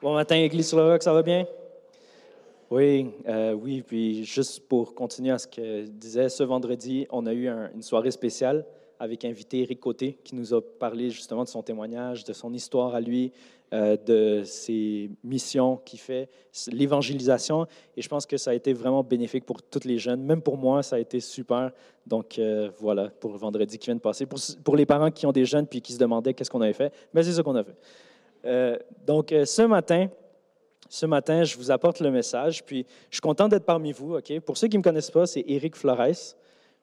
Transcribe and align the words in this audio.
Bon 0.00 0.14
matin, 0.14 0.36
Église 0.36 0.68
sur 0.68 0.78
le 0.78 0.96
ça 1.00 1.12
va 1.12 1.24
bien? 1.24 1.44
Oui, 2.70 3.10
euh, 3.26 3.52
oui, 3.52 3.82
puis 3.82 4.24
juste 4.24 4.68
pour 4.68 4.94
continuer 4.94 5.32
à 5.32 5.38
ce 5.38 5.48
que 5.48 5.86
je 5.86 5.90
disais, 5.90 6.28
ce 6.28 6.44
vendredi, 6.44 7.08
on 7.10 7.26
a 7.26 7.34
eu 7.34 7.48
une 7.48 7.82
soirée 7.82 8.12
spéciale 8.12 8.64
avec 9.00 9.24
invité 9.24 9.62
Eric 9.62 9.80
Côté 9.80 10.16
qui 10.22 10.36
nous 10.36 10.54
a 10.54 10.60
parlé 10.62 11.10
justement 11.10 11.42
de 11.42 11.48
son 11.48 11.64
témoignage, 11.64 12.22
de 12.22 12.32
son 12.32 12.54
histoire 12.54 12.94
à 12.94 13.00
lui, 13.00 13.32
euh, 13.74 13.96
de 13.96 14.44
ses 14.44 15.10
missions 15.24 15.78
qu'il 15.84 15.98
fait, 15.98 16.28
l'évangélisation. 16.70 17.66
Et 17.96 18.02
je 18.02 18.08
pense 18.08 18.24
que 18.24 18.36
ça 18.36 18.52
a 18.52 18.54
été 18.54 18.72
vraiment 18.72 19.02
bénéfique 19.02 19.46
pour 19.46 19.64
tous 19.64 19.82
les 19.84 19.98
jeunes. 19.98 20.22
Même 20.22 20.42
pour 20.42 20.58
moi, 20.58 20.84
ça 20.84 20.94
a 20.94 21.00
été 21.00 21.18
super. 21.18 21.72
Donc 22.06 22.38
euh, 22.38 22.70
voilà, 22.78 23.08
pour 23.08 23.36
vendredi 23.36 23.78
qui 23.78 23.86
vient 23.86 23.96
de 23.96 24.00
passer. 24.00 24.26
Pour, 24.26 24.38
pour, 24.62 24.76
les 24.76 24.86
parents 24.86 25.10
qui 25.10 25.26
ont 25.26 25.32
des 25.32 25.44
jeunes 25.44 25.66
puis 25.66 25.82
qui 25.82 25.92
se 25.92 25.98
demandaient 25.98 26.34
qu'est-ce 26.34 26.50
qu'on 26.50 26.60
avait 26.60 26.72
fait, 26.72 26.92
mais 27.12 27.20
ben, 27.20 27.24
c'est 27.24 27.32
ça 27.32 27.42
qu'on 27.42 27.56
a 27.56 27.64
fait. 27.64 27.76
Euh, 28.48 28.76
donc 29.06 29.32
ce 29.44 29.62
matin, 29.62 30.08
ce 30.88 31.06
matin, 31.06 31.44
je 31.44 31.56
vous 31.56 31.70
apporte 31.70 32.00
le 32.00 32.10
message. 32.10 32.64
Puis 32.64 32.84
je 33.10 33.16
suis 33.16 33.20
content 33.20 33.46
d'être 33.46 33.64
parmi 33.64 33.92
vous. 33.92 34.16
Ok, 34.16 34.40
Pour 34.40 34.56
ceux 34.56 34.66
qui 34.66 34.76
ne 34.76 34.80
me 34.80 34.84
connaissent 34.84 35.10
pas, 35.10 35.26
c'est 35.26 35.44
Eric 35.46 35.76
Flores. 35.76 36.34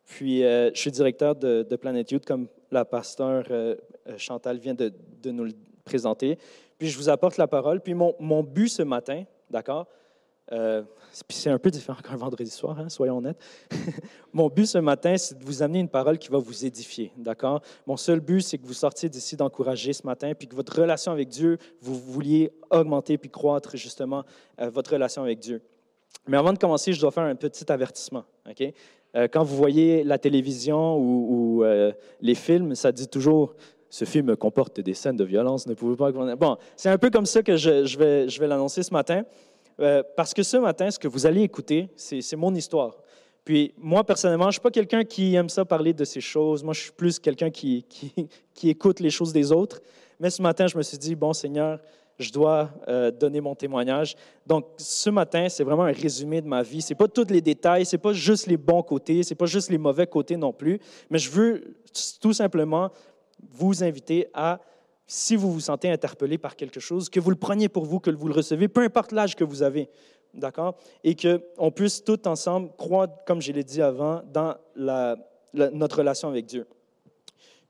Puis, 0.05 0.43
euh, 0.43 0.71
je 0.73 0.79
suis 0.79 0.91
directeur 0.91 1.35
de, 1.35 1.65
de, 1.67 1.75
Planet 1.75 2.09
Youth, 2.11 2.25
comme 2.25 2.47
la 2.71 2.85
pasteur 2.85 3.45
euh, 3.49 3.75
euh, 4.07 4.17
Chantal 4.17 4.57
vient 4.57 4.75
de, 4.75 4.91
nous 5.25 5.45
le 5.45 5.53
présenter. 5.83 6.37
Puis, 6.77 6.89
je 6.89 6.97
vous 6.97 7.09
apporte 7.09 7.37
la 7.37 7.47
parole. 7.47 7.81
Puis, 7.81 7.95
mon, 7.95 8.15
mon 8.19 8.43
but 8.43 8.69
ce 8.69 8.83
matin, 8.83 9.23
d'accord? 9.49 9.87
C'est 11.11 11.49
un 11.49 11.57
peu 11.57 11.71
différent 11.71 12.01
qu'un 12.01 12.15
vendredi 12.15 12.49
soir, 12.49 12.77
hein, 12.79 12.89
soyons 12.89 13.17
honnêtes. 13.17 13.39
mon 14.33 14.47
but 14.47 14.65
ce 14.65 14.77
matin, 14.77 15.17
c'est 15.17 15.39
de 15.39 15.43
vous 15.43 15.63
amener 15.63 15.79
une 15.79 15.89
parole 15.89 16.17
qui 16.17 16.29
va 16.29 16.37
vous 16.37 16.65
édifier, 16.65 17.11
d'accord? 17.17 17.61
Mon 17.87 17.97
seul 17.97 18.19
but, 18.19 18.41
c'est 18.41 18.57
que 18.57 18.65
vous 18.65 18.73
sortiez 18.73 19.09
d'ici 19.09 19.35
d'encourager 19.35 19.93
ce 19.93 20.05
matin, 20.05 20.33
puis 20.37 20.47
que 20.47 20.55
votre 20.55 20.79
relation 20.79 21.11
avec 21.11 21.29
Dieu, 21.29 21.57
vous 21.81 21.97
vouliez 21.97 22.51
augmenter 22.69 23.17
puis 23.17 23.29
croître 23.29 23.75
justement 23.77 24.23
votre 24.57 24.91
relation 24.91 25.23
avec 25.23 25.39
Dieu. 25.39 25.61
Mais 26.27 26.37
avant 26.37 26.53
de 26.53 26.57
commencer, 26.57 26.93
je 26.93 26.99
dois 26.99 27.11
faire 27.11 27.23
un 27.23 27.35
petit 27.35 27.71
avertissement, 27.71 28.23
OK? 28.49 28.73
Euh, 29.15 29.27
quand 29.31 29.43
vous 29.43 29.55
voyez 29.55 30.03
la 30.03 30.17
télévision 30.17 30.97
ou, 30.97 31.63
euh, 31.63 31.91
les 32.21 32.35
films, 32.35 32.75
ça 32.75 32.91
dit 32.91 33.07
toujours 33.07 33.55
ce 33.89 34.03
film 34.03 34.35
comporte 34.35 34.81
des 34.81 34.93
scènes 34.93 35.15
de 35.15 35.23
violence, 35.23 35.67
ne 35.67 35.73
pouvez 35.73 35.95
pas. 35.95 36.11
Bon, 36.35 36.57
c'est 36.75 36.89
un 36.89 36.97
peu 36.97 37.09
comme 37.09 37.25
ça 37.25 37.41
que 37.43 37.55
je 37.55 37.97
vais 37.97 38.47
l'annoncer 38.47 38.83
ce 38.83 38.91
matin, 38.91 39.23
euh, 39.79 40.03
parce 40.15 40.33
que 40.33 40.43
ce 40.43 40.57
matin, 40.57 40.89
ce 40.89 40.99
que 40.99 41.07
vous 41.07 41.25
allez 41.25 41.41
écouter, 41.41 41.89
c'est 41.95 42.35
mon 42.35 42.53
histoire. 42.53 42.97
Puis 43.43 43.73
moi, 43.77 44.03
personnellement, 44.03 44.45
je 44.45 44.49
ne 44.49 44.51
suis 44.53 44.61
pas 44.61 44.71
quelqu'un 44.71 45.03
qui 45.03 45.35
aime 45.35 45.49
ça 45.49 45.65
parler 45.65 45.93
de 45.93 46.03
ces 46.03 46.21
choses. 46.21 46.63
Moi, 46.63 46.73
je 46.73 46.81
suis 46.81 46.91
plus 46.91 47.19
quelqu'un 47.19 47.49
qui, 47.51 47.85
écoute 48.63 48.99
les 48.99 49.11
choses 49.11 49.31
des 49.31 49.51
autres. 49.51 49.81
Mais 50.19 50.29
ce 50.29 50.41
matin, 50.41 50.65
je 50.67 50.77
me 50.77 50.81
suis 50.81 50.97
dit, 50.97 51.15
bon 51.15 51.33
Seigneur, 51.33 51.79
je 52.17 52.31
dois 52.31 52.69
euh, 52.87 53.11
donner 53.11 53.41
mon 53.41 53.53
témoignage. 53.53 54.15
Donc, 54.47 54.65
ce 54.77 55.09
matin, 55.09 55.47
c'est 55.49 55.63
vraiment 55.63 55.83
un 55.83 55.91
résumé 55.91 56.41
de 56.41 56.47
ma 56.47 56.63
vie. 56.63 56.81
Ce 56.81 56.93
n'est 56.93 56.97
pas 56.97 57.07
tous 57.07 57.27
les 57.29 57.41
détails, 57.41 57.85
ce 57.85 57.95
n'est 57.95 58.01
pas 58.01 58.13
juste 58.13 58.47
les 58.47 58.57
bons 58.57 58.81
côtés, 58.81 59.21
ce 59.21 59.33
n'est 59.33 59.37
pas 59.37 59.45
juste 59.45 59.69
les 59.69 59.77
mauvais 59.77 60.07
côtés 60.07 60.37
non 60.37 60.53
plus, 60.53 60.79
mais 61.09 61.19
je 61.19 61.29
veux 61.29 61.75
tout 62.21 62.33
simplement 62.33 62.89
vous 63.51 63.83
inviter 63.83 64.27
à, 64.33 64.59
si 65.07 65.35
vous 65.35 65.51
vous 65.51 65.59
sentez 65.59 65.89
interpellé 65.89 66.37
par 66.37 66.55
quelque 66.55 66.79
chose, 66.79 67.09
que 67.09 67.19
vous 67.19 67.29
le 67.29 67.35
preniez 67.35 67.69
pour 67.69 67.85
vous, 67.85 67.99
que 67.99 68.09
vous 68.09 68.27
le 68.27 68.33
recevez, 68.33 68.67
peu 68.67 68.81
importe 68.81 69.11
l'âge 69.11 69.35
que 69.35 69.43
vous 69.43 69.61
avez, 69.61 69.89
d'accord? 70.33 70.75
Et 71.03 71.15
qu'on 71.15 71.71
puisse 71.71 72.03
tout 72.03 72.27
ensemble 72.27 72.71
croire, 72.77 73.07
comme 73.25 73.41
je 73.41 73.51
l'ai 73.51 73.63
dit 73.63 73.81
avant, 73.81 74.21
dans 74.31 74.55
notre 75.53 75.99
relation 75.99 76.27
avec 76.27 76.45
Dieu. 76.45 76.65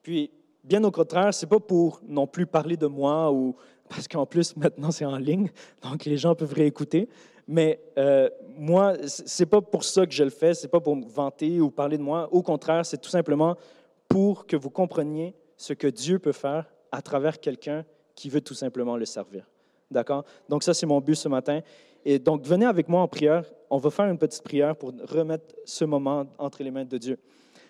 Puis, 0.01 0.31
bien 0.63 0.83
au 0.83 0.91
contraire, 0.91 1.33
ce 1.33 1.45
n'est 1.45 1.49
pas 1.49 1.59
pour 1.59 2.01
non 2.07 2.27
plus 2.27 2.45
parler 2.45 2.77
de 2.77 2.87
moi 2.87 3.31
ou 3.31 3.55
parce 3.89 4.07
qu'en 4.07 4.25
plus, 4.25 4.55
maintenant, 4.55 4.91
c'est 4.91 5.05
en 5.05 5.17
ligne, 5.17 5.49
donc 5.83 6.05
les 6.05 6.17
gens 6.17 6.35
peuvent 6.35 6.53
réécouter. 6.53 7.07
Mais 7.47 7.79
euh, 7.99 8.27
moi, 8.57 8.95
ce 9.05 9.43
n'est 9.43 9.45
pas 9.45 9.61
pour 9.61 9.83
ça 9.83 10.07
que 10.07 10.13
je 10.13 10.23
le 10.23 10.31
fais, 10.31 10.55
ce 10.55 10.63
n'est 10.63 10.69
pas 10.69 10.79
pour 10.79 10.95
me 10.95 11.05
vanter 11.05 11.61
ou 11.61 11.69
parler 11.69 11.97
de 11.97 12.01
moi. 12.01 12.27
Au 12.31 12.41
contraire, 12.41 12.83
c'est 12.85 12.97
tout 12.97 13.09
simplement 13.09 13.55
pour 14.07 14.47
que 14.47 14.55
vous 14.55 14.71
compreniez 14.71 15.35
ce 15.55 15.73
que 15.73 15.87
Dieu 15.87 16.17
peut 16.17 16.31
faire 16.31 16.65
à 16.95 17.01
travers 17.01 17.39
quelqu'un 17.39 17.83
qui 18.15 18.29
veut 18.29 18.41
tout 18.41 18.53
simplement 18.53 18.95
le 18.95 19.05
servir. 19.05 19.45
D'accord? 19.91 20.23
Donc 20.47 20.63
ça, 20.63 20.73
c'est 20.73 20.85
mon 20.85 21.01
but 21.01 21.15
ce 21.15 21.27
matin. 21.27 21.59
Et 22.05 22.19
donc, 22.19 22.45
venez 22.45 22.65
avec 22.65 22.87
moi 22.87 23.01
en 23.01 23.07
prière. 23.07 23.43
On 23.69 23.77
va 23.77 23.89
faire 23.89 24.05
une 24.05 24.17
petite 24.17 24.43
prière 24.43 24.75
pour 24.75 24.93
remettre 25.09 25.53
ce 25.65 25.83
moment 25.83 26.25
entre 26.37 26.63
les 26.63 26.71
mains 26.71 26.85
de 26.85 26.97
Dieu. 26.97 27.19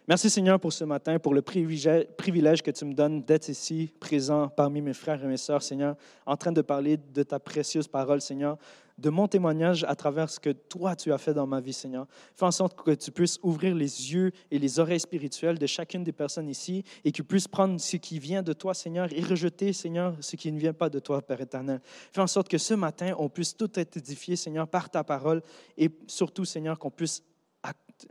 Merci 0.07 0.29
Seigneur 0.29 0.59
pour 0.59 0.71
ce 0.71 0.83
matin, 0.83 1.17
pour 1.17 1.33
le 1.33 1.41
privilège 1.41 2.61
que 2.61 2.69
tu 2.69 2.85
me 2.85 2.93
donnes 2.93 3.23
d'être 3.23 3.49
ici, 3.49 3.91
présent 3.99 4.47
parmi 4.49 4.79
mes 4.79 4.93
frères 4.93 5.23
et 5.23 5.27
mes 5.27 5.37
sœurs, 5.37 5.63
Seigneur, 5.63 5.95
en 6.27 6.37
train 6.37 6.51
de 6.51 6.61
parler 6.61 6.97
de 6.97 7.23
ta 7.23 7.39
précieuse 7.39 7.87
parole, 7.87 8.21
Seigneur, 8.21 8.59
de 8.97 9.09
mon 9.09 9.27
témoignage 9.27 9.83
à 9.83 9.95
travers 9.95 10.29
ce 10.29 10.39
que 10.39 10.51
toi 10.51 10.95
tu 10.95 11.11
as 11.11 11.17
fait 11.17 11.33
dans 11.33 11.47
ma 11.47 11.59
vie, 11.59 11.73
Seigneur. 11.73 12.07
Fais 12.35 12.45
en 12.45 12.51
sorte 12.51 12.81
que 12.81 12.91
tu 12.91 13.11
puisses 13.11 13.39
ouvrir 13.43 13.75
les 13.75 14.13
yeux 14.13 14.31
et 14.51 14.59
les 14.59 14.79
oreilles 14.79 14.99
spirituelles 14.99 15.57
de 15.57 15.67
chacune 15.67 16.03
des 16.03 16.13
personnes 16.13 16.47
ici 16.47 16.83
et 17.03 17.11
que 17.11 17.17
tu 17.17 17.23
puisses 17.23 17.47
prendre 17.47 17.79
ce 17.79 17.97
qui 17.97 18.19
vient 18.19 18.41
de 18.41 18.53
toi, 18.53 18.73
Seigneur, 18.73 19.09
et 19.11 19.21
rejeter, 19.21 19.73
Seigneur, 19.73 20.15
ce 20.21 20.35
qui 20.35 20.51
ne 20.51 20.59
vient 20.59 20.73
pas 20.73 20.89
de 20.89 20.99
toi, 20.99 21.21
Père 21.21 21.41
éternel. 21.41 21.81
Fais 21.83 22.21
en 22.21 22.27
sorte 22.27 22.47
que 22.47 22.57
ce 22.57 22.73
matin, 22.73 23.13
on 23.17 23.29
puisse 23.29 23.55
tout 23.55 23.71
être 23.77 23.97
édifié, 23.97 24.35
Seigneur, 24.35 24.67
par 24.67 24.89
ta 24.89 25.03
parole 25.03 25.41
et 25.77 25.89
surtout, 26.07 26.45
Seigneur, 26.45 26.79
qu'on 26.79 26.91
puisse 26.91 27.23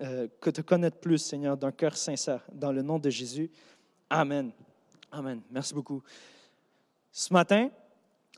euh, 0.00 0.28
que 0.40 0.50
te 0.50 0.62
connaître 0.62 0.98
plus, 0.98 1.18
Seigneur, 1.18 1.56
d'un 1.56 1.70
cœur 1.70 1.96
sincère. 1.96 2.44
Dans 2.52 2.72
le 2.72 2.82
nom 2.82 2.98
de 2.98 3.10
Jésus. 3.10 3.50
Amen. 4.08 4.50
Amen. 5.12 5.40
Merci 5.50 5.74
beaucoup. 5.74 6.02
Ce 7.12 7.32
matin, 7.32 7.68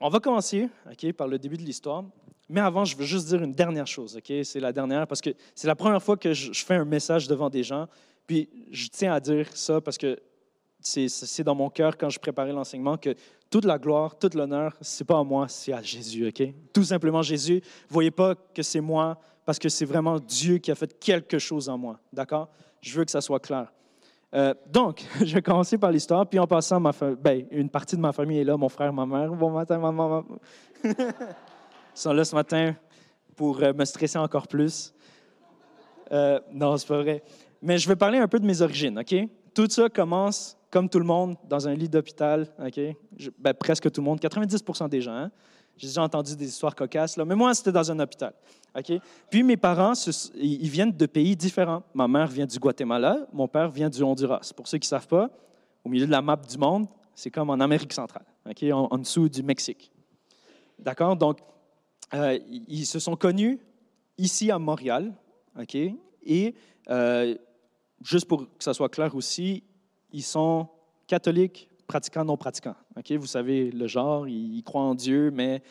on 0.01 0.09
va 0.09 0.21
commencer 0.21 0.69
ok, 0.91 1.12
par 1.12 1.29
le 1.29 1.39
début 1.39 1.56
de 1.56 1.62
l'histoire. 1.62 2.05
Mais 2.49 2.61
avant, 2.61 2.84
je 2.84 2.97
veux 2.97 3.05
juste 3.05 3.27
dire 3.29 3.43
une 3.43 3.53
dernière 3.53 3.87
chose. 3.87 4.17
ok? 4.17 4.33
C'est 4.45 4.61
la 4.61 4.73
dernière 4.73 5.07
parce 5.07 5.21
que 5.21 5.31
c'est 5.55 5.67
la 5.67 5.75
première 5.75 6.03
fois 6.03 6.17
que 6.17 6.33
je, 6.33 6.65
fais 6.65 6.77
un 6.77 6.84
message 6.84 7.27
devant 7.27 7.51
des 7.51 7.62
gens. 7.62 7.87
Puis 8.27 8.49
je 8.71 8.89
tiens 8.89 9.12
à 9.12 9.21
dire 9.21 9.49
ça 9.55 9.81
parce 9.81 9.99
que 9.99 10.19
c'est 10.81 11.43
dans 11.43 11.55
mon 11.55 11.71
cœur 11.71 11.97
quand 11.97 12.11
je 12.11 12.19
préparais 12.19 12.53
l'enseignement 12.53 12.97
que 12.97 13.15
toute 13.51 13.65
la 13.65 13.79
gloire, 13.79 14.19
toute 14.19 14.35
l'honneur, 14.35 14.77
c'est 14.81 15.05
pas 15.05 15.19
à 15.19 15.25
moi, 15.25 15.47
c'est 15.49 15.73
à 15.73 15.83
Jésus, 15.83 16.29
ok? 16.29 16.43
Tout 16.73 16.85
simplement 16.85 17.23
Jésus. 17.23 17.61
Voyez 17.89 18.11
pas 18.11 18.35
que 18.35 18.62
c'est 18.62 18.81
moi, 18.81 19.19
parce 19.45 19.59
que 19.59 19.69
c'est 19.69 19.85
vraiment 19.85 20.19
Dieu 20.19 20.59
qui 20.59 20.71
a 20.71 20.75
fait 20.75 20.99
quelque 20.99 21.39
chose 21.39 21.69
en 21.69 21.79
moi. 21.79 21.99
D'accord? 22.12 22.49
Je 22.81 22.99
veux 22.99 23.05
que 23.05 23.11
ça 23.11 23.21
soit 23.21 23.41
clair. 23.41 23.73
Euh, 24.35 24.53
donc, 24.71 25.05
je 25.25 25.35
vais 25.35 25.43
commencer 25.43 25.79
par 25.79 25.93
l'histoire, 25.93 26.27
puis 26.29 26.39
en 26.39 26.47
passant, 26.47 26.81
ben, 26.81 27.47
une 27.51 27.71
partie 27.71 27.97
de 27.97 28.01
ma 28.01 28.12
famille 28.12 28.39
est 28.39 28.45
là, 28.45 28.56
mon 28.56 28.69
frère, 28.69 28.93
ma 28.93 29.06
mère. 29.06 29.31
Bon 29.33 29.51
matin, 29.51 29.79
maman. 29.79 30.25
Ils 30.85 30.95
sont 32.01 32.12
là 32.12 32.25
ce 32.25 32.34
matin 32.34 32.75
pour 33.34 33.62
euh, 33.62 33.73
me 33.73 33.84
stresser 33.84 34.19
encore 34.19 34.49
plus. 34.49 34.93
Euh, 36.12 36.41
non, 36.53 36.77
c'est 36.77 36.89
pas 36.89 37.03
vrai. 37.03 37.23
Mais 37.62 37.79
je 37.79 37.89
vais 37.89 37.97
parler 37.97 38.19
un 38.19 38.29
peu 38.29 38.39
de 38.39 38.47
mes 38.47 38.62
origines, 38.62 38.99
OK? 38.99 39.15
Tout 39.55 39.69
ça 39.71 39.89
commence, 39.89 40.56
comme 40.71 40.89
tout 40.89 40.99
le 40.99 41.05
monde, 41.05 41.37
dans 41.49 41.67
un 41.67 41.75
lit 41.75 41.89
d'hôpital, 41.89 42.47
OK? 42.65 42.81
ben, 43.39 43.55
presque 43.55 43.91
tout 43.91 44.01
le 44.01 44.05
monde, 44.05 44.21
90 44.21 44.62
des 44.91 45.01
gens. 45.01 45.15
Hein? 45.15 45.31
J'ai 45.77 45.89
déjà 45.89 46.03
entendu 46.03 46.37
des 46.37 46.47
histoires 46.47 46.75
cocasses, 46.75 47.17
mais 47.19 47.35
moi, 47.35 47.55
c'était 47.55 47.73
dans 47.73 47.91
un 47.91 47.99
hôpital. 47.99 48.33
OK? 48.77 48.93
Puis 49.31 49.43
mes 49.43 49.56
parents, 49.56 49.95
ils 50.35 50.69
viennent 50.69 50.93
de 50.93 51.06
pays 51.06 51.35
différents. 51.35 51.83
Ma 51.95 52.06
mère 52.06 52.29
vient 52.29 52.47
du 52.47 52.59
Guatemala, 52.59 53.27
mon 53.33 53.49
père 53.49 53.71
vient 53.71 53.89
du 53.89 54.03
Honduras. 54.03 54.53
Pour 54.55 54.69
ceux 54.69 54.79
qui 54.79 54.87
ne 54.87 54.91
savent 54.91 55.09
pas, 55.09 55.31
au 55.85 55.89
milieu 55.89 56.06
de 56.06 56.11
la 56.11 56.23
map 56.23 56.37
du 56.37 56.59
monde, 56.59 56.87
c'est 57.15 57.31
comme 57.31 57.51
en 57.51 57.61
Amérique 57.61 57.93
centrale, 57.93 58.25
OK? 58.49 58.62
en, 58.73 58.99
dessous 58.99 59.29
du 59.29 59.43
Mexique. 59.43 59.91
D'accord? 60.79 61.17
Donc, 61.17 61.39
euh, 62.15 62.39
ils 62.69 62.87
se 62.87 62.99
sont 62.99 63.17
connus 63.17 63.59
ici 64.19 64.50
à 64.50 64.59
Montréal, 64.59 65.12
OK? 65.59 65.77
Et 66.25 66.55
euh, 66.91 67.34
juste 68.03 68.27
pour 68.27 68.43
que 68.43 68.65
ça 68.65 68.75
soit 68.75 68.89
clair 68.89 69.15
aussi, 69.15 69.65
ils 70.12 70.22
sont 70.22 70.69
catholiques, 71.06 71.69
pratiquants, 71.87 72.25
non 72.25 72.37
pratiquants. 72.37 72.77
OK? 72.97 73.12
Vous 73.12 73.27
savez 73.27 73.71
le 73.71 73.87
genre, 73.87 74.28
ils, 74.28 74.62
croient 74.62 74.83
en 74.83 74.94
Dieu, 74.94 75.31
mais 75.31 75.62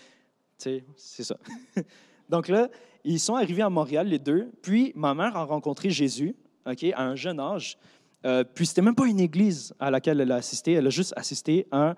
c'est 0.57 0.83
ça. 0.97 1.37
Donc 2.29 2.47
là, 2.47 2.69
ils 3.03 3.19
sont 3.19 3.35
arrivés 3.35 3.61
à 3.61 3.69
Montréal, 3.69 4.07
les 4.07 4.19
deux. 4.19 4.51
Puis 4.61 4.91
ma 4.95 5.13
mère 5.13 5.35
a 5.35 5.43
rencontré 5.43 5.89
Jésus 5.89 6.35
OK, 6.65 6.83
à 6.95 7.03
un 7.03 7.15
jeune 7.15 7.39
âge. 7.39 7.77
Euh, 8.25 8.43
puis 8.43 8.65
c'était 8.65 8.81
même 8.81 8.95
pas 8.95 9.05
une 9.05 9.19
église 9.19 9.73
à 9.79 9.91
laquelle 9.91 10.19
elle 10.19 10.31
a 10.31 10.35
assisté, 10.35 10.73
elle 10.73 10.87
a 10.87 10.89
juste 10.89 11.13
assisté 11.15 11.67
à 11.71 11.95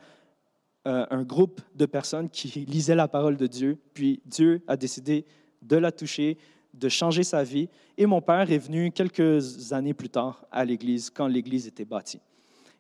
un, 0.88 1.08
euh, 1.12 1.24
groupe 1.24 1.62
de 1.76 1.86
personnes 1.86 2.30
qui 2.30 2.48
lisaient 2.66 2.96
la 2.96 3.08
parole 3.08 3.38
de 3.38 3.48
Dieu. 3.48 3.78
Puis 3.94 4.22
Dieu 4.26 4.62
a 4.68 4.78
décidé 4.78 5.26
de 5.62 5.76
la 5.76 5.92
toucher, 5.92 6.38
de 6.74 6.90
changer 6.90 7.24
sa 7.24 7.44
vie. 7.44 7.70
Et 7.98 8.06
mon 8.06 8.22
père 8.22 8.52
est 8.52 8.58
venu 8.58 8.92
quelques 8.92 9.74
années 9.74 9.94
plus 9.94 10.10
tard 10.10 10.46
à 10.52 10.64
l'église, 10.64 11.10
quand 11.10 11.28
l'église 11.28 11.68
était 11.68 11.86
bâtie. 11.86 12.22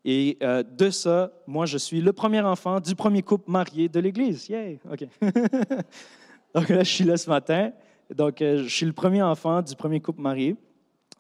Et 0.06 0.38
euh, 0.42 0.64
de 0.64 0.90
ça, 0.90 1.32
moi, 1.48 1.66
je 1.66 1.78
suis 1.78 2.02
le 2.02 2.14
premier 2.14 2.42
enfant 2.42 2.80
du 2.80 2.96
premier 2.96 3.22
couple 3.22 3.52
marié 3.52 3.90
de 3.90 4.00
l'Église. 4.00 4.48
Yay! 4.48 4.80
OK. 4.90 5.06
Donc 6.56 6.70
là, 6.70 6.84
je 6.84 6.90
suis 6.90 7.04
là 7.04 7.18
ce 7.18 7.30
matin. 7.30 7.72
Donc, 8.14 8.42
euh, 8.42 8.64
je 8.64 8.70
suis 8.74 8.86
le 8.86 8.94
premier 8.94 9.22
enfant 9.22 9.62
du 9.62 9.76
premier 9.76 10.00
couple 10.00 10.22
marié. 10.22 10.56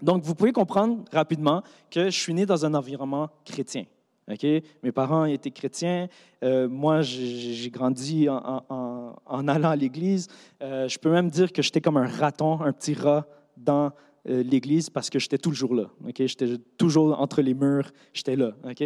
Donc, 0.01 0.24
vous 0.24 0.36
pouvez 0.36 0.54
comprendre 0.54 1.04
rapidement 1.12 1.63
que 1.92 2.06
je 2.06 2.18
suis 2.18 2.34
né 2.34 2.45
dans 2.45 2.66
un 2.66 2.74
environnement 2.75 3.30
chrétien. 3.44 3.84
OK? 4.31 4.45
Mes 4.83 4.91
parents 4.91 5.25
étaient 5.25 5.51
chrétiens. 5.51 6.07
Euh, 6.44 6.68
moi, 6.68 7.01
j'ai 7.01 7.69
grandi 7.69 8.27
en, 8.29 9.47
allant 9.47 9.69
à 9.69 9.75
l'église. 9.75 10.27
Euh, 10.62 10.88
je 10.88 11.00
peux 11.00 11.12
même 11.12 11.29
dire 11.29 11.51
que 11.53 11.62
j'étais 11.62 11.81
comme 11.81 11.97
un 11.97 12.07
raton, 12.07 12.62
un 12.62 12.74
petit 12.74 12.94
rat 12.94 13.25
dans 13.56 13.91
euh, 14.27 14.44
l'église 14.44 14.89
parce 14.89 15.09
que 15.09 15.19
j'étais 15.19 15.38
toujours 15.38 15.74
là. 15.74 15.85
Ok, 16.06 16.15
J'étais 16.18 16.57
toujours 16.77 17.19
entre 17.19 17.41
les 17.41 17.53
murs, 17.53 17.91
j'étais 18.13 18.35
là. 18.35 18.51
Ok, 18.63 18.83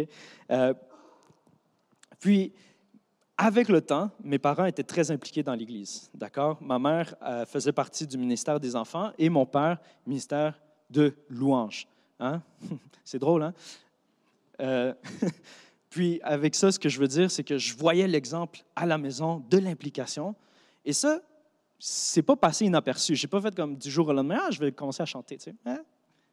euh, 0.50 0.74
puis, 2.20 2.52
avec 3.36 3.68
le 3.68 3.80
temps, 3.80 4.10
mes 4.22 4.38
parents 4.38 4.66
étaient 4.66 4.84
très 4.84 5.10
impliqués 5.10 5.42
dans 5.42 5.54
l'Église. 5.54 6.08
D'accord? 6.14 6.62
Ma 6.62 6.78
mère 6.78 7.16
faisait 7.48 7.72
partie 7.72 8.06
du 8.06 8.16
ministère 8.16 8.60
des 8.60 8.76
enfants 8.76 9.10
et 9.18 9.28
mon 9.28 9.44
père, 9.44 9.78
ministère 10.06 10.60
de 10.88 11.12
louange. 11.28 11.88
Hein? 12.20 12.40
C'est 13.04 13.18
drôle, 13.18 13.42
hein? 13.42 13.54
Puis 15.90 16.20
avec 16.22 16.54
ça, 16.54 16.72
ce 16.72 16.78
que 16.78 16.88
je 16.88 16.98
veux 16.98 17.08
dire, 17.08 17.30
c'est 17.30 17.44
que 17.44 17.58
je 17.58 17.76
voyais 17.76 18.08
l'exemple 18.08 18.60
à 18.74 18.86
la 18.86 18.96
maison 18.96 19.44
de 19.50 19.58
l'implication. 19.58 20.34
Et 20.86 20.94
ça, 20.94 21.20
c'est 21.78 22.22
pas 22.22 22.36
passé 22.36 22.64
inaperçu. 22.64 23.14
Je 23.14 23.26
n'ai 23.26 23.28
pas 23.28 23.40
fait 23.40 23.54
comme 23.54 23.76
du 23.76 23.90
jour 23.90 24.08
au 24.08 24.12
lendemain, 24.12 24.38
ah, 24.40 24.50
je 24.50 24.58
vais 24.60 24.72
commencer 24.72 25.02
à 25.02 25.06
chanter. 25.06 25.36
Tu 25.36 25.44
sais. 25.50 25.54
Hein? 25.66 25.82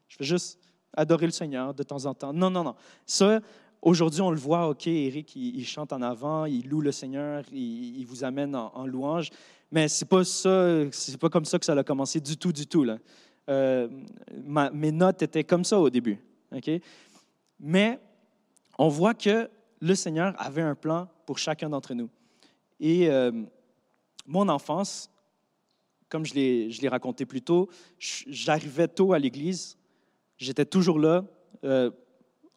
Je 0.08 0.18
vais 0.18 0.26
juste 0.26 0.60
adorer 0.94 1.26
le 1.26 1.32
Seigneur 1.32 1.74
de 1.74 1.84
temps 1.84 2.06
en 2.06 2.14
temps. 2.14 2.32
Non, 2.32 2.50
non, 2.50 2.64
non. 2.64 2.76
Ça, 3.06 3.42
aujourd'hui, 3.82 4.22
on 4.22 4.32
le 4.32 4.38
voit, 4.38 4.70
OK, 4.70 4.88
Eric, 4.88 5.36
il, 5.36 5.66
chante 5.66 5.92
en 5.92 6.02
avant, 6.02 6.46
il 6.46 6.68
loue 6.70 6.82
le 6.82 6.92
Seigneur, 6.92 7.44
il, 7.52 8.06
vous 8.06 8.24
amène 8.24 8.56
en, 8.56 8.86
louange. 8.86 9.30
Mais 9.72 9.88
c'est 9.88 10.08
pas 10.08 10.24
ça, 10.24 10.90
c'est 10.92 11.18
pas 11.18 11.30
comme 11.30 11.46
ça 11.46 11.60
que 11.60 11.66
ça 11.66 11.74
a 11.74 11.84
commencé 11.84 12.20
du 12.20 12.38
tout, 12.38 12.54
du 12.54 12.66
tout. 12.66 12.84
Là. 12.84 12.98
Euh, 13.50 13.88
mes 14.72 14.92
notes 14.92 15.22
étaient 15.22 15.44
comme 15.44 15.64
ça 15.64 15.80
au 15.80 15.90
début. 15.90 16.18
OK? 16.56 16.70
Mais 17.60 18.00
on 18.80 18.88
voit 18.88 19.14
que 19.14 19.50
le 19.82 19.94
Seigneur 19.94 20.34
avait 20.38 20.62
un 20.62 20.74
plan 20.74 21.10
pour 21.26 21.38
chacun 21.38 21.70
d'entre 21.70 21.94
nous. 21.94 22.10
Et 22.80 23.10
euh, 23.10 23.32
mon 24.26 24.48
enfance, 24.48 25.12
comme 26.08 26.26
je 26.26 26.34
l'ai 26.34 26.88
raconté 26.88 27.26
plus 27.26 27.42
tôt, 27.42 27.70
j'arrivais 28.00 28.88
tôt 28.88 29.12
à 29.14 29.20
l'église, 29.20 29.78
j'étais 30.38 30.66
toujours 30.66 30.98
là. 30.98 31.26
Euh, 31.66 31.92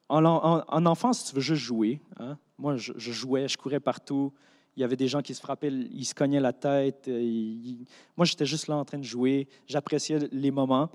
en, 0.09 0.87
enfance, 0.87 1.25
tu 1.25 1.35
veux 1.35 1.41
juste 1.41 1.63
jouer. 1.63 2.01
Hein. 2.19 2.39
Moi, 2.57 2.77
je, 2.77 2.93
jouais, 2.97 3.49
je 3.49 3.59
courais 3.59 3.81
partout. 3.81 4.33
Il 4.77 4.81
y 4.81 4.85
avait 4.85 4.97
des 4.97 5.09
gens 5.09 5.23
qui 5.23 5.35
se 5.35 5.41
frappaient, 5.41 5.73
ils 5.73 6.05
se 6.05 6.15
cognaient 6.15 6.41
la 6.41 6.53
tête. 6.53 7.09
Euh, 7.09 7.75
moi, 8.17 8.27
j'étais 8.27 8.47
juste 8.47 8.69
là 8.69 8.77
en 8.77 8.85
train 8.85 8.99
de 8.99 9.05
jouer. 9.05 9.49
J'appréciais 9.67 10.19
les 10.31 10.51
moments 10.53 10.89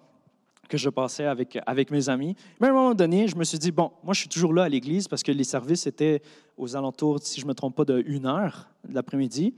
que 0.68 0.78
je 0.78 0.90
passais 0.90 1.25
avec, 1.25 1.58
avec 1.66 1.92
mes 1.92 2.10
amis. 2.10 2.36
Mais 2.60 2.68
à 2.68 2.69
un 2.72 2.74
moment 2.74 2.94
donné, 2.94 3.28
je 3.28 3.36
me 3.36 3.44
suis 3.44 3.58
dit, 3.58 3.72
bon, 3.72 3.92
moi, 4.04 4.14
je 4.14 4.22
suis 4.22 4.30
toujours 4.30 4.54
là 4.54 4.64
à 4.64 4.69
l'église 4.69 5.08
parce 5.08 5.24
que 5.24 5.31
les 5.31 5.44
services 5.44 5.88
étaient 5.88 6.22
aux 6.58 6.75
alentours, 6.75 7.19
si 7.22 7.40
je 7.40 7.46
ne 7.46 7.50
me 7.50 7.54
trompe 7.54 7.75
pas, 7.75 7.86
de 7.86 8.04
une 8.06 8.25
heure 8.25 8.69
de 8.88 8.94
l'après-midi. 8.94 9.54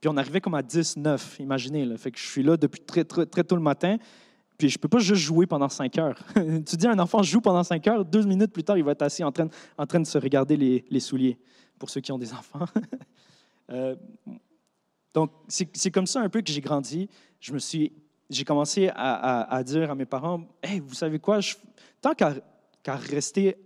Puis 0.00 0.08
on 0.08 0.16
arrivait 0.16 0.40
comme 0.40 0.54
à 0.54 0.62
10, 0.62 0.96
9, 0.96 1.38
imaginez. 1.40 1.84
Là. 1.84 1.96
Fait 1.96 2.10
que 2.10 2.18
je 2.18 2.26
suis 2.26 2.42
là 2.42 2.56
depuis 2.56 2.80
très, 2.80 3.04
très, 3.04 3.24
très 3.26 3.44
tôt 3.44 3.56
le 3.56 3.62
matin. 3.62 3.98
Puis 4.58 4.68
je 4.68 4.78
ne 4.78 4.80
peux 4.80 4.88
pas 4.88 4.98
juste 4.98 5.22
jouer 5.22 5.46
pendant 5.46 5.68
cinq 5.68 5.98
heures. 5.98 6.18
tu 6.34 6.76
dis 6.76 6.86
un 6.86 6.98
enfant, 6.98 7.22
joue 7.22 7.40
pendant 7.40 7.64
cinq 7.64 7.86
heures, 7.86 8.04
deux 8.04 8.22
minutes 8.22 8.52
plus 8.52 8.64
tard, 8.64 8.76
il 8.76 8.84
va 8.84 8.92
être 8.92 9.02
assis 9.02 9.24
en 9.24 9.32
train, 9.32 9.48
en 9.78 9.86
train 9.86 10.00
de 10.00 10.06
se 10.06 10.18
regarder 10.18 10.56
les, 10.56 10.84
les 10.90 11.00
souliers, 11.00 11.38
pour 11.78 11.90
ceux 11.90 12.00
qui 12.00 12.12
ont 12.12 12.18
des 12.18 12.32
enfants. 12.32 12.66
euh, 13.70 13.96
donc, 15.14 15.30
c'est 15.48 15.90
comme 15.90 16.06
ça 16.06 16.20
un 16.20 16.28
peu 16.28 16.40
que 16.40 16.50
j'ai 16.50 16.60
grandi. 16.60 17.08
Je 17.40 17.52
me 17.52 17.58
suis 17.58 17.92
j'ai 18.32 18.44
commencé 18.44 18.90
à, 18.94 19.62
dire 19.64 19.90
à 19.90 19.94
mes 19.94 20.06
parents, 20.06 20.42
hey, 20.62 20.80
vous 20.80 20.94
savez 20.94 21.18
quoi, 21.18 21.40
tant 22.00 22.14
qu'à 22.14 22.96
rester 22.96 23.56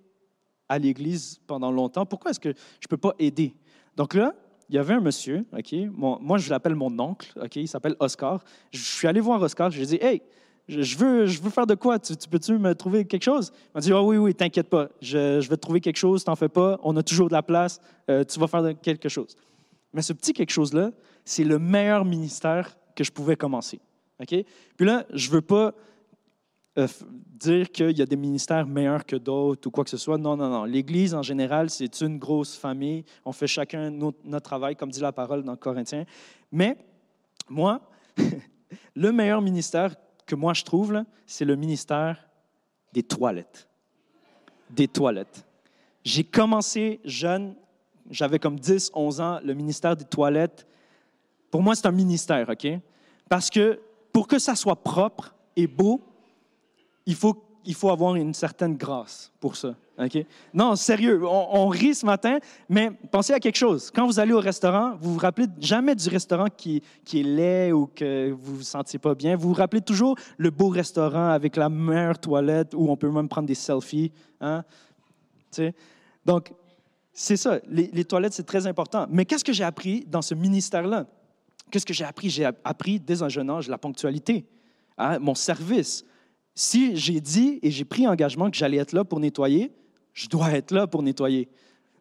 à 0.68 0.78
l'église 0.78 1.40
pendant 1.46 1.70
longtemps, 1.70 2.06
pourquoi 2.06 2.32
est-ce 2.32 2.40
que 2.40 2.50
je 2.50 2.86
ne 2.86 2.88
peux 2.88 2.96
pas 2.96 3.14
aider? 3.18 3.54
Donc 3.96 4.14
là, 4.14 4.34
il 4.68 4.74
y 4.74 4.78
avait 4.78 4.94
un 4.94 5.00
monsieur, 5.00 5.44
OK, 5.56 5.74
moi 5.92 6.38
je 6.38 6.50
l'appelle 6.50 6.74
mon 6.74 6.98
oncle, 6.98 7.32
OK, 7.40 7.56
il 7.56 7.68
s'appelle 7.68 7.94
Oscar. 8.00 8.42
Je 8.72 8.78
suis 8.78 9.06
allé 9.06 9.20
voir 9.20 9.40
Oscar, 9.40 9.70
je 9.70 9.76
lui 9.76 9.84
ai 9.84 9.86
dit, 9.86 9.98
hey, 10.00 10.22
je 10.68 10.96
veux, 10.96 11.26
je 11.26 11.40
veux 11.40 11.50
faire 11.50 11.66
de 11.66 11.74
quoi? 11.74 11.98
Tu, 11.98 12.14
peux-tu 12.28 12.58
me 12.58 12.74
trouver 12.74 13.04
quelque 13.04 13.22
chose? 13.22 13.52
Il 13.54 13.70
m'a 13.76 13.80
dit, 13.80 13.92
oh, 13.92 14.00
oui, 14.00 14.16
oui, 14.16 14.34
t'inquiète 14.34 14.68
pas, 14.68 14.88
je, 15.00 15.38
vais 15.40 15.56
te 15.56 15.60
trouver 15.60 15.80
quelque 15.80 15.96
chose, 15.96 16.24
t'en 16.24 16.34
fais 16.34 16.48
pas, 16.48 16.78
on 16.82 16.96
a 16.96 17.02
toujours 17.02 17.28
de 17.28 17.32
la 17.32 17.42
place, 17.42 17.80
euh, 18.10 18.24
tu 18.24 18.40
vas 18.40 18.48
faire 18.48 18.64
quelque 18.80 19.08
chose. 19.08 19.36
Mais 19.92 20.02
ce 20.02 20.12
petit 20.12 20.32
quelque 20.32 20.50
chose-là, 20.50 20.90
c'est 21.24 21.44
le 21.44 21.58
meilleur 21.58 22.04
ministère 22.04 22.76
que 22.94 23.04
je 23.04 23.12
pouvais 23.12 23.36
commencer. 23.36 23.80
OK? 24.20 24.44
Puis 24.76 24.86
là, 24.86 25.04
je 25.12 25.28
ne 25.28 25.34
veux 25.34 25.42
pas 25.42 25.74
euh, 26.78 26.86
dire 27.04 27.70
qu'il 27.70 27.96
y 27.96 28.02
a 28.02 28.06
des 28.06 28.16
ministères 28.16 28.66
meilleurs 28.66 29.06
que 29.06 29.16
d'autres 29.16 29.66
ou 29.66 29.70
quoi 29.70 29.84
que 29.84 29.90
ce 29.90 29.96
soit. 29.96 30.18
Non, 30.18 30.36
non, 30.36 30.48
non. 30.48 30.64
L'Église, 30.64 31.14
en 31.14 31.22
général, 31.22 31.70
c'est 31.70 32.02
une 32.02 32.18
grosse 32.18 32.54
famille. 32.54 33.04
On 33.24 33.32
fait 33.32 33.46
chacun 33.46 33.90
notre, 33.90 34.40
travail, 34.40 34.76
comme 34.76 34.90
dit 34.90 35.00
la 35.00 35.12
parole 35.12 35.42
dans 35.42 35.56
Corinthiens. 35.56 36.04
Mais 36.52 36.76
moi, 37.48 37.80
le 38.94 39.12
meilleur 39.12 39.40
ministère 39.40 39.94
que 40.26 40.34
moi 40.34 40.52
je 40.52 40.64
trouve, 40.64 41.02
c'est 41.24 41.44
le 41.44 41.56
ministère 41.56 42.28
des 42.92 43.02
toilettes. 43.02 43.68
Des 44.68 44.88
toilettes. 44.88 45.46
J'ai 46.04 46.24
commencé 46.24 47.00
jeune, 47.04 47.54
j'avais 48.10 48.38
comme 48.38 48.58
10, 48.58 48.90
11 48.94 49.20
ans, 49.20 49.40
le 49.42 49.54
ministère 49.54 49.96
des 49.96 50.04
toilettes. 50.04 50.66
Pour 51.50 51.62
moi, 51.62 51.74
c'est 51.74 51.86
un 51.86 51.92
ministère, 51.92 52.48
OK? 52.48 52.66
Parce 53.28 53.50
que 53.50 53.80
pour 54.16 54.26
que 54.26 54.38
ça 54.38 54.54
soit 54.54 54.82
propre 54.82 55.34
et 55.56 55.66
beau, 55.66 56.00
il 57.04 57.14
faut, 57.14 57.36
il 57.66 57.74
faut 57.74 57.90
avoir 57.90 58.16
une 58.16 58.32
certaine 58.32 58.74
grâce 58.74 59.30
pour 59.38 59.56
ça. 59.56 59.74
Non, 60.54 60.74
sérieux, 60.74 61.20
on, 61.22 61.68
rit 61.68 61.94
ce 61.94 62.06
matin, 62.06 62.38
mais 62.66 62.90
pensez 63.10 63.34
à 63.34 63.40
quelque 63.40 63.58
chose. 63.58 63.90
Quand 63.94 64.06
vous 64.06 64.18
allez 64.18 64.32
au 64.32 64.40
restaurant, 64.40 64.96
vous 65.02 65.12
vous 65.12 65.18
rappelez 65.18 65.48
jamais 65.60 65.94
du 65.94 66.08
restaurant 66.08 66.46
qui, 66.48 66.82
qui 67.04 67.20
est 67.20 67.24
laid 67.24 67.72
ou 67.72 67.90
que 67.94 68.30
vous 68.30 68.56
vous 68.56 68.62
sentiez 68.62 68.98
pas 68.98 69.14
bien. 69.14 69.36
Vous 69.36 69.48
vous 69.48 69.54
rappelez 69.54 69.82
toujours 69.82 70.16
le 70.38 70.48
beau 70.48 70.70
restaurant 70.70 71.28
avec 71.28 71.54
la 71.54 71.68
meilleure 71.68 72.18
toilette 72.18 72.72
où 72.72 72.90
on 72.90 72.96
peut 72.96 73.10
même 73.10 73.28
prendre 73.28 73.48
des 73.48 73.54
selfies. 73.54 74.12
Hein? 74.40 74.64
Donc, 76.24 76.54
c'est 77.12 77.36
ça, 77.36 77.58
les 77.68 78.04
toilettes, 78.06 78.32
c'est 78.32 78.46
très 78.46 78.66
important. 78.66 79.06
Mais 79.10 79.26
qu'est-ce 79.26 79.44
que 79.44 79.52
j'ai 79.52 79.64
appris 79.64 80.06
dans 80.08 80.22
ce 80.22 80.34
ministère-là? 80.34 81.04
Qu'est-ce 81.70 81.86
que 81.86 81.94
j'ai 81.94 82.04
appris? 82.04 82.30
J'ai 82.30 82.44
appris 82.44 83.00
dès 83.00 83.22
un 83.22 83.28
jeune 83.28 83.50
âge 83.50 83.68
la 83.68 83.78
ponctualité, 83.78 84.46
hein, 84.98 85.18
mon 85.18 85.34
service. 85.34 86.04
Si 86.54 86.96
j'ai 86.96 87.20
dit 87.20 87.58
et 87.62 87.70
j'ai 87.70 87.84
pris 87.84 88.06
engagement 88.06 88.50
que 88.50 88.56
j'allais 88.56 88.78
être 88.78 88.92
là 88.92 89.04
pour 89.04 89.20
nettoyer, 89.20 89.72
je 90.14 90.28
dois 90.28 90.52
être 90.52 90.70
là 90.72 90.86
pour 90.86 91.02
nettoyer. 91.02 91.48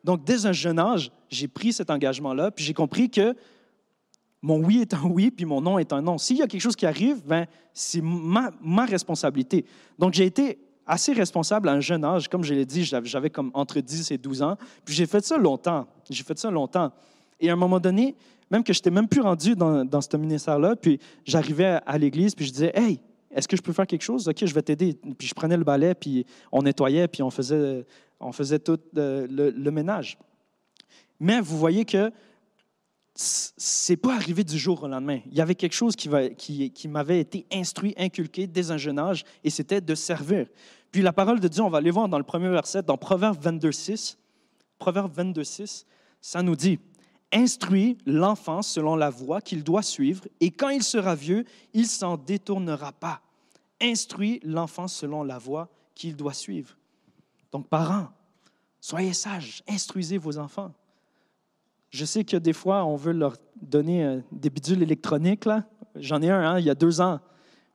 Donc, 0.04 0.24
dès 0.24 0.46
un 0.46 0.54
jeune 0.54 0.80
âge, 0.80 1.12
j'ai 1.30 1.48
pris 1.48 1.74
cet 1.74 1.90
engagement-là, 1.90 2.52
puis 2.52 2.64
j'ai 2.64 2.74
compris 2.74 3.10
que 3.10 3.36
mon 4.42 4.64
oui 4.64 4.80
est 4.80 4.94
un 4.94 5.04
oui, 5.04 5.32
puis 5.32 5.46
mon 5.46 5.60
non 5.60 5.80
est 5.80 5.92
un 5.92 6.04
non. 6.04 6.20
S'il 6.20 6.38
y 6.38 6.44
a 6.44 6.48
quelque 6.48 6.62
chose 6.62 6.76
qui 6.76 6.86
arrive, 6.86 7.24
ben, 7.26 7.48
c'est 7.74 8.02
ma, 8.02 8.86
responsabilité. 8.86 9.66
Donc, 9.98 10.14
j'ai 10.14 10.26
été 10.26 10.60
assez 10.86 11.12
responsable 11.14 11.68
à 11.68 11.72
un 11.72 11.80
jeune 11.80 12.06
âge. 12.06 12.30
Comme 12.30 12.44
je 12.44 12.54
l'ai 12.54 12.66
dit, 12.66 12.86
j'avais 12.86 13.32
comme 13.32 13.50
entre 13.56 13.80
10 13.80 14.12
et 14.12 14.20
12 14.20 14.44
ans. 14.44 14.58
Puis 14.86 14.94
j'ai 14.94 15.08
fait 15.08 15.26
ça 15.26 15.38
longtemps. 15.38 15.88
J'ai 16.08 16.24
fait 16.24 16.38
ça 16.38 16.52
longtemps. 16.52 16.92
Et 17.40 17.50
à 17.50 17.54
un 17.54 17.58
moment 17.58 17.80
donné, 17.80 18.16
même 18.52 18.64
que 18.64 18.74
je 18.74 18.80
n'étais 18.80 18.92
même 18.92 19.08
plus 19.08 19.22
rendu 19.22 19.56
dans, 19.56 19.86
dans 19.86 20.02
ce 20.02 20.16
ministère-là, 20.18 20.76
puis 20.76 21.00
j'arrivais 21.24 21.80
à 21.86 21.98
l'église, 21.98 22.36
puis 22.36 22.46
je 22.46 22.52
disais, 22.52 22.72
Hey, 22.76 23.00
est-ce 23.36 23.48
que 23.48 23.58
je 23.58 23.62
peux 23.62 23.74
faire 23.74 23.86
quelque 23.86 24.02
chose? 24.02 24.28
OK, 24.28 24.46
je 24.46 24.54
vais 24.54 24.62
t'aider. 24.62 24.98
Puis 25.18 25.28
je 25.28 25.34
prenais 25.34 25.58
le 25.58 25.66
balai, 25.66 25.94
puis 25.94 26.26
on 26.52 26.62
nettoyait, 26.62 27.08
puis 27.10 27.22
on 27.22 27.30
faisait, 27.30 27.86
on 28.20 28.32
faisait 28.32 28.60
tout 28.60 28.80
le, 28.94 29.28
le, 29.28 29.72
ménage. 29.72 30.18
Mais 31.20 31.42
vous 31.42 31.58
voyez 31.58 31.84
que 31.84 32.12
c'est 33.14 33.98
pas 33.98 34.16
arrivé 34.16 34.44
du 34.44 34.58
jour 34.58 34.84
au 34.84 34.88
lendemain. 34.88 35.20
Il 35.26 35.36
y 35.36 35.42
avait 35.42 35.56
quelque 35.56 35.74
chose 35.74 35.96
qui, 35.96 36.10
qui, 36.38 36.72
qui 36.72 36.88
m'avait 36.88 37.20
été 37.20 37.46
instruit, 37.52 37.94
inculqué 37.98 38.48
dès 38.48 38.72
un 38.72 38.78
jeune 38.78 39.00
âge, 39.00 39.26
et 39.44 39.50
c'était 39.50 39.82
de 39.82 39.96
servir. 39.96 40.48
Puis 40.92 41.02
la 41.02 41.12
parole 41.12 41.42
de 41.42 41.48
Dieu, 41.50 41.62
on 41.62 41.70
va 41.70 41.80
aller 41.80 41.92
voir 41.92 42.08
dans 42.08 42.18
le 42.18 42.24
premier 42.24 42.50
verset, 42.50 42.84
dans 42.84 42.98
Proverbe 42.98 43.38
22, 43.42 43.72
6. 43.72 44.18
Proverbe 44.80 45.12
22, 45.14 45.44
6, 45.44 45.86
ça 46.22 46.42
nous 46.42 46.56
dit 46.56 46.80
Instruis 47.36 47.98
l'enfant 48.06 48.62
selon 48.62 48.96
la 48.96 49.10
voie 49.10 49.42
qu'il 49.42 49.62
doit 49.62 49.82
suivre, 49.82 50.26
et 50.40 50.52
quand 50.52 50.70
il 50.70 50.82
sera 50.82 51.16
vieux, 51.16 51.44
il 51.74 51.86
s'en 51.86 52.16
détournera 52.16 52.94
pas. 52.94 53.20
Instruis 53.82 54.40
l'enfant 54.42 54.88
selon 54.88 55.22
la 55.22 55.38
voie 55.38 55.68
qu'il 55.96 56.16
doit 56.16 56.34
suivre. 56.34 56.78
Donc, 57.52 57.68
parents, 57.68 58.08
soyez 58.80 59.12
sages, 59.12 59.64
instruisez 59.68 60.18
vos 60.18 60.38
enfants. 60.38 60.72
Je 61.90 62.06
sais 62.06 62.24
que 62.24 62.38
des 62.38 62.54
fois, 62.54 62.86
on 62.86 62.96
veut 62.96 63.12
leur 63.12 63.36
donner 63.62 64.06
euh, 64.06 64.22
des 64.32 64.50
bidules 64.50 64.82
électroniques. 64.82 65.44
J'en 65.96 66.22
ai 66.22 66.30
un, 66.30 66.40
hein, 66.40 66.60
il 66.60 66.66
y 66.66 66.70
a 66.70 66.76
deux 66.76 67.02
ans. 67.02 67.20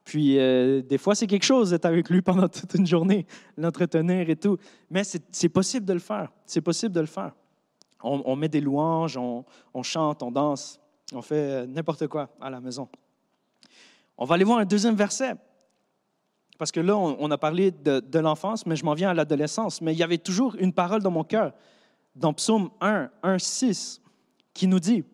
Puis, 0.05 0.38
euh, 0.38 0.81
des 0.81 0.97
fois, 0.97 1.14
c'est 1.14 1.26
quelque 1.26 1.45
chose 1.45 1.69
d'être 1.69 1.85
avec 1.85 2.09
lui 2.09 2.23
pendant 2.23 2.49
toute 2.49 2.73
une 2.76 2.87
journée, 2.87 3.26
l'entretenir 3.59 4.31
et 4.31 4.37
tout. 4.37 4.57
Mais 4.88 5.02
c'est 5.05 5.50
possible 5.50 5.85
de 5.85 5.93
le 5.93 5.99
faire. 5.99 6.33
C'est 6.47 6.62
possible 6.62 6.95
de 6.95 7.00
le 7.00 7.07
faire 7.07 7.35
on, 8.02 8.37
met 8.37 8.49
des 8.49 8.61
louanges, 8.61 9.16
on, 9.16 9.45
chante, 9.83 10.23
on 10.23 10.30
danse, 10.30 10.80
on 11.12 11.23
fait 11.23 11.66
n'importe 11.66 12.07
quoi 12.07 12.28
à 12.40 12.50
la 12.50 12.61
maison. 12.61 12.88
On 14.16 14.25
va 14.25 14.35
aller 14.35 14.45
voir 14.45 14.59
un 14.59 14.64
deuxième 14.64 14.95
verset. 14.95 15.35
Parce 16.59 16.73
que 16.73 16.80
là, 16.80 16.97
on, 16.97 17.30
a 17.30 17.38
parlé 17.38 17.71
de, 17.71 18.00
de 18.00 18.19
l'enfance, 18.19 18.66
mais 18.66 18.76
je 18.76 18.85
m'en 18.85 18.92
viens 18.92 19.11
à 19.11 19.14
l'adolescence. 19.14 19.80
Mais 19.80 19.95
il 19.95 19.99
y 19.99 20.02
avait 20.02 20.19
toujours 20.19 20.57
une 20.57 20.75
parole 20.75 21.02
dans 21.02 21.11
mon 21.11 21.25
cœur, 21.25 21.52
dans 22.14 22.35
Psaume 22.35 22.71
1, 22.83 23.11
1, 23.23 23.38
6, 23.38 24.02
qui 24.52 24.66
nous 24.66 24.80
dit 24.80 25.04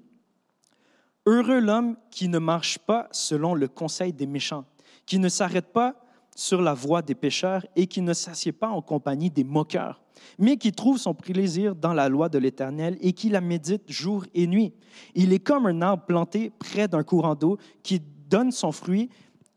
Heureux 1.25 1.61
l'homme 1.61 1.97
qui 2.11 2.29
ne 2.29 2.39
marche 2.39 2.79
pas 2.79 3.09
selon 3.13 3.55
le 3.55 3.69
conseil 3.69 4.13
des 4.13 4.27
méchants, 4.27 4.65
qui 5.07 5.19
ne 5.19 5.29
s'arrête 5.29 5.73
pas 5.73 5.95
sur 6.37 6.61
la 6.61 6.75
voie 6.75 7.03
des 7.03 7.15
pécheurs 7.15 7.67
et 7.75 7.87
qui 7.87 8.03
ne 8.03 8.13
s'assied 8.13 8.53
pas 8.53 8.69
en 8.69 8.83
compagnie 8.83 9.31
des 9.31 9.43
moqueurs, 9.43 10.03
mais 10.39 10.59
qui 10.59 10.71
trouve 10.71 10.99
son 10.99 11.15
plaisir 11.15 11.75
dans 11.75 11.95
la 11.95 12.09
loi 12.09 12.29
de 12.29 12.39
l'Éternel 12.39 12.97
et 13.01 13.15
qui 13.15 13.31
la 13.31 13.41
médite 13.41 13.91
jour 13.91 14.25
et 14.35 14.47
nuit. 14.47 14.75
Il 15.15 15.33
est 15.33 15.41
comme 15.41 15.67
un 15.67 15.81
arbre 15.81 16.05
planté 16.05 16.53
près 16.59 16.87
d'un 16.87 17.03
courant 17.03 17.35
d'eau 17.35 17.57
qui 17.83 18.01
donne 18.29 18.53
son 18.53 18.71
fruit 18.71 19.09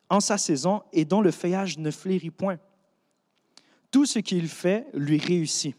en 0.09 0.21
sa 0.21 0.37
saison 0.37 0.81
et 0.93 1.05
dont 1.05 1.21
le 1.21 1.31
feuillage 1.31 1.77
ne 1.77 1.91
flérit 1.91 2.31
point. 2.31 2.57
Tout 3.91 4.05
ce 4.05 4.19
qu'il 4.19 4.47
fait 4.47 4.87
lui 4.93 5.17
réussit. 5.17 5.75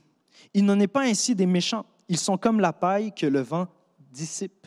Il 0.52 0.66
n'en 0.66 0.78
est 0.80 0.86
pas 0.86 1.04
ainsi 1.04 1.34
des 1.34 1.46
méchants. 1.46 1.86
Ils 2.08 2.18
sont 2.18 2.36
comme 2.36 2.60
la 2.60 2.72
paille 2.72 3.12
que 3.14 3.26
le 3.26 3.40
vent 3.40 3.68
dissipe. 4.12 4.59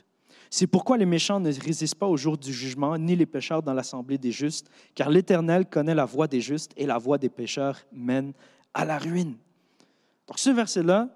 C'est 0.55 0.67
pourquoi 0.67 0.97
les 0.97 1.07
méchants 1.07 1.39
ne 1.39 1.51
résistent 1.51 1.95
pas 1.95 2.05
au 2.05 2.15
jour 2.15 2.37
du 2.37 2.53
jugement, 2.53 2.95
ni 2.99 3.15
les 3.15 3.25
pécheurs 3.25 3.63
dans 3.63 3.73
l'assemblée 3.73 4.19
des 4.19 4.31
justes, 4.31 4.69
car 4.93 5.09
l'Éternel 5.09 5.65
connaît 5.65 5.95
la 5.95 6.05
voie 6.05 6.27
des 6.27 6.41
justes 6.41 6.73
et 6.77 6.85
la 6.85 6.99
voie 6.99 7.17
des 7.17 7.29
pécheurs 7.29 7.79
mène 7.91 8.33
à 8.71 8.85
la 8.85 8.99
ruine. 8.99 9.35
Donc 10.27 10.37
ce 10.37 10.51
verset-là, 10.51 11.09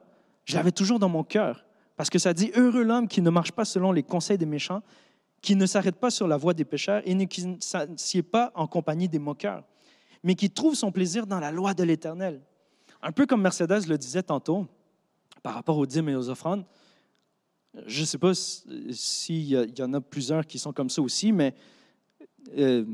je 0.44 0.56
l'avais 0.56 0.72
toujours 0.72 0.98
dans 0.98 1.08
mon 1.08 1.24
cœur, 1.24 1.64
parce 1.96 2.10
que 2.10 2.18
ça 2.18 2.34
dit, 2.34 2.50
Heureux 2.56 2.82
l'homme 2.82 3.08
qui 3.08 3.22
ne 3.22 3.30
marche 3.30 3.52
pas 3.52 3.64
selon 3.64 3.92
les 3.92 4.02
conseils 4.02 4.40
des 4.40 4.48
méchants, 4.48 4.82
qui 5.44 5.56
ne 5.56 5.68
s'arrête 5.68 5.98
pas 5.98 6.10
sur 6.10 6.28
la 6.28 6.38
voie 6.38 6.56
des 6.56 6.66
pécheurs 6.66 7.04
et 7.06 7.28
qui 7.28 7.46
ne 7.46 7.58
s'assied 7.60 8.24
pas 8.24 8.52
en 8.56 8.66
compagnie 8.66 9.08
des 9.08 9.20
moqueurs, 9.20 9.64
mais 10.24 10.34
qui 10.34 10.50
trouve 10.50 10.74
son 10.74 10.92
plaisir 10.92 11.28
dans 11.28 11.40
la 11.40 11.52
loi 11.52 11.76
de 11.76 11.84
l'Éternel. 11.84 12.42
Un 13.04 13.12
peu 13.12 13.28
comme 13.28 13.44
Mercedes 13.44 13.86
le 13.88 14.00
disait 14.00 14.24
tantôt, 14.24 14.66
par 15.44 15.54
rapport 15.54 15.78
aux 15.78 15.86
dîmes 15.86 16.10
et 16.10 16.16
aux 16.16 16.28
offrandes, 16.28 16.66
je 17.86 18.02
ne 18.02 18.06
sais 18.06 18.18
pas 18.18 18.34
s'il 18.34 19.50
y, 19.50 19.82
en 19.82 19.94
a 19.94 20.02
plusieurs 20.02 20.46
qui 20.46 20.60
sont 20.60 20.74
comme 20.74 20.90
ça 20.90 21.02
aussi, 21.02 21.32
mais 21.32 21.54
euh, 22.58 22.86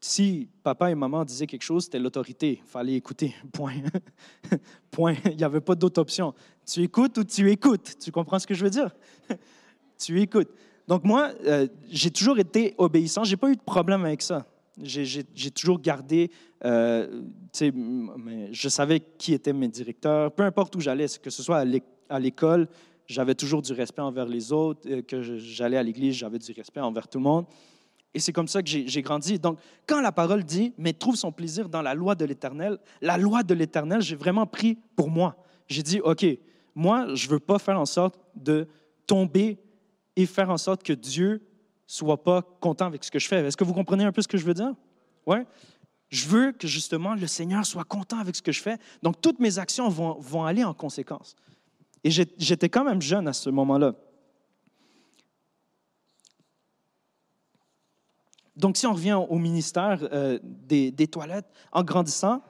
si 0.00 0.48
papa 0.62 0.90
et 0.90 0.94
maman 0.94 1.24
disaient 1.24 1.46
quelque 1.46 1.62
chose, 1.62 1.84
c'était 1.84 1.98
l'autorité. 1.98 2.60
Il 2.62 2.68
fallait 2.68 2.94
écouter. 2.94 3.34
Point. 3.52 3.82
Point. 4.90 5.16
Il 5.26 5.36
n'y 5.36 5.44
avait 5.44 5.60
pas 5.60 5.74
d'autre 5.74 6.00
option. 6.00 6.34
Tu 6.66 6.82
écoutes 6.82 7.18
ou 7.18 7.24
tu 7.24 7.50
écoutes? 7.50 7.98
Tu 8.00 8.12
comprends 8.12 8.38
ce 8.38 8.46
que 8.46 8.54
je 8.54 8.64
veux 8.64 8.70
dire? 8.70 8.90
tu 9.98 10.20
écoutes. 10.20 10.50
Donc 10.88 11.04
moi, 11.04 11.32
euh, 11.44 11.66
j'ai 11.88 12.10
toujours 12.10 12.38
été 12.38 12.74
obéissant. 12.78 13.24
Je 13.24 13.30
n'ai 13.30 13.36
pas 13.36 13.50
eu 13.50 13.56
de 13.56 13.62
problème 13.62 14.04
avec 14.04 14.22
ça. 14.22 14.46
J'ai 14.82 15.50
toujours 15.52 15.80
gardé, 15.80 16.30
euh, 16.62 17.22
je 17.58 18.68
savais 18.68 19.00
qui 19.00 19.32
étaient 19.32 19.54
mes 19.54 19.68
directeurs, 19.68 20.30
peu 20.32 20.42
importe 20.42 20.76
où 20.76 20.80
j'allais, 20.80 21.06
que 21.22 21.30
ce 21.30 21.42
soit 21.42 21.64
à 22.10 22.20
l'école, 22.20 22.68
j'avais 23.06 23.34
toujours 23.34 23.62
du 23.62 23.72
respect 23.72 24.02
envers 24.02 24.26
les 24.26 24.52
autres, 24.52 24.88
euh, 24.90 25.02
que 25.02 25.22
j'allais 25.22 25.76
à 25.76 25.82
l'église, 25.82 26.14
j'avais 26.14 26.38
du 26.38 26.52
respect 26.52 26.80
envers 26.80 27.08
tout 27.08 27.18
le 27.18 27.24
monde. 27.24 27.46
Et 28.14 28.18
c'est 28.18 28.32
comme 28.32 28.48
ça 28.48 28.62
que 28.62 28.68
j'ai 28.68 29.02
grandi. 29.02 29.38
Donc, 29.38 29.58
quand 29.86 30.00
la 30.00 30.10
parole 30.10 30.42
dit, 30.42 30.72
mais 30.78 30.94
trouve 30.94 31.16
son 31.16 31.32
plaisir 31.32 31.68
dans 31.68 31.82
la 31.82 31.92
loi 31.92 32.14
de 32.14 32.24
l'Éternel, 32.24 32.78
la 33.02 33.18
loi 33.18 33.42
de 33.42 33.52
l'Éternel, 33.52 34.00
j'ai 34.00 34.16
vraiment 34.16 34.46
pris 34.46 34.78
pour 34.96 35.10
moi. 35.10 35.36
J'ai 35.68 35.82
dit, 35.82 36.00
OK, 36.00 36.24
moi, 36.74 37.14
je 37.14 37.26
ne 37.26 37.32
veux 37.32 37.38
pas 37.38 37.58
faire 37.58 37.78
en 37.78 37.84
sorte 37.84 38.18
de 38.34 38.68
tomber 39.06 39.58
et 40.16 40.24
faire 40.24 40.48
en 40.48 40.56
sorte 40.56 40.82
que 40.82 40.94
Dieu 40.94 41.42
soit 41.86 42.22
pas 42.22 42.40
content 42.40 42.86
avec 42.86 43.04
ce 43.04 43.10
que 43.10 43.18
je 43.18 43.28
fais. 43.28 43.44
Est-ce 43.44 43.56
que 43.56 43.64
vous 43.64 43.74
comprenez 43.74 44.04
un 44.04 44.12
peu 44.12 44.22
ce 44.22 44.28
que 44.28 44.38
je 44.38 44.46
veux 44.46 44.54
dire? 44.54 44.72
Oui? 45.26 45.38
Je 46.08 46.26
veux 46.26 46.52
que 46.52 46.66
justement 46.66 47.14
le 47.14 47.26
Seigneur 47.26 47.66
soit 47.66 47.84
content 47.84 48.18
avec 48.18 48.34
ce 48.34 48.40
que 48.40 48.52
je 48.52 48.62
fais. 48.62 48.78
Donc, 49.02 49.20
toutes 49.20 49.40
mes 49.40 49.58
actions 49.58 49.90
vont, 49.90 50.18
vont 50.20 50.44
aller 50.44 50.64
en 50.64 50.72
conséquence. 50.72 51.36
Et 52.06 52.10
j'étais 52.10 52.68
quand 52.68 52.84
même 52.84 53.02
jeune 53.02 53.26
à 53.26 53.32
ce 53.32 53.50
moment-là. 53.50 53.96
Donc, 58.54 58.76
si 58.76 58.86
on 58.86 58.92
revient 58.92 59.18
au 59.28 59.38
ministère 59.38 60.08
euh, 60.12 60.38
des, 60.40 61.08
toilettes, 61.08 61.48
en 61.72 61.82
grandissant, 61.82 62.44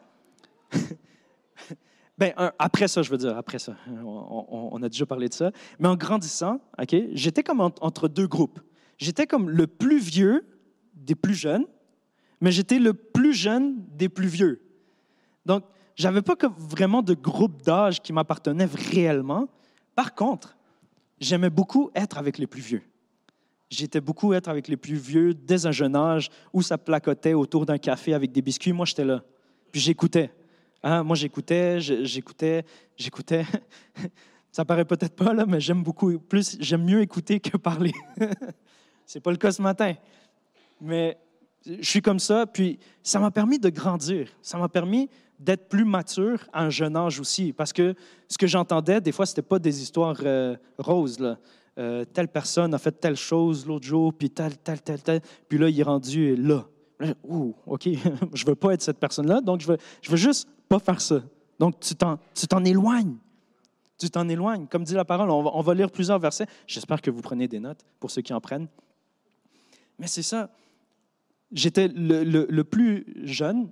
ben, 2.18 2.34
après 2.58 2.86
ça, 2.86 3.00
je 3.00 3.10
veux 3.10 3.16
dire, 3.16 3.34
après 3.34 3.58
ça, 3.58 3.76
on, 4.04 4.82
a 4.82 4.90
déjà 4.90 5.06
parlé 5.06 5.30
de 5.30 5.32
ça, 5.32 5.52
mais 5.78 5.88
en 5.88 5.96
grandissant, 5.96 6.60
ok, 6.78 6.94
j'étais 7.12 7.42
comme 7.42 7.60
entre 7.62 8.08
deux 8.08 8.26
groupes. 8.26 8.60
J'étais 8.98 9.26
comme 9.26 9.48
le 9.48 9.66
plus 9.66 10.00
vieux 10.00 10.44
des 10.92 11.14
plus 11.14 11.34
jeunes, 11.34 11.64
mais 12.42 12.52
j'étais 12.52 12.78
le 12.78 12.92
plus 12.92 13.32
jeune 13.32 13.76
des 13.96 14.10
plus 14.10 14.28
vieux. 14.28 14.60
Donc, 15.46 15.64
j'avais 15.96 16.22
pas 16.22 16.36
vraiment 16.56 17.02
de 17.02 17.14
groupe 17.14 17.62
d'âge 17.62 18.00
qui 18.00 18.12
m'appartenait 18.12 18.66
réellement. 18.66 19.48
Par 19.94 20.14
contre, 20.14 20.56
j'aimais 21.18 21.50
beaucoup 21.50 21.90
être 21.94 22.18
avec 22.18 22.38
les 22.38 22.46
plus 22.46 22.60
vieux. 22.60 22.82
J'étais 23.70 24.00
beaucoup 24.00 24.32
être 24.32 24.48
avec 24.48 24.68
les 24.68 24.76
plus 24.76 24.94
vieux 24.94 25.34
dès 25.34 25.66
un 25.66 25.72
jeune 25.72 25.96
âge 25.96 26.30
où 26.52 26.62
ça 26.62 26.78
placotait 26.78 27.34
autour 27.34 27.66
d'un 27.66 27.78
café 27.78 28.14
avec 28.14 28.30
des 28.30 28.42
biscuits. 28.42 28.72
Moi, 28.72 28.86
j'étais 28.86 29.04
là. 29.04 29.24
Puis 29.72 29.80
j'écoutais. 29.80 30.30
Hein, 30.82 31.02
moi, 31.02 31.16
j'écoutais, 31.16 31.80
j'écoutais, 31.80 32.64
j'écoutais. 32.96 33.44
ça 34.52 34.64
paraît 34.64 34.84
peut-être 34.84 35.16
pas, 35.16 35.32
là, 35.32 35.46
mais 35.46 35.60
j'aime 35.60 35.82
beaucoup 35.82 36.18
plus, 36.18 36.58
j'aime 36.60 36.84
mieux 36.84 37.00
écouter 37.00 37.40
que 37.40 37.56
parler. 37.56 37.92
C'est 39.06 39.20
pas 39.20 39.30
le 39.30 39.36
cas 39.36 39.50
ce 39.50 39.62
matin. 39.62 39.94
Mais 40.80 41.18
je 41.66 41.88
suis 41.88 42.02
comme 42.02 42.18
ça, 42.18 42.46
puis 42.46 42.78
ça 43.02 43.18
m'a 43.18 43.30
permis 43.30 43.58
de 43.58 43.68
grandir. 43.68 44.28
Ça 44.42 44.58
m'a 44.58 44.68
permis 44.68 45.08
d'être 45.38 45.68
plus 45.68 45.84
mature 45.84 46.46
à 46.52 46.64
un 46.64 46.70
jeune 46.70 46.96
âge 46.96 47.20
aussi. 47.20 47.52
Parce 47.52 47.72
que 47.72 47.94
ce 48.28 48.38
que 48.38 48.46
j'entendais, 48.46 49.00
des 49.00 49.12
fois, 49.12 49.26
ce 49.26 49.32
n'était 49.32 49.42
pas 49.42 49.58
des 49.58 49.82
histoires 49.82 50.16
euh, 50.22 50.56
roses. 50.78 51.36
Euh, 51.78 52.04
telle 52.04 52.28
personne 52.28 52.72
a 52.72 52.78
fait 52.78 52.92
telle 52.92 53.16
chose 53.16 53.66
l'autre 53.66 53.86
jour, 53.86 54.14
puis 54.14 54.30
telle, 54.30 54.56
telle, 54.58 54.80
telle, 54.80 55.02
telle. 55.02 55.20
Puis 55.48 55.58
là, 55.58 55.68
il 55.68 55.78
est 55.78 55.82
rendu 55.82 56.36
là. 56.36 56.66
Ouh, 57.24 57.54
OK, 57.66 57.82
je 58.34 58.44
ne 58.44 58.48
veux 58.48 58.54
pas 58.54 58.72
être 58.72 58.80
cette 58.80 58.98
personne-là, 58.98 59.42
donc 59.42 59.60
je 59.60 59.66
veux, 59.66 59.76
je 60.00 60.10
veux 60.10 60.16
juste 60.16 60.48
pas 60.68 60.78
faire 60.78 61.00
ça. 61.00 61.22
Donc, 61.58 61.78
tu 61.80 61.94
t'en, 61.94 62.18
tu 62.34 62.46
t'en 62.46 62.64
éloignes. 62.64 63.16
Tu 63.98 64.08
t'en 64.08 64.28
éloignes. 64.28 64.66
Comme 64.66 64.84
dit 64.84 64.94
la 64.94 65.04
parole, 65.04 65.30
on 65.30 65.60
va 65.62 65.74
lire 65.74 65.90
plusieurs 65.90 66.18
versets. 66.18 66.46
J'espère 66.66 67.00
que 67.00 67.10
vous 67.10 67.22
prenez 67.22 67.48
des 67.48 67.60
notes 67.60 67.84
pour 67.98 68.10
ceux 68.10 68.22
qui 68.22 68.32
en 68.32 68.40
prennent. 68.40 68.68
Mais 69.98 70.06
c'est 70.06 70.22
ça. 70.22 70.50
J'étais 71.52 71.88
le, 71.88 72.62
plus 72.62 73.06
jeune, 73.24 73.70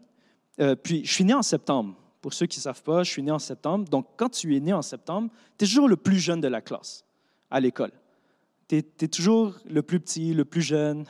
euh, 0.61 0.77
puis 0.77 1.05
je 1.05 1.13
suis 1.13 1.25
né 1.25 1.35
en 1.35 1.43
septembre. 1.43 1.97
Pour 2.21 2.33
ceux 2.33 2.47
qui 2.47 2.59
ne 2.59 2.63
savent 2.63 2.83
pas, 2.83 3.03
je 3.03 3.11
suis 3.11 3.23
né 3.23 3.31
en 3.31 3.39
septembre. 3.39 3.89
Donc, 3.89 4.07
quand 4.17 4.31
tu 4.31 4.57
es 4.57 4.61
né 4.61 4.73
en 4.73 4.83
septembre, 4.83 5.31
tu 5.59 5.65
es 5.65 5.69
toujours 5.69 5.89
le 5.89 5.97
plus 5.97 6.19
jeune 6.19 6.41
de 6.41 6.49
la 6.49 6.61
classe 6.61 7.05
à 7.51 7.61
l'école. 7.61 7.93
Tu 8.69 8.77
es, 8.77 9.09
toujours 9.09 9.55
le 9.69 9.83
plus 9.83 10.01
petit, 10.01 10.33
le 10.33 10.45
plus 10.45 10.63
jeune. 10.63 11.05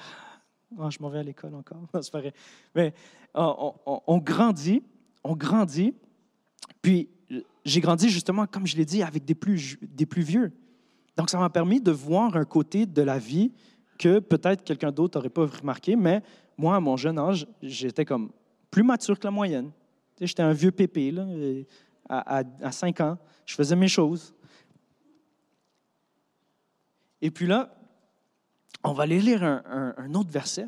Oh, 0.76 0.90
je 0.90 0.98
m'en 1.00 1.08
vais 1.08 1.20
à 1.20 1.22
l'école 1.22 1.54
encore, 1.54 1.82
c'est 2.02 2.12
vrai. 2.12 2.32
Mais 2.74 2.94
on, 3.34 3.74
on, 3.86 4.18
grandit, 4.18 4.82
on 5.22 5.36
grandit. 5.36 5.94
Puis, 6.82 7.08
j'ai 7.64 7.80
grandi 7.80 8.08
justement, 8.08 8.46
comme 8.46 8.66
je 8.66 8.76
l'ai 8.76 8.84
dit, 8.84 9.02
avec 9.02 9.24
des 9.24 9.34
plus, 9.34 9.78
des 9.82 10.06
plus 10.06 10.22
vieux. 10.22 10.52
Donc, 11.16 11.30
ça 11.30 11.38
m'a 11.38 11.50
permis 11.50 11.80
de 11.80 11.92
voir 11.92 12.36
un 12.36 12.44
côté 12.44 12.86
de 12.86 13.02
la 13.02 13.18
vie 13.18 13.52
que 13.98 14.18
peut-être 14.18 14.64
quelqu'un 14.64 14.90
d'autre 14.90 15.18
n'aurait 15.18 15.30
pas 15.30 15.46
remarqué, 15.46 15.96
mais 15.96 16.22
moi, 16.56 16.76
à 16.76 16.80
mon 16.80 16.96
jeune 16.96 17.18
âge, 17.18 17.46
j'étais 17.62 18.04
comme 18.04 18.30
plus 18.70 18.82
mature 18.82 19.18
que 19.18 19.24
la 19.24 19.30
moyenne. 19.30 19.70
J'étais 20.20 20.42
un 20.42 20.52
vieux 20.52 20.70
pépé, 20.70 21.10
là, 21.10 21.26
à, 22.08 22.42
à, 22.62 22.72
5 22.72 23.00
ans. 23.00 23.18
Je 23.46 23.54
faisais 23.54 23.76
mes 23.76 23.88
choses. 23.88 24.34
Et 27.20 27.30
puis 27.30 27.46
là, 27.46 27.74
on 28.82 28.92
va 28.92 29.04
aller 29.04 29.20
lire 29.20 29.42
un, 29.42 29.94
un, 29.96 30.14
autre 30.14 30.30
verset. 30.30 30.66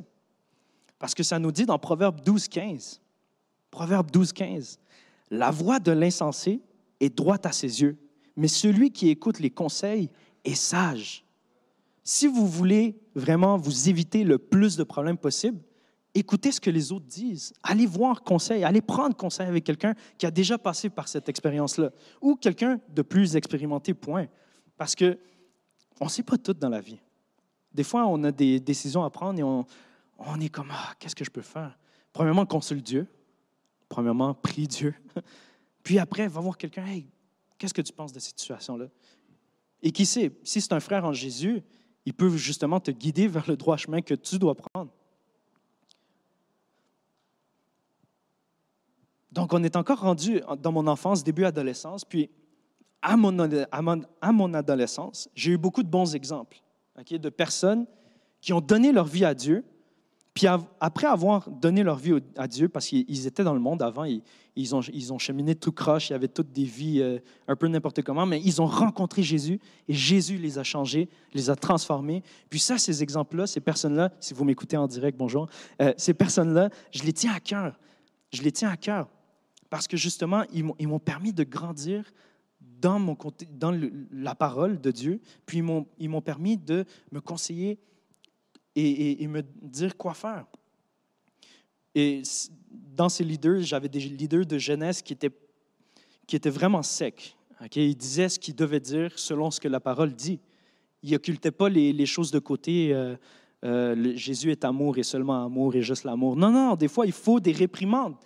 Parce 0.98 1.14
que 1.14 1.22
ça 1.22 1.38
nous 1.38 1.52
dit 1.52 1.66
dans 1.66 1.78
Proverbe 1.78 2.20
12, 2.22 2.48
15. 2.48 3.00
Proverbe 3.70 4.10
12, 4.10 4.32
15. 4.32 4.78
La 5.30 5.50
voix 5.50 5.78
de 5.78 5.92
l'insensé 5.92 6.60
est 7.00 7.14
droite 7.14 7.44
à 7.46 7.52
ses 7.52 7.82
yeux, 7.82 7.98
mais 8.36 8.48
celui 8.48 8.90
qui 8.90 9.10
écoute 9.10 9.38
les 9.38 9.50
conseils 9.50 10.10
est 10.44 10.54
sage. 10.54 11.24
Si 12.02 12.26
vous 12.26 12.46
voulez 12.46 12.96
vraiment 13.14 13.58
vous 13.58 13.88
éviter 13.88 14.24
le 14.24 14.38
plus 14.38 14.76
de 14.76 14.84
problèmes 14.84 15.18
possible, 15.18 15.60
écoutez 16.18 16.50
ce 16.52 16.60
que 16.60 16.70
les 16.70 16.92
autres 16.92 17.06
disent. 17.06 17.52
Allez 17.62 17.86
voir 17.86 18.22
conseil, 18.22 18.64
allez 18.64 18.80
prendre 18.80 19.14
conseil 19.14 19.46
avec 19.46 19.64
quelqu'un 19.64 19.94
qui 20.18 20.26
a 20.26 20.30
déjà 20.30 20.58
passé 20.58 20.88
par 20.88 21.08
cette 21.08 21.28
expérience-là 21.28 21.90
ou 22.20 22.36
quelqu'un 22.36 22.80
de 22.88 23.02
plus 23.02 23.36
expérimenté, 23.36 23.94
point. 23.94 24.26
Parce 24.76 24.94
que 24.94 25.18
on 26.00 26.06
ne 26.06 26.10
sait 26.10 26.22
pas 26.22 26.36
tout 26.36 26.54
dans 26.54 26.68
la 26.68 26.80
vie. 26.80 26.98
Des 27.72 27.84
fois, 27.84 28.06
on 28.06 28.22
a 28.24 28.32
des 28.32 28.60
décisions 28.60 29.04
à 29.04 29.10
prendre 29.10 29.38
et 29.38 29.42
on, 29.42 29.64
on 30.18 30.40
est 30.40 30.48
comme, 30.48 30.70
ah, 30.70 30.94
qu'est-ce 30.98 31.14
que 31.14 31.24
je 31.24 31.30
peux 31.30 31.42
faire? 31.42 31.78
Premièrement, 32.12 32.46
consulte 32.46 32.84
Dieu. 32.84 33.06
Premièrement, 33.88 34.34
prie 34.34 34.66
Dieu. 34.66 34.94
Puis 35.82 35.98
après, 35.98 36.26
va 36.28 36.40
voir 36.40 36.56
quelqu'un, 36.56 36.84
hey, 36.86 37.06
qu'est-ce 37.58 37.74
que 37.74 37.82
tu 37.82 37.92
penses 37.92 38.12
de 38.12 38.18
cette 38.18 38.38
situation-là? 38.38 38.86
Et 39.82 39.92
qui 39.92 40.06
sait, 40.06 40.32
si 40.42 40.60
c'est 40.60 40.72
un 40.72 40.80
frère 40.80 41.04
en 41.04 41.12
Jésus, 41.12 41.62
ils 42.04 42.14
peuvent 42.14 42.36
justement 42.36 42.80
te 42.80 42.90
guider 42.90 43.28
vers 43.28 43.48
le 43.48 43.56
droit 43.56 43.76
chemin 43.76 44.00
que 44.00 44.14
tu 44.14 44.38
dois 44.38 44.54
prendre. 44.54 44.90
Donc, 49.36 49.52
on 49.52 49.62
est 49.62 49.76
encore 49.76 50.00
rendu 50.00 50.40
dans 50.62 50.72
mon 50.72 50.86
enfance, 50.86 51.22
début 51.22 51.44
adolescence, 51.44 52.06
puis 52.06 52.30
à 53.02 53.18
mon, 53.18 54.54
adolescence, 54.54 55.28
j'ai 55.34 55.52
eu 55.52 55.58
beaucoup 55.58 55.82
de 55.82 55.88
bons 55.88 56.14
exemples 56.14 56.62
de 57.10 57.28
personnes 57.28 57.86
qui 58.40 58.54
ont 58.54 58.62
donné 58.62 58.92
leur 58.92 59.04
vie 59.04 59.26
à 59.26 59.34
Dieu, 59.34 59.62
puis 60.32 60.46
après 60.80 61.06
avoir 61.06 61.50
donné 61.50 61.82
leur 61.82 61.96
vie 61.96 62.14
à 62.36 62.48
Dieu, 62.48 62.70
parce 62.70 62.86
qu'ils 62.86 63.26
étaient 63.26 63.44
dans 63.44 63.52
le 63.52 63.60
monde 63.60 63.82
avant, 63.82 64.04
ils, 64.04 64.74
ont, 64.74 64.80
ils 64.80 65.18
cheminé 65.18 65.54
tout 65.54 65.72
croche, 65.72 66.08
il 66.08 66.12
y 66.14 66.16
avait 66.16 66.28
toutes 66.28 66.52
des 66.52 66.64
vies 66.64 67.02
euh, 67.02 67.18
un 67.46 67.56
peu 67.56 67.68
n'importe 67.68 68.00
comment, 68.00 68.24
mais 68.24 68.40
ils 68.42 68.62
ont 68.62 68.66
rencontré 68.66 69.22
Jésus 69.22 69.60
et 69.86 69.92
Jésus 69.92 70.38
les 70.38 70.58
a 70.58 70.62
changés, 70.62 71.10
les 71.34 71.50
a 71.50 71.56
transformés. 71.56 72.22
Puis 72.48 72.60
ça, 72.60 72.78
ces 72.78 73.02
exemples-là, 73.02 73.46
ces 73.46 73.60
personnes-là, 73.60 74.12
si 74.18 74.32
vous 74.32 74.44
m'écoutez 74.44 74.78
en 74.78 74.86
direct, 74.86 75.18
bonjour, 75.18 75.46
euh, 75.82 75.92
ces 75.98 76.14
personnes-là, 76.14 76.70
je 76.90 77.02
les 77.02 77.12
tiens 77.12 77.34
à 77.34 77.40
cœur. 77.40 77.78
Je 78.32 78.42
les 78.42 78.52
tiens 78.52 78.70
à 78.70 78.76
cœur 78.76 79.08
parce 79.70 79.88
que 79.88 79.96
justement, 79.96 80.44
ils 80.52 80.88
m'ont 80.88 80.98
permis 80.98 81.32
de 81.32 81.44
grandir 81.44 82.04
dans, 82.60 83.16
la 84.12 84.34
parole 84.34 84.80
de 84.80 84.90
Dieu, 84.90 85.20
puis 85.44 85.62
ils 85.98 86.08
m'ont 86.08 86.20
permis 86.20 86.56
de 86.56 86.84
me 87.10 87.20
conseiller 87.20 87.78
et, 88.74 89.26
me 89.26 89.42
dire 89.62 89.96
quoi 89.96 90.14
faire. 90.14 90.46
Et 91.94 92.22
dans 92.94 93.08
ces 93.08 93.24
leaders, 93.24 93.62
j'avais 93.62 93.88
des 93.88 94.00
leaders 94.00 94.46
de 94.46 94.58
jeunesse 94.58 95.02
qui 95.02 95.14
étaient, 95.14 95.30
qui 96.26 96.36
étaient 96.36 96.50
vraiment 96.50 96.82
secs. 96.82 97.36
Ils 97.74 97.96
disaient 97.96 98.28
ce 98.28 98.38
qu'ils 98.38 98.54
devaient 98.54 98.80
dire 98.80 99.18
selon 99.18 99.50
ce 99.50 99.60
que 99.60 99.68
la 99.68 99.80
parole 99.80 100.12
dit. 100.12 100.38
Ils 101.02 101.12
n'occultaient 101.12 101.50
pas 101.50 101.68
les, 101.68 101.92
les, 101.92 102.06
choses 102.06 102.30
de 102.30 102.38
côté. 102.38 102.92
Euh, 102.92 103.16
euh, 103.64 104.12
Jésus 104.16 104.50
est 104.50 104.64
amour 104.64 104.98
et 104.98 105.02
seulement 105.02 105.46
amour 105.46 105.74
et 105.74 105.82
juste 105.82 106.04
l'amour. 106.04 106.36
Non, 106.36 106.50
non, 106.50 106.76
des 106.76 106.88
fois, 106.88 107.06
il 107.06 107.12
faut 107.12 107.40
des 107.40 107.52
réprimandes. 107.52 108.16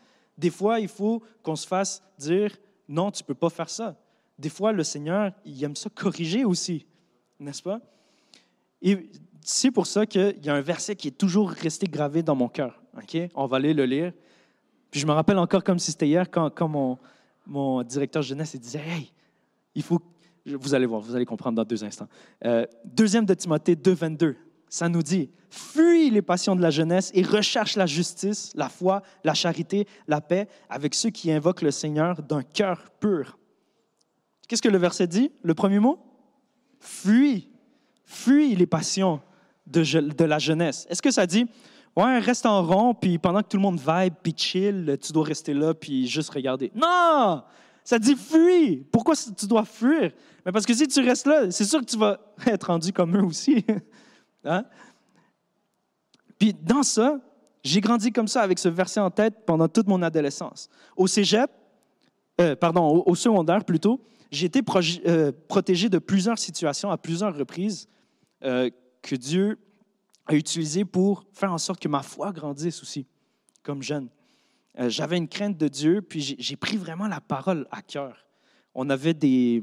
Des 0.41 0.49
fois, 0.49 0.81
il 0.81 0.89
faut 0.89 1.23
qu'on 1.43 1.55
se 1.55 1.67
fasse 1.67 2.03
dire 2.19 2.57
non, 2.89 3.11
tu 3.11 3.23
ne 3.23 3.27
peux 3.27 3.35
pas 3.35 3.51
faire 3.51 3.69
ça. 3.69 3.95
Des 4.39 4.49
fois, 4.49 4.73
le 4.73 4.83
Seigneur, 4.83 5.33
il 5.45 5.63
aime 5.63 5.77
ça 5.77 5.91
corriger 5.91 6.47
aussi, 6.47 6.87
n'est-ce 7.39 7.63
pas? 7.63 7.79
Et 8.81 9.11
c'est 9.43 9.71
pour 9.71 9.87
ça 9.87 10.07
qu'il 10.07 10.41
y 10.43 10.49
a 10.49 10.55
un 10.55 10.63
verset 10.63 10.97
qui 10.97 11.09
est 11.09 11.19
toujours 11.19 11.51
resté 11.51 11.87
gravé 11.87 12.23
dans 12.23 12.35
mon 12.35 12.49
cœur. 12.49 12.83
On 13.35 13.47
va 13.47 13.59
aller 13.59 13.75
le 13.75 13.85
lire. 13.85 14.13
Puis 14.91 14.99
je 14.99 15.07
me 15.07 15.13
rappelle 15.13 15.39
encore 15.39 15.63
comme 15.63 15.79
si 15.79 15.93
c'était 15.93 16.09
hier 16.09 16.31
quand, 16.31 16.49
quand 16.49 16.69
mon, 16.69 16.99
mon, 17.47 17.83
directeur 17.83 18.23
jeunesse 18.23 18.55
il 18.55 18.61
disait 18.61 18.83
Hey, 18.85 19.13
il 19.75 19.83
faut. 19.83 20.01
Vous 20.47 20.75
allez 20.75 20.87
voir, 20.87 21.03
vous 21.03 21.15
allez 21.15 21.27
comprendre 21.27 21.57
dans 21.57 21.65
deux 21.65 21.85
instants. 21.85 22.09
Euh, 22.47 22.65
deuxième 22.83 23.27
de 23.27 23.35
Timothée 23.35 23.77
2, 23.77 23.93
22, 23.93 24.37
ça 24.71 24.89
nous 24.89 25.03
dit 25.03 25.31
Fuis 25.51 26.11
les 26.11 26.23
passions 26.23 26.55
de 26.55 26.63
la 26.63 26.71
jeunesse 26.71 27.11
et 27.13 27.23
recherche 27.23 27.77
la 27.77 27.87
justice, 27.87 28.53
la 28.55 28.69
foi, 28.69 29.03
la 29.25 29.35
charité, 29.35 29.87
la 30.07 30.21
paix 30.21 30.49
avec 30.69 30.95
ceux 30.95 31.11
qui 31.11 31.31
invoquent 31.31 31.63
le 31.63 31.73
Seigneur 31.73 32.23
d'un 32.23 32.43
cœur 32.43 32.91
pur. 33.01 33.37
Qu'est-ce 34.49 34.63
que 34.63 34.69
le 34.69 34.79
verset 34.79 35.09
dit 35.09 35.33
Le 35.43 35.55
premier 35.55 35.81
mot? 35.81 35.99
Fuis. 36.79 37.49
Fuis 38.05 38.55
les 38.55 38.67
passions 38.67 39.21
de, 39.67 40.25
la 40.25 40.39
jeunesse. 40.39 40.87
Est-ce 40.89 41.03
que 41.03 41.11
ça 41.11 41.27
dit, 41.27 41.47
ouais, 41.97 42.19
reste 42.19 42.47
en 42.47 42.63
rond, 42.65 42.95
puis 42.95 43.19
pendant 43.19 43.43
que 43.43 43.49
tout 43.49 43.57
le 43.57 43.63
monde 43.63 43.81
vibe, 43.81 44.15
puis 44.23 44.35
chill, 44.37 44.99
tu 45.01 45.13
dois 45.13 45.25
rester 45.25 45.55
là, 45.55 45.75
puis 45.75 46.09
juste 46.09 46.31
regarder? 46.31 46.73
Non! 46.75 47.43
Ça 47.85 47.99
dit 47.99 48.15
fuis. 48.15 48.87
Pourquoi 48.93 49.15
tu 49.17 49.47
dois 49.47 49.65
fuir? 49.65 50.13
Mais 50.45 50.53
parce 50.53 50.67
que 50.67 50.75
si 50.75 50.87
tu 50.87 51.01
restes 51.01 51.27
là, 51.27 51.51
c'est 51.51 51.65
sûr 51.65 51.81
que 51.81 51.87
tu 51.87 51.97
vas 51.97 52.21
être 52.47 52.65
rendu 52.65 52.93
comme 52.93 53.17
eux 53.17 53.25
aussi. 53.25 53.65
Hein? 54.45 54.65
Puis 56.39 56.55
dans 56.55 56.83
ça, 56.83 57.21
j'ai 57.63 57.81
grandi 57.81 58.13
comme 58.13 58.29
ça 58.29 58.43
avec 58.43 58.59
ce 58.59 58.69
verset 58.69 59.01
en 59.01 59.11
tête 59.11 59.45
pendant 59.47 59.69
toute 59.69 59.87
mon 59.87 60.03
adolescence. 60.03 60.69
Au 60.97 61.07
cégep, 61.07 61.51
euh, 62.41 62.57
pardon, 62.57 63.03
au, 63.05 63.15
secondaire 63.15 63.65
plutôt, 63.65 64.01
j'ai 64.31 64.47
été 64.47 64.63
euh, 65.07 65.33
protégé 65.49 65.89
de 65.89 65.99
plusieurs 65.99 66.39
situations 66.39 66.91
à 66.91 66.97
plusieurs 66.97 67.37
reprises 67.37 67.89
euh, 68.43 68.71
que 69.03 69.15
Dieu 69.15 69.59
a 70.27 70.35
utilisé 70.35 70.85
pour 70.85 71.25
faire 71.33 71.53
en 71.53 71.59
sorte 71.59 71.81
que 71.81 71.89
ma 71.89 72.03
foi 72.03 72.33
grandisse 72.33 72.83
aussi, 72.83 73.07
comme 73.63 73.83
jeune. 73.83 74.09
J'avais 74.79 75.19
une 75.19 75.29
crainte 75.29 75.59
de 75.59 75.69
Dieu, 75.69 76.01
puis 76.01 76.37
j'ai 76.39 76.57
pris 76.57 76.77
vraiment 76.77 77.09
la 77.09 77.21
parole 77.21 77.67
à 77.71 77.83
cœur. 77.83 78.25
On 78.75 78.89
avait 78.89 79.13
des, 79.13 79.63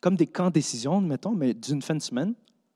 comme 0.00 0.14
des 0.14 0.26
camps 0.26 0.50
décision, 0.50 1.00
mettons, 1.00 1.32
mais 1.32 1.54
d'une 1.54 1.82
fin 1.82 1.94
de 1.94 2.02
semaine, 2.02 2.34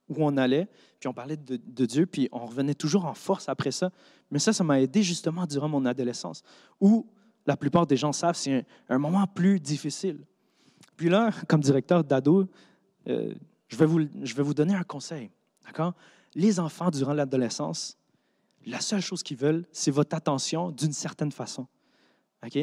où 0.09 0.17
on 0.19 0.37
allait, 0.37 0.69
puis 0.99 1.09
on 1.09 1.15
parlait 1.15 1.37
de, 1.37 1.87
Dieu, 1.87 2.07
puis 2.07 2.29
on 2.33 2.47
revenait 2.47 2.75
toujours 2.75 3.05
en 3.05 3.15
force 3.15 3.49
après 3.49 3.71
ça. 3.71 3.91
Mais 4.31 4.39
ça, 4.39 4.53
ça 4.53 4.65
m'a 4.65 4.81
aidé 4.81 5.03
justement 5.03 5.47
durant 5.47 5.69
mon 5.69 5.85
adolescence, 5.85 6.43
où 6.81 7.07
la 7.47 7.57
plupart 7.57 7.87
des 7.87 7.97
gens 7.97 8.13
savent 8.13 8.37
c'est 8.37 8.67
un, 8.89 8.99
moment 8.99 9.27
plus 9.27 9.61
difficile. 9.61 10.19
Puis 10.97 11.09
là, 11.09 11.31
comme 11.49 11.61
directeur 11.61 12.05
d'ado, 12.05 12.49
euh, 13.09 13.35
je, 13.69 13.77
vais 13.77 13.87
vous, 13.87 14.01
je 14.23 14.35
vais 14.35 14.43
vous 14.43 14.55
donner 14.55 14.75
un 14.75 14.85
conseil. 14.85 15.31
D'accord? 15.65 15.95
Les 16.35 16.61
enfants, 16.61 16.91
durant 16.91 17.13
l'adolescence, 17.13 17.97
la 18.67 18.81
seule 18.81 19.01
chose 19.01 19.23
qu'ils 19.23 19.37
veulent, 19.37 19.65
c'est 19.73 19.91
votre 19.91 20.15
attention 20.15 20.71
d'une 20.71 20.93
certaine 20.93 21.33
façon. 21.33 21.67
OK? 22.45 22.59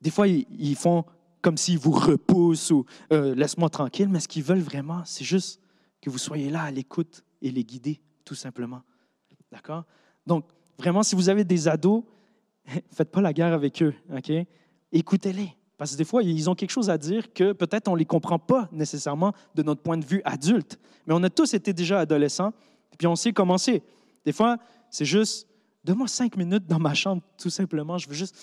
Des 0.00 0.10
fois, 0.10 0.26
ils, 0.26 0.76
font 0.76 1.04
comme 1.42 1.56
s'ils 1.56 1.78
vous 1.78 1.92
repoussent 1.92 2.70
ou 2.70 2.86
euh, 3.12 3.34
laisse-moi 3.34 3.68
tranquille, 3.68 4.08
mais 4.08 4.20
ce 4.20 4.28
qu'ils 4.28 4.42
veulent 4.42 4.60
vraiment, 4.60 5.02
c'est 5.04 5.24
juste 5.24 5.60
que 6.00 6.10
vous 6.10 6.18
soyez 6.18 6.50
là 6.50 6.62
à 6.62 6.70
l'écoute 6.70 7.24
et 7.42 7.50
les 7.50 7.64
guider, 7.64 8.00
tout 8.24 8.34
simplement. 8.34 8.82
D'accord? 9.50 9.84
Donc, 10.26 10.46
vraiment, 10.78 11.02
si 11.02 11.14
vous 11.14 11.28
avez 11.28 11.44
des 11.44 11.68
ados, 11.68 12.04
faites 12.92 13.10
pas 13.10 13.20
la 13.20 13.32
guerre 13.32 13.52
avec 13.52 13.82
eux. 13.82 13.94
OK? 14.14 14.32
Écoutez-les. 14.92 15.56
Parce 15.76 15.92
que 15.92 15.96
des 15.96 16.04
fois, 16.04 16.22
ils 16.22 16.50
ont 16.50 16.54
quelque 16.54 16.70
chose 16.70 16.90
à 16.90 16.98
dire 16.98 17.32
que 17.32 17.52
peut-être 17.52 17.88
on 17.88 17.94
ne 17.94 17.98
les 17.98 18.04
comprend 18.04 18.38
pas 18.38 18.68
nécessairement 18.70 19.32
de 19.54 19.62
notre 19.62 19.80
point 19.80 19.96
de 19.96 20.04
vue 20.04 20.20
adulte. 20.24 20.78
Mais 21.06 21.14
on 21.14 21.22
a 21.22 21.30
tous 21.30 21.54
été 21.54 21.72
déjà 21.72 22.00
adolescents, 22.00 22.52
puis 22.98 23.06
on 23.06 23.16
sait 23.16 23.32
comment 23.32 23.56
c'est. 23.56 23.82
Des 24.26 24.32
fois, 24.32 24.58
c'est 24.90 25.06
juste, 25.06 25.48
donne-moi 25.82 26.06
cinq 26.06 26.36
minutes 26.36 26.66
dans 26.66 26.78
ma 26.78 26.92
chambre, 26.92 27.22
tout 27.38 27.48
simplement, 27.48 27.96
je 27.96 28.08
veux 28.10 28.14
juste 28.14 28.36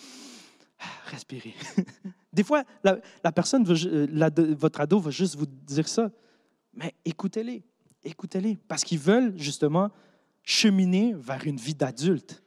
respirer. 1.12 1.54
des 2.34 2.44
fois, 2.44 2.64
la, 2.84 3.32
personne, 3.32 3.64
votre 3.64 4.82
ado 4.82 5.00
va 5.00 5.12
juste 5.12 5.36
vous 5.36 5.46
dire 5.46 5.88
ça. 5.88 6.10
Mais 6.78 6.94
écoutez-les, 7.04 7.64
écoutez-les, 8.04 8.58
parce 8.68 8.86
qu'ils 8.86 9.00
veulent 9.00 9.38
justement 9.38 9.90
cheminer 10.44 11.14
vers 11.14 11.46
une 11.46 11.58
vie 11.58 11.76
d'adulte. 11.76 12.42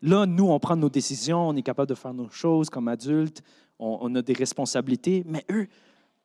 Là, 0.00 0.26
nous, 0.26 0.48
on 0.48 0.60
prend 0.60 0.76
nos 0.76 0.90
décisions, 0.90 1.48
on 1.48 1.56
est 1.56 1.62
capable 1.62 1.88
de 1.88 1.94
faire 1.94 2.14
nos 2.14 2.28
choses 2.28 2.70
comme 2.70 2.86
adultes, 2.86 3.42
on, 3.78 4.14
a 4.14 4.22
des 4.22 4.34
responsabilités, 4.34 5.24
mais 5.26 5.44
eux, 5.50 5.66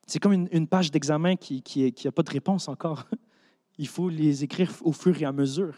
c'est 0.05 0.19
comme 0.19 0.33
une, 0.33 0.67
page 0.67 0.91
d'examen 0.91 1.35
qui 1.35 1.95
n'a 2.05 2.11
pas 2.11 2.21
de 2.21 2.29
réponse 2.29 2.67
encore. 2.67 3.05
Il 3.79 3.87
faut 3.87 4.09
les 4.09 4.43
écrire 4.43 4.71
au 4.81 4.91
fur 4.91 5.19
et 5.19 5.25
à 5.25 5.31
mesure. 5.31 5.75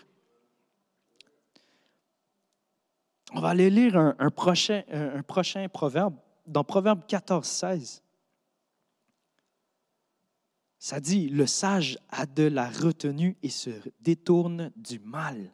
On 3.32 3.42
va 3.42 3.50
aller 3.50 3.70
lire 3.70 3.96
un, 3.96 4.30
prochain, 4.32 4.82
un, 4.92 5.22
prochain 5.22 5.68
proverbe, 5.70 6.16
dans 6.48 6.64
Proverbe 6.64 7.02
14, 7.08 7.46
16. 7.48 8.02
Ça 10.80 11.02
dit, 11.02 11.28
le 11.28 11.46
sage 11.46 12.00
a 12.10 12.26
de 12.26 12.44
la 12.44 12.70
retenue 12.70 13.38
et 13.44 13.50
se 13.50 13.70
détourne 14.00 14.72
du 14.78 15.00
mal. 15.00 15.54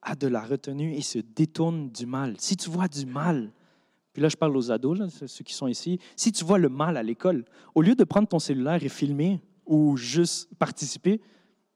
A 0.00 0.14
de 0.14 0.28
la 0.28 0.42
retenue 0.42 0.94
et 0.94 1.02
se 1.02 1.18
détourne 1.18 1.90
du 1.90 2.06
mal. 2.06 2.36
Si 2.38 2.56
tu 2.56 2.70
vois 2.70 2.86
du 2.86 3.04
mal, 3.04 3.52
puis 4.12 4.22
là, 4.22 4.28
je 4.28 4.36
parle 4.36 4.56
aux 4.56 4.70
ados, 4.70 4.98
ceux 5.26 5.44
qui 5.44 5.54
sont 5.54 5.66
ici. 5.66 5.98
Si 6.14 6.30
tu 6.30 6.44
vois 6.44 6.58
le 6.58 6.68
mal 6.68 6.96
à 6.96 7.02
l'école, 7.02 7.44
au 7.74 7.82
lieu 7.82 7.96
de 7.96 8.04
prendre 8.04 8.28
ton 8.28 8.38
cellulaire 8.38 8.82
et 8.82 8.88
filmer 8.88 9.40
ou 9.66 9.96
juste 9.96 10.54
participer, 10.54 11.20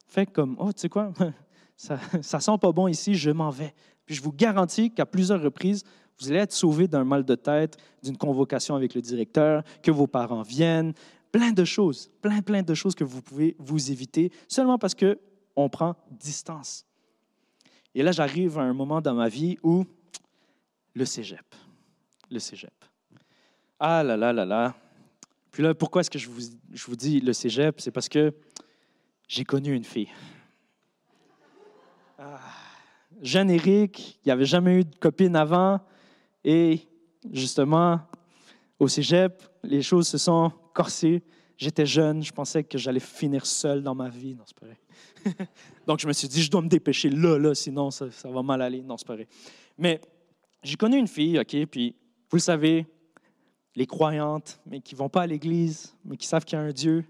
fais 0.07 0.25
comme, 0.25 0.57
oh, 0.61 0.73
tu 0.73 0.83
sais 0.83 0.88
quoi, 0.88 1.12
ça, 1.77 1.99
ça 2.23 2.38
sent 2.38 2.59
pas 2.61 2.71
bon 2.71 2.87
ici, 2.87 3.17
je 3.17 3.31
m'en 3.33 3.51
vais. 3.51 3.75
Puis 4.07 4.15
je 4.15 4.23
vous 4.23 4.33
garantis 4.33 4.93
qu'à 4.95 5.05
plusieurs 5.05 5.43
reprises, 5.43 5.83
vous 6.20 6.31
allez 6.31 6.40
être 6.40 6.53
sauvé 6.53 6.88
d'un 6.88 7.05
mal 7.05 7.25
de 7.25 7.35
tête, 7.35 7.77
d'une 8.03 8.16
convocation 8.16 8.75
avec 8.75 8.94
le 8.94 9.01
directeur, 9.01 9.62
que 9.83 9.90
vos 9.90 10.07
parents 10.07 10.42
viennent, 10.42 10.92
plein 11.31 11.53
de 11.53 11.64
choses, 11.64 12.11
plein, 12.20 12.42
plein 12.42 12.62
de 12.62 12.75
choses 12.75 12.94
que 12.94 13.05
vous 13.05 13.22
pouvez 13.22 13.57
vous 13.59 13.90
éviter 13.90 14.31
seulement 14.48 14.79
parce 14.79 14.94
qu'on 14.94 15.68
prend 15.68 15.96
distance. 16.11 16.87
Et 17.94 18.03
là, 18.03 18.12
j'arrive 18.12 18.59
à 18.59 18.62
un 18.62 18.72
moment 18.72 19.01
dans 19.01 19.14
ma 19.14 19.29
vie 19.29 19.59
où 19.62 19.85
le 20.94 21.05
cégep 21.05 21.44
le 22.33 22.38
cégep. 22.38 22.72
Ah 23.79 24.03
là 24.03 24.16
là 24.16 24.33
là 24.33 24.44
là. 24.44 24.75
Puis 25.51 25.62
là, 25.62 25.75
pourquoi 25.75 26.01
est-ce 26.01 26.11
que 26.11 26.18
je 26.18 26.29
vous, 26.29 26.40
je 26.72 26.87
vous 26.87 26.96
dis 26.96 27.20
le 27.20 27.33
cégep? 27.33 27.81
C'est 27.81 27.90
parce 27.90 28.09
que 28.09 28.33
j'ai 29.29 29.44
connu 29.44 29.75
une 29.75 29.85
fille. 29.85 30.09
Ah. 32.18 32.40
Il 33.22 33.90
n'y 34.25 34.33
avait 34.33 34.46
jamais 34.46 34.81
eu 34.81 34.85
de 34.85 34.96
copine 34.96 35.37
avant. 35.37 35.81
Et 36.44 36.81
justement, 37.31 38.00
au 38.78 38.88
cégep, 38.88 39.42
les 39.62 39.83
choses 39.83 40.09
se 40.09 40.18
sont 40.18 40.52
corsées. 40.74 41.22
J'étais 41.57 41.87
jeune, 41.87 42.22
je 42.22 42.33
pensais 42.33 42.64
que 42.64 42.78
j'allais 42.78 43.00
finir 43.00 43.46
seul 43.46 43.83
dans 43.83 43.94
ma 43.94 44.09
vie. 44.09 44.35
Non, 44.35 44.44
c'est 44.46 44.59
pas 44.59 44.66
vrai. 44.66 45.46
Donc, 45.87 46.00
je 46.00 46.09
me 46.09 46.12
suis 46.12 46.28
dit, 46.28 46.42
je 46.42 46.50
dois 46.50 46.62
me 46.62 46.68
dépêcher 46.68 47.09
là, 47.09 47.38
là, 47.38 47.55
sinon 47.55 47.90
ça, 47.90 48.07
va 48.24 48.42
mal 48.42 48.62
aller. 48.62 48.83
Non, 48.83 48.96
c'est 48.96 49.07
pas 49.07 49.14
vrai. 49.14 49.28
Mais 49.78 50.00
j'ai 50.62 50.76
connu 50.76 50.96
une 50.96 51.09
fille, 51.09 51.38
OK, 51.38 51.66
puis 51.66 51.94
vous 52.31 52.37
le 52.37 52.42
savez, 52.42 52.87
les 53.74 53.87
croyantes, 53.87 54.61
mais 54.66 54.81
qui 54.81 54.94
ne 54.94 54.98
vont 54.98 55.09
pas 55.09 55.22
à 55.22 55.26
l'Église, 55.26 55.96
mais 56.05 56.16
qui 56.16 56.26
savent 56.26 56.44
qu'il 56.44 56.59
y 56.59 56.62
a 56.62 56.64
un 56.64 56.72
Dieu, 56.72 57.05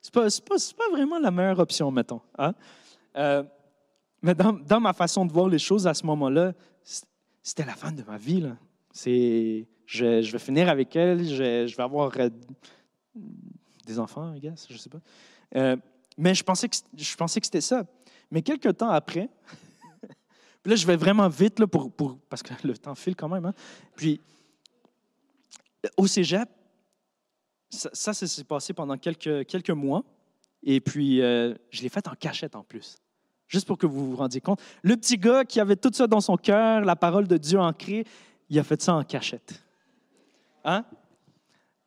C'est 0.00 0.12
pas, 0.12 0.26
pas, 0.48 0.56
pas, 0.76 0.90
vraiment 0.92 1.18
la 1.18 1.30
meilleure 1.30 1.58
option, 1.58 1.90
mettons. 1.90 2.20
Hein? 2.38 2.54
Euh, 3.16 3.42
mais 4.22 4.34
dans, 4.34 4.80
ma 4.80 4.92
façon 4.92 5.24
de 5.26 5.32
voir 5.32 5.48
les 5.48 5.58
choses 5.58 5.86
à 5.86 5.94
ce 5.94 6.04
moment-là, 6.06 6.52
c'était 7.46 7.64
la 7.64 7.76
fin 7.76 7.92
de 7.92 8.02
ma 8.02 8.18
vie. 8.18 8.40
Là. 8.40 8.56
C'est, 8.90 9.68
je, 9.86 10.32
vais 10.32 10.38
finir 10.40 10.68
avec 10.68 10.96
elle, 10.96 11.24
je, 11.24 11.76
vais 11.76 11.82
avoir 11.82 12.10
euh, 12.18 12.28
des 13.86 14.00
enfants, 14.00 14.34
I 14.34 14.40
guess, 14.40 14.66
je 14.68 14.76
sais 14.76 14.90
pas. 14.90 15.00
Euh, 15.54 15.76
mais 16.18 16.34
je 16.34 16.42
pensais 16.42 16.68
que, 16.68 16.76
je 16.96 17.14
pensais 17.14 17.38
que 17.38 17.46
c'était 17.46 17.60
ça. 17.60 17.86
Mais 18.32 18.42
quelques 18.42 18.76
temps 18.76 18.90
après, 18.90 19.30
puis 20.62 20.70
là, 20.70 20.74
je 20.74 20.84
vais 20.88 20.96
vraiment 20.96 21.28
vite 21.28 21.60
là, 21.60 21.68
pour, 21.68 21.92
pour, 21.92 22.18
parce 22.28 22.42
que 22.42 22.52
le 22.66 22.76
temps 22.76 22.96
file 22.96 23.14
quand 23.14 23.28
même. 23.28 23.44
Hein? 23.44 23.54
Puis, 23.94 24.20
au 25.96 26.08
cégep, 26.08 26.48
ça, 27.70 27.90
ça 27.92 28.12
s'est 28.12 28.42
passé 28.42 28.72
pendant 28.72 28.98
quelques, 28.98 29.46
quelques 29.46 29.70
mois. 29.70 30.02
Et 30.64 30.80
puis, 30.80 31.22
euh, 31.22 31.54
je 31.70 31.82
l'ai 31.82 31.90
fait 31.90 32.08
en 32.08 32.14
cachette 32.16 32.56
en 32.56 32.64
plus. 32.64 32.96
Juste 33.48 33.66
pour 33.66 33.78
que 33.78 33.86
vous 33.86 34.10
vous 34.10 34.16
rendiez 34.16 34.40
compte. 34.40 34.60
Le 34.82 34.96
petit 34.96 35.16
gars 35.16 35.44
qui 35.44 35.60
avait 35.60 35.76
tout 35.76 35.90
ça 35.92 36.06
dans 36.06 36.20
son 36.20 36.36
cœur, 36.36 36.80
la 36.80 36.96
parole 36.96 37.28
de 37.28 37.36
Dieu 37.36 37.58
ancrée, 37.58 38.04
il 38.48 38.58
a 38.58 38.64
fait 38.64 38.80
ça 38.82 38.94
en 38.94 39.04
cachette. 39.04 39.62
Hein? 40.64 40.84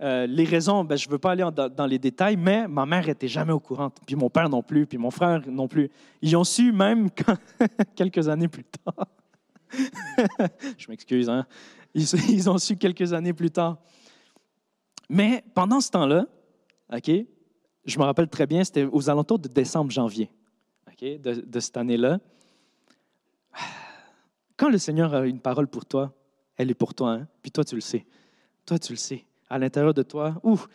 Euh, 0.01 0.25
les 0.27 0.45
raisons, 0.45 0.85
ben, 0.85 0.97
je 0.97 1.07
ne 1.07 1.11
veux 1.11 1.17
pas 1.17 1.31
aller 1.31 1.45
dans, 1.53 1.85
les 1.85 1.99
détails, 1.99 2.37
mais 2.37 2.67
ma 2.69 2.85
mère 2.85 3.05
n'était 3.05 3.27
jamais 3.27 3.51
au 3.51 3.59
courant, 3.59 3.89
puis 3.89 4.15
mon 4.15 4.29
père 4.29 4.47
non 4.47 4.63
plus, 4.63 4.87
puis 4.87 4.97
mon 4.97 5.11
frère 5.11 5.41
non 5.47 5.67
plus. 5.67 5.89
Ils 6.21 6.37
ont 6.37 6.45
su 6.45 6.71
même 6.71 7.09
quelques 7.95 8.29
années 8.29 8.47
plus 8.47 8.63
tard. 8.63 9.07
je 10.77 10.87
m'excuse, 10.87 11.29
hein? 11.29 11.45
Ils, 11.93 12.49
ont 12.49 12.57
su 12.57 12.77
quelques 12.77 13.11
années 13.13 13.33
plus 13.33 13.51
tard. 13.51 13.77
Mais 15.09 15.43
pendant 15.53 15.81
ce 15.81 15.89
temps-là, 15.91 16.25
OK, 16.93 17.11
je 17.85 17.99
me 17.99 18.03
rappelle 18.03 18.29
très 18.29 18.45
bien, 18.47 18.63
c'était 18.63 18.85
aux 18.85 19.09
alentours 19.09 19.39
de 19.39 19.47
décembre-janvier 19.47 20.31
De, 21.01 21.59
cette 21.61 21.77
année-là. 21.77 22.19
Quand 24.57 24.67
le 24.67 24.77
Seigneur 24.77 25.13
a 25.13 25.25
une 25.25 25.39
parole 25.39 25.67
pour 25.67 25.85
toi, 25.85 26.13
elle 26.57 26.69
est 26.69 26.75
pour 26.75 26.93
toi, 26.93 27.11
hein? 27.13 27.27
puis 27.41 27.51
toi, 27.51 27.63
tu 27.63 27.75
le 27.75 27.81
sais. 27.81 28.05
Toi, 28.65 28.77
tu 28.79 28.91
le 28.91 28.97
sais 28.97 29.25
à 29.49 29.57
l'intérieur 29.57 29.93
de 29.93 30.03
toi. 30.03 30.35
Ouf, 30.43 30.67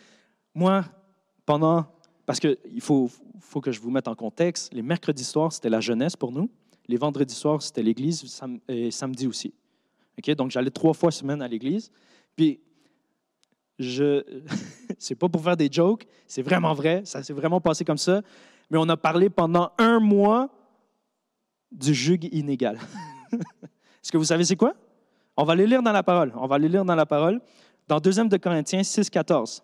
moi, 0.55 0.85
pendant, 1.45 1.85
parce 2.25 2.41
qu'il 2.41 2.81
faut, 2.81 3.11
faut 3.39 3.61
que 3.61 3.71
je 3.71 3.81
vous 3.81 3.91
mette 3.91 4.09
en 4.09 4.15
contexte, 4.15 4.73
les 4.73 4.81
mercredis 4.81 5.25
soirs, 5.25 5.53
c'était 5.53 5.69
la 5.69 5.81
jeunesse 5.81 6.17
pour 6.17 6.33
nous. 6.33 6.51
Les 6.89 6.97
vendredis 6.97 7.35
soirs, 7.35 7.61
c'était 7.61 7.83
l'église 7.83 8.25
et 8.69 8.91
samedi 8.91 9.27
aussi. 9.27 9.53
OK? 10.19 10.35
Donc, 10.37 10.51
j'allais 10.51 10.71
trois 10.71 10.95
fois 10.95 11.11
semaine 11.11 11.43
à 11.43 11.49
l'église. 11.49 11.91
Puis, 12.35 12.61
je, 13.79 14.23
c'est 14.99 15.17
pas 15.17 15.29
pour 15.29 15.43
faire 15.43 15.57
des 15.57 15.69
jokes, 15.71 16.07
c'est 16.27 16.43
vraiment 16.43 16.73
vrai, 16.73 17.03
ça 17.05 17.23
s'est 17.23 17.35
vraiment 17.35 17.61
passé 17.61 17.85
comme 17.85 17.99
ça. 17.99 18.23
Mais 18.70 18.79
on 18.79 18.88
a 18.88 18.96
parlé 18.96 19.31
pendant 19.31 19.72
un 19.79 20.00
mois 20.00 20.48
du 21.70 21.94
jug 21.94 22.29
inégal. 22.33 22.79
Est-ce 23.33 24.12
que 24.12 24.18
vous 24.18 24.24
savez 24.24 24.44
c'est 24.44 24.57
quoi? 24.57 24.74
On 25.37 25.44
va 25.44 25.55
les 25.55 25.66
lire 25.66 25.83
dans 25.83 25.92
la 25.92 26.03
parole. 26.03 26.33
On 26.37 26.46
va 26.46 26.59
les 26.59 26.68
lire 26.68 26.85
dans 26.85 26.94
la 26.94 27.07
parole 27.07 27.40
dans 27.88 28.00
2 28.00 28.29
de 28.29 28.37
Corinthiens 28.37 28.83
6, 28.83 29.11
14. 29.11 29.62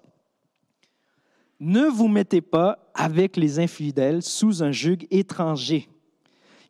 Ne 1.61 1.87
vous 1.87 2.09
mettez 2.09 2.41
pas 2.41 2.91
avec 2.95 3.37
les 3.37 3.59
infidèles 3.59 4.23
sous 4.23 4.63
un 4.63 4.73
juge 4.73 5.07
étranger. 5.11 5.89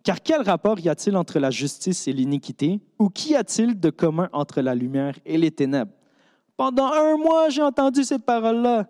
Car 0.02 0.22
quel 0.22 0.42
rapport 0.42 0.78
y 0.80 0.88
a-t-il 0.88 1.16
entre 1.16 1.38
la 1.38 1.50
justice 1.50 2.08
et 2.08 2.12
l'iniquité? 2.12 2.80
Ou 2.98 3.08
qu'y 3.08 3.36
a-t-il 3.36 3.78
de 3.78 3.90
commun 3.90 4.28
entre 4.32 4.60
la 4.62 4.74
lumière 4.74 5.14
et 5.26 5.36
les 5.36 5.50
ténèbres? 5.50 5.92
Pendant 6.56 6.92
un 6.92 7.16
mois, 7.16 7.50
j'ai 7.50 7.62
entendu 7.62 8.04
cette 8.04 8.24
parole-là. 8.24 8.88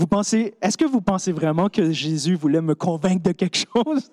Vous 0.00 0.06
pensez, 0.06 0.54
est-ce 0.62 0.78
que 0.78 0.86
vous 0.86 1.02
pensez 1.02 1.30
vraiment 1.30 1.68
que 1.68 1.90
Jésus 1.90 2.34
voulait 2.34 2.62
me 2.62 2.74
convaincre 2.74 3.22
de 3.22 3.32
quelque 3.32 3.58
chose? 3.74 4.10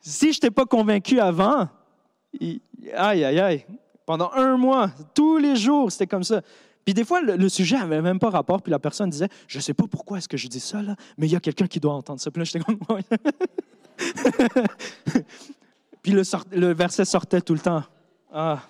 si 0.00 0.26
je 0.32 0.36
n'étais 0.36 0.52
pas 0.52 0.64
convaincu 0.64 1.18
avant, 1.18 1.68
aïe, 2.40 2.60
aïe, 2.94 3.40
aïe, 3.40 3.66
pendant 4.06 4.30
un 4.34 4.56
mois, 4.56 4.92
tous 5.12 5.38
les 5.38 5.56
jours, 5.56 5.90
c'était 5.90 6.06
comme 6.06 6.22
ça. 6.22 6.40
Puis 6.84 6.94
des 6.94 7.04
fois, 7.04 7.20
le, 7.20 7.48
sujet 7.48 7.76
n'avait 7.78 8.00
même 8.00 8.20
pas 8.20 8.30
rapport, 8.30 8.62
puis 8.62 8.70
la 8.70 8.78
personne 8.78 9.10
disait 9.10 9.28
Je 9.48 9.58
ne 9.58 9.62
sais 9.62 9.74
pas 9.74 9.88
pourquoi 9.90 10.18
est-ce 10.18 10.28
que 10.28 10.36
je 10.36 10.46
dis 10.46 10.60
ça, 10.60 10.80
là, 10.82 10.94
mais 11.18 11.26
il 11.26 11.32
y 11.32 11.36
a 11.36 11.40
quelqu'un 11.40 11.66
qui 11.66 11.80
doit 11.80 11.94
entendre 11.94 12.20
ça. 12.20 12.30
Puis 12.30 12.38
là, 12.38 12.44
j'étais 12.44 12.60
comme 12.60 12.78
Puis 16.00 16.12
le, 16.12 16.72
verset 16.74 17.06
sortait 17.06 17.40
tout 17.40 17.54
le 17.54 17.60
temps. 17.60 17.82
Ah. 18.32 18.62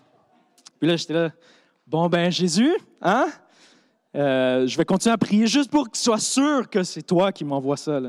Puis 0.80 0.88
là, 0.88 0.96
j'étais 0.96 1.12
là 1.12 1.30
Bon, 1.86 2.08
ben, 2.08 2.32
Jésus, 2.32 2.72
hein? 3.02 3.26
Euh, 4.16 4.66
Je 4.66 4.76
vais 4.76 4.84
continuer 4.84 5.12
à 5.12 5.18
prier 5.18 5.46
juste 5.46 5.70
pour 5.70 5.90
que 5.90 5.96
tu 5.96 6.02
sois 6.02 6.18
sûr 6.18 6.68
que 6.68 6.82
c'est 6.82 7.02
toi 7.02 7.32
qui 7.32 7.44
m'envoie 7.44 7.76
ça. 7.76 8.00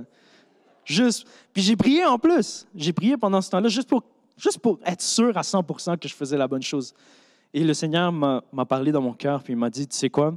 Juste. 0.86 1.28
Puis 1.54 1.64
j'ai 1.64 1.76
prié 1.76 2.06
en 2.06 2.20
plus. 2.20 2.68
J'ai 2.76 2.94
prié 2.94 3.18
pendant 3.18 3.42
ce 3.42 3.50
temps-là 3.52 3.70
juste 3.70 3.90
pour 3.90 4.04
juste 4.38 4.60
pour 4.60 4.80
être 4.86 5.02
sûr 5.02 5.38
à 5.38 5.44
100 5.44 5.64
que 5.98 6.08
je 6.08 6.14
faisais 6.14 6.38
la 6.38 6.48
bonne 6.48 6.62
chose. 6.62 6.94
Et 7.54 7.64
le 7.64 7.74
Seigneur 7.74 8.12
m'a 8.12 8.66
parlé 8.68 8.92
dans 8.92 9.02
mon 9.02 9.14
cœur, 9.14 9.44
puis 9.44 9.54
il 9.54 9.58
m'a 9.58 9.70
dit, 9.70 9.88
tu 9.88 9.96
sais 9.96 10.10
quoi, 10.10 10.36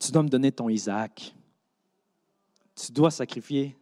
tu 0.00 0.12
dois 0.12 0.22
me 0.22 0.28
donner 0.28 0.52
ton 0.52 0.68
Isaac. 0.68 1.34
Tu 2.74 2.92
dois 2.92 3.10
sacrifier, 3.10 3.76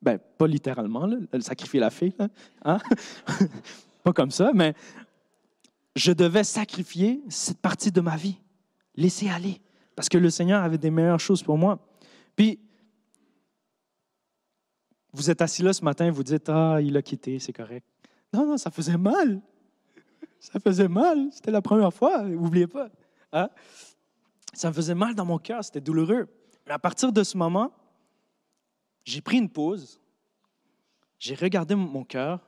ben 0.00 0.18
pas 0.18 0.46
littéralement, 0.46 1.06
là, 1.06 1.16
sacrifier 1.40 1.80
la 1.80 1.90
fille, 1.90 2.14
hein? 2.64 2.78
pas 4.04 4.12
comme 4.12 4.30
ça, 4.30 4.52
mais 4.54 4.74
je 5.96 6.12
devais 6.12 6.44
sacrifier 6.44 7.20
cette 7.28 7.58
partie 7.58 7.90
de 7.90 8.00
ma 8.00 8.16
vie, 8.16 8.36
laisser 8.94 9.28
aller, 9.28 9.60
parce 9.94 10.08
que 10.08 10.18
le 10.18 10.30
Seigneur 10.30 10.62
avait 10.62 10.78
des 10.78 10.90
meilleures 10.90 11.20
choses 11.20 11.42
pour 11.42 11.58
moi. 11.58 11.78
Puis 12.36 12.58
vous 15.12 15.30
êtes 15.30 15.42
assis 15.42 15.62
là 15.62 15.72
ce 15.72 15.84
matin, 15.84 16.10
vous 16.10 16.22
dites 16.22 16.48
Ah, 16.48 16.78
il 16.80 16.96
a 16.96 17.02
quitté, 17.02 17.38
c'est 17.38 17.52
correct. 17.52 17.86
Non, 18.32 18.46
non, 18.46 18.56
ça 18.56 18.70
faisait 18.70 18.96
mal. 18.96 19.40
Ça 20.38 20.58
faisait 20.58 20.88
mal. 20.88 21.28
C'était 21.32 21.50
la 21.50 21.60
première 21.60 21.92
fois, 21.92 22.22
n'oubliez 22.22 22.66
pas. 22.66 22.88
Hein? 23.32 23.50
Ça 24.52 24.68
me 24.68 24.74
faisait 24.74 24.94
mal 24.94 25.14
dans 25.14 25.24
mon 25.24 25.38
cœur, 25.38 25.62
c'était 25.64 25.80
douloureux. 25.80 26.28
Mais 26.66 26.72
à 26.72 26.78
partir 26.78 27.12
de 27.12 27.22
ce 27.22 27.36
moment, 27.36 27.72
j'ai 29.04 29.20
pris 29.20 29.38
une 29.38 29.50
pause, 29.50 30.00
j'ai 31.18 31.34
regardé 31.34 31.74
mon 31.74 32.04
cœur, 32.04 32.40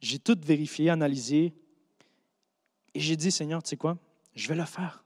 j'ai 0.00 0.18
tout 0.18 0.36
vérifié, 0.44 0.90
analysé, 0.90 1.54
et 2.94 3.00
j'ai 3.00 3.16
dit 3.16 3.30
Seigneur, 3.30 3.62
tu 3.62 3.70
sais 3.70 3.76
quoi? 3.76 3.96
Je 4.34 4.48
vais 4.48 4.54
le 4.54 4.64
faire. 4.64 5.01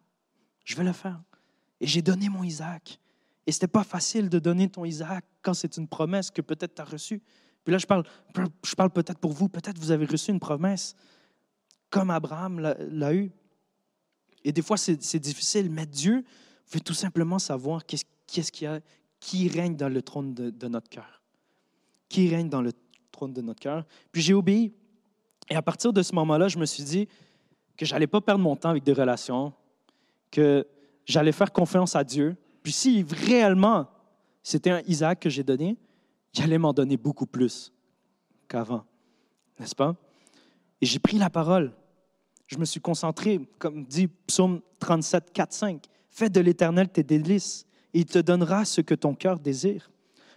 Je 0.66 0.76
vais 0.76 0.84
le 0.84 0.92
faire. 0.92 1.22
Et 1.80 1.86
j'ai 1.86 2.02
donné 2.02 2.28
mon 2.28 2.42
Isaac. 2.42 3.00
Et 3.46 3.52
ce 3.52 3.58
n'était 3.58 3.68
pas 3.68 3.84
facile 3.84 4.28
de 4.28 4.38
donner 4.38 4.68
ton 4.68 4.84
Isaac 4.84 5.24
quand 5.40 5.54
c'est 5.54 5.76
une 5.76 5.86
promesse 5.86 6.30
que 6.30 6.42
peut-être 6.42 6.74
tu 6.74 6.82
as 6.82 6.84
reçue. 6.84 7.22
Puis 7.64 7.72
là, 7.72 7.78
je 7.78 7.86
parle, 7.86 8.02
je 8.64 8.74
parle 8.74 8.90
peut-être 8.90 9.18
pour 9.18 9.32
vous, 9.32 9.48
peut-être 9.48 9.78
vous 9.78 9.92
avez 9.92 10.04
reçu 10.04 10.32
une 10.32 10.40
promesse 10.40 10.94
comme 11.88 12.10
Abraham 12.10 12.58
l'a 12.60 13.14
eu. 13.14 13.30
Et 14.44 14.52
des 14.52 14.62
fois, 14.62 14.76
c'est 14.76 15.18
difficile, 15.18 15.70
mais 15.70 15.86
Dieu 15.86 16.24
veut 16.72 16.80
tout 16.80 16.94
simplement 16.94 17.38
savoir 17.38 17.84
qui, 17.86 19.48
règne 19.48 19.76
dans 19.76 19.88
le 19.88 20.02
trône 20.02 20.34
de, 20.34 20.50
de 20.50 20.68
notre 20.68 20.88
cœur. 20.88 21.22
Qui 22.08 22.28
règne 22.28 22.48
dans 22.48 22.62
le 22.62 22.72
trône 23.12 23.32
de 23.32 23.40
notre 23.40 23.60
cœur. 23.60 23.84
Puis 24.10 24.22
j'ai 24.22 24.34
obéi. 24.34 24.72
Et 25.48 25.54
à 25.54 25.62
partir 25.62 25.92
de 25.92 26.02
ce 26.02 26.12
moment-là, 26.16 26.48
je 26.48 26.58
me 26.58 26.66
suis 26.66 26.82
dit 26.82 27.08
que 27.76 27.86
je 27.86 27.92
n'allais 27.92 28.08
pas 28.08 28.20
perdre 28.20 28.42
mon 28.42 28.56
temps 28.56 28.70
avec 28.70 28.82
des 28.82 28.92
relations, 28.92 29.52
que 30.30 30.66
j'allais 31.04 31.32
faire 31.32 31.52
confiance 31.52 31.96
à 31.96 32.04
Dieu. 32.04 32.36
Puis 32.62 32.72
si 32.72 33.04
réellement 33.08 33.88
c'était 34.42 34.70
un 34.70 34.82
Isaac 34.86 35.20
que 35.20 35.30
j'ai 35.30 35.42
donné, 35.42 35.76
il 36.34 36.42
allait 36.42 36.58
m'en 36.58 36.72
donner 36.72 36.96
beaucoup 36.96 37.26
plus 37.26 37.72
qu'avant, 38.48 38.84
n'est-ce 39.58 39.74
pas? 39.74 39.96
Et 40.80 40.86
j'ai 40.86 40.98
pris 40.98 41.18
la 41.18 41.30
parole. 41.30 41.72
Je 42.46 42.58
me 42.58 42.64
suis 42.64 42.80
concentré, 42.80 43.40
comme 43.58 43.84
dit 43.84 44.08
Psaume 44.26 44.60
37, 44.78 45.32
4, 45.32 45.52
5. 45.52 45.84
Fais 46.10 46.28
de 46.28 46.40
l'Éternel 46.40 46.88
tes 46.88 47.02
délices, 47.02 47.66
et 47.92 48.00
il 48.00 48.04
te 48.04 48.18
donnera 48.18 48.64
ce 48.64 48.80
que 48.80 48.94
ton 48.94 49.14
cœur 49.14 49.38
désire. 49.38 49.90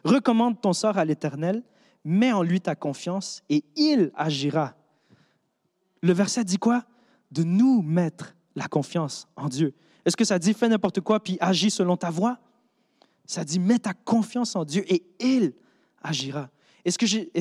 Recommande 0.04 0.60
ton 0.60 0.74
sort 0.74 0.98
à 0.98 1.06
l'Éternel, 1.06 1.64
mets 2.04 2.32
en 2.32 2.42
lui 2.42 2.62
ta 2.62 2.76
confiance, 2.76 3.44
et 3.50 3.64
il 3.76 4.12
agira. 4.16 4.76
Le 6.02 6.14
verset 6.14 6.44
dit 6.46 6.58
quoi? 6.58 6.86
De 7.32 7.44
nous 7.44 7.82
mettre 7.82 8.36
la 8.60 8.68
confiance 8.68 9.28
en 9.36 9.48
Dieu. 9.48 9.74
Est-ce 10.06 10.18
que 10.18 10.26
ça 10.26 10.38
dit 10.38 10.54
fais 10.54 10.68
n'importe 10.68 11.02
quoi 11.02 11.20
puis 11.22 11.38
agis 11.40 11.72
selon 11.72 11.98
ta 11.98 12.10
voix? 12.10 12.38
Ça 13.26 13.44
dit, 13.44 13.60
mets 13.60 13.80
ta 13.80 13.94
confiance 13.94 14.56
en 14.56 14.66
Dieu 14.66 14.84
et 14.92 15.04
il 15.20 15.54
agira. 16.02 16.50
Et 16.84 16.92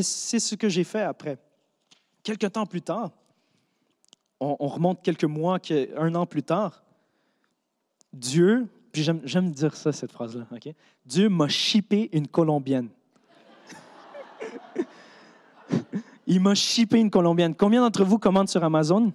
c'est 0.02 0.38
ce 0.38 0.54
que 0.54 0.68
j'ai 0.68 0.84
fait 0.84 1.02
après. 1.02 1.38
Quelques 2.22 2.52
temps 2.52 2.66
plus 2.66 2.82
tard, 2.82 3.10
on, 4.38 4.68
remonte 4.68 5.02
quelques 5.02 5.24
mois, 5.24 5.58
un 5.96 6.14
an 6.14 6.26
plus 6.26 6.42
tard, 6.42 6.84
Dieu, 8.12 8.68
puis 8.92 9.02
j'aime 9.02 9.50
dire 9.50 9.74
ça, 9.74 9.90
cette 9.92 10.12
phrase-là, 10.12 10.46
OK? 10.52 10.72
Dieu 11.04 11.28
m'a 11.28 11.48
chippé 11.48 12.10
une 12.12 12.28
Colombienne. 12.28 12.90
Il 16.26 16.40
m'a 16.40 16.54
chippé 16.54 17.00
une 17.00 17.10
Colombienne. 17.10 17.54
Combien 17.54 17.80
d'entre 17.80 18.04
vous 18.04 18.18
commandent 18.18 18.50
sur 18.50 18.62
Amazon? 18.62 19.12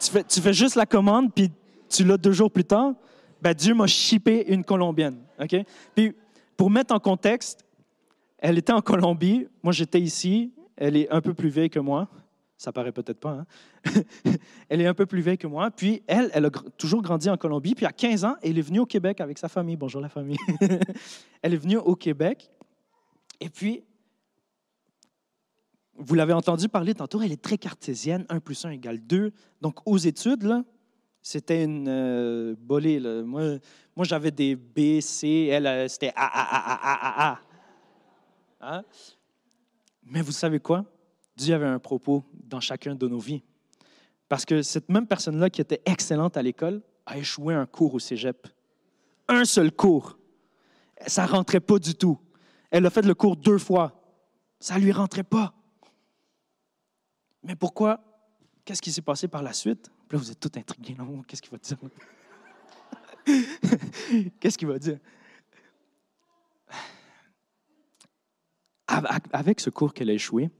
Tu 0.00 0.40
fais, 0.40 0.52
juste 0.52 0.76
la 0.76 0.86
commande, 0.86 1.32
puis 1.34 1.50
tu 1.88 2.04
l'as 2.04 2.16
deux 2.16 2.32
jours 2.32 2.50
plus 2.50 2.64
tard? 2.64 2.94
ben, 3.40 3.54
Dieu 3.54 3.74
m'a 3.74 3.86
chippé 3.86 4.46
une 4.48 4.64
Colombienne. 4.64 5.18
OK? 5.40 5.56
Puis, 5.94 6.14
pour 6.56 6.70
mettre 6.70 6.94
en 6.94 6.98
contexte, 6.98 7.64
elle 8.38 8.58
était 8.58 8.72
en 8.72 8.80
Colombie, 8.80 9.46
moi 9.62 9.72
j'étais 9.72 10.00
ici, 10.00 10.52
elle 10.76 10.96
est 10.96 11.10
un 11.10 11.20
peu 11.20 11.34
plus 11.34 11.48
vieille 11.48 11.70
que 11.70 11.80
moi. 11.80 12.08
Ça 12.56 12.72
paraît 12.72 12.90
peut-être 12.90 13.20
pas. 13.20 13.30
Hein? 13.30 14.02
elle 14.68 14.80
est 14.80 14.86
un 14.86 14.94
peu 14.94 15.06
plus 15.06 15.20
vieille 15.20 15.38
que 15.38 15.46
moi. 15.46 15.70
Puis 15.70 16.02
elle, 16.08 16.28
elle 16.34 16.46
a 16.46 16.50
toujours 16.76 17.02
grandi 17.02 17.30
en 17.30 17.36
Colombie. 17.36 17.76
Puis 17.76 17.86
à 17.86 17.92
15 17.92 18.24
ans, 18.24 18.34
elle 18.42 18.58
est 18.58 18.62
venue 18.62 18.80
au 18.80 18.86
Québec 18.86 19.20
avec 19.20 19.38
sa 19.38 19.48
famille. 19.48 19.76
Bonjour 19.76 20.00
la 20.00 20.08
famille. 20.08 20.38
elle 21.42 21.54
est 21.54 21.58
venue 21.58 21.76
au 21.76 21.94
Québec. 21.94 22.50
Et 23.40 23.48
puis, 23.48 23.84
vous 25.98 26.14
l'avez 26.14 26.32
entendu 26.32 26.68
parler 26.68 26.94
tantôt, 26.94 27.20
elle 27.20 27.32
est 27.32 27.42
très 27.42 27.58
cartésienne. 27.58 28.24
1 28.28 28.40
plus 28.40 28.64
1 28.64 28.70
égale 28.70 29.00
2. 29.00 29.32
Donc 29.60 29.80
aux 29.84 29.98
études, 29.98 30.44
là, 30.44 30.64
c'était 31.22 31.64
une 31.64 31.88
euh, 31.88 32.54
bolée. 32.58 33.00
Moi, 33.24 33.58
moi 33.96 34.04
j'avais 34.04 34.30
des 34.30 34.54
B, 34.54 35.00
C. 35.00 35.48
Elle, 35.50 35.66
euh, 35.66 35.88
c'était 35.88 36.12
A, 36.14 36.26
A, 36.26 36.42
A, 36.42 36.74
A, 36.74 37.08
A, 37.08 37.30
A. 37.30 37.40
Hein? 38.60 38.84
Mais 40.04 40.22
vous 40.22 40.32
savez 40.32 40.60
quoi? 40.60 40.84
Dieu 41.36 41.54
avait 41.54 41.66
un 41.66 41.78
propos 41.78 42.24
dans 42.32 42.60
chacun 42.60 42.94
de 42.94 43.08
nos 43.08 43.18
vies. 43.18 43.42
Parce 44.28 44.44
que 44.44 44.62
cette 44.62 44.88
même 44.88 45.06
personne-là 45.06 45.50
qui 45.50 45.60
était 45.60 45.82
excellente 45.84 46.36
à 46.36 46.42
l'école 46.42 46.82
a 47.06 47.18
échoué 47.18 47.54
un 47.54 47.66
cours 47.66 47.94
au 47.94 47.98
cégep. 47.98 48.46
Un 49.28 49.44
seul 49.44 49.72
cours. 49.72 50.18
Ça 51.06 51.26
rentrait 51.26 51.60
pas 51.60 51.78
du 51.78 51.94
tout. 51.94 52.18
Elle 52.70 52.86
a 52.86 52.90
fait 52.90 53.02
le 53.02 53.14
cours 53.14 53.36
deux 53.36 53.58
fois. 53.58 54.00
Ça 54.60 54.78
lui 54.78 54.92
rentrait 54.92 55.24
pas. 55.24 55.54
Mais 57.42 57.56
pourquoi? 57.56 58.00
Qu'est-ce 58.64 58.82
qui 58.82 58.92
s'est 58.92 59.02
passé 59.02 59.28
par 59.28 59.42
la 59.42 59.52
suite? 59.52 59.90
Là, 60.10 60.18
vous 60.18 60.30
êtes 60.30 60.40
tout 60.40 60.50
intrigués. 60.56 60.96
Qu'est-ce 61.26 61.42
qu'il 61.42 61.50
va 61.50 61.58
dire? 61.58 61.78
Qu'est-ce 64.40 64.58
qu'il 64.58 64.68
va 64.68 64.78
dire? 64.78 64.98
Avec 69.32 69.60
ce 69.60 69.70
cours 69.70 69.92
qu'elle 69.92 70.10
a 70.10 70.14
échoué, 70.14 70.50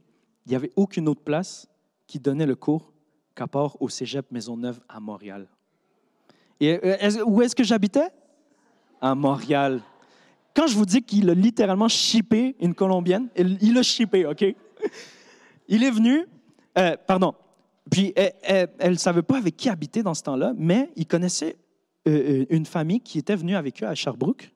il 0.45 0.49
n'y 0.49 0.55
avait 0.55 0.71
aucune 0.75 1.07
autre 1.07 1.21
place 1.21 1.67
qui 2.07 2.19
donnait 2.19 2.45
le 2.45 2.55
cours 2.55 2.91
qu'à 3.35 3.47
part 3.47 3.81
au 3.81 3.89
cégep 3.89 4.31
Maisonneuve 4.31 4.79
à 4.87 4.99
Montréal. 4.99 5.47
Et 6.59 6.79
euh, 6.83 7.23
où 7.25 7.41
est-ce 7.41 7.55
que 7.55 7.63
j'habitais? 7.63 8.09
À 9.01 9.15
Montréal. 9.15 9.81
Quand 10.53 10.67
je 10.67 10.75
vous 10.75 10.85
dis 10.85 11.01
qu'il 11.01 11.29
a 11.29 11.33
littéralement 11.33 11.87
chippé 11.87 12.55
une 12.59 12.75
Colombienne, 12.75 13.29
il 13.35 13.73
l'a 13.73 13.83
chippé, 13.83 14.25
OK? 14.25 14.43
Il 15.67 15.83
est 15.83 15.91
venu, 15.91 16.25
euh, 16.79 16.95
pardon, 17.05 17.33
puis 17.89 18.13
elle 18.15 18.91
ne 18.91 18.95
savait 18.95 19.21
pas 19.21 19.37
avec 19.37 19.57
qui 19.57 19.69
habiter 19.69 20.03
dans 20.03 20.13
ce 20.13 20.23
temps-là, 20.23 20.53
mais 20.57 20.91
il 20.95 21.07
connaissait 21.07 21.57
euh, 22.07 22.45
une 22.49 22.65
famille 22.65 23.01
qui 23.01 23.19
était 23.19 23.35
venue 23.35 23.55
avec 23.55 23.83
eux 23.83 23.87
à 23.87 23.95
Sherbrooke. 23.95 24.51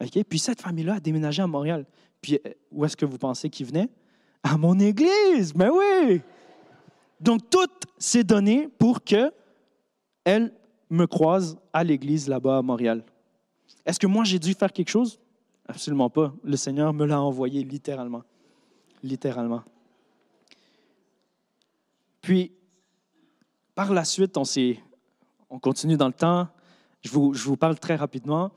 OK? 0.00 0.24
Puis 0.24 0.38
cette 0.38 0.60
famille-là 0.60 0.94
a 0.94 1.00
déménagé 1.00 1.42
à 1.42 1.46
Montréal. 1.46 1.86
Puis 2.20 2.40
où 2.70 2.84
est-ce 2.84 2.96
que 2.96 3.04
vous 3.04 3.18
pensez 3.18 3.50
qu'il 3.50 3.66
venait? 3.66 3.88
À 4.42 4.56
mon 4.56 4.78
église, 4.78 5.54
mais 5.54 5.68
oui. 5.68 6.20
Donc 7.20 7.50
tout 7.50 7.68
s'est 7.98 8.24
donné 8.24 8.68
pour 8.78 9.02
que 9.02 9.32
elle 10.24 10.52
me 10.90 11.06
croise 11.06 11.58
à 11.72 11.84
l'église 11.84 12.28
là-bas 12.28 12.58
à 12.58 12.62
Montréal. 12.62 13.04
Est-ce 13.84 13.98
que 13.98 14.06
moi 14.06 14.24
j'ai 14.24 14.38
dû 14.38 14.54
faire 14.54 14.72
quelque 14.72 14.90
chose? 14.90 15.18
Absolument 15.66 16.10
pas. 16.10 16.32
Le 16.44 16.56
Seigneur 16.56 16.92
me 16.94 17.04
l'a 17.04 17.20
envoyé 17.20 17.62
littéralement. 17.62 18.22
Littéralement. 19.02 19.62
Puis, 22.28 22.52
par 23.74 23.90
la 23.90 24.04
suite, 24.04 24.36
on, 24.36 24.42
on 25.48 25.58
continue 25.58 25.96
dans 25.96 26.08
le 26.08 26.12
temps. 26.12 26.46
Je 27.00 27.08
vous, 27.08 27.32
je 27.32 27.42
vous 27.42 27.56
parle 27.56 27.78
très 27.78 27.96
rapidement. 27.96 28.52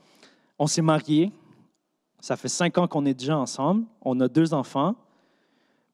On 0.58 0.66
s'est 0.66 0.82
mariés. 0.82 1.32
Ça 2.20 2.36
fait 2.36 2.50
cinq 2.50 2.76
ans 2.76 2.86
qu'on 2.86 3.06
est 3.06 3.14
déjà 3.14 3.38
ensemble. 3.38 3.86
On 4.02 4.20
a 4.20 4.28
deux 4.28 4.52
enfants. 4.52 4.94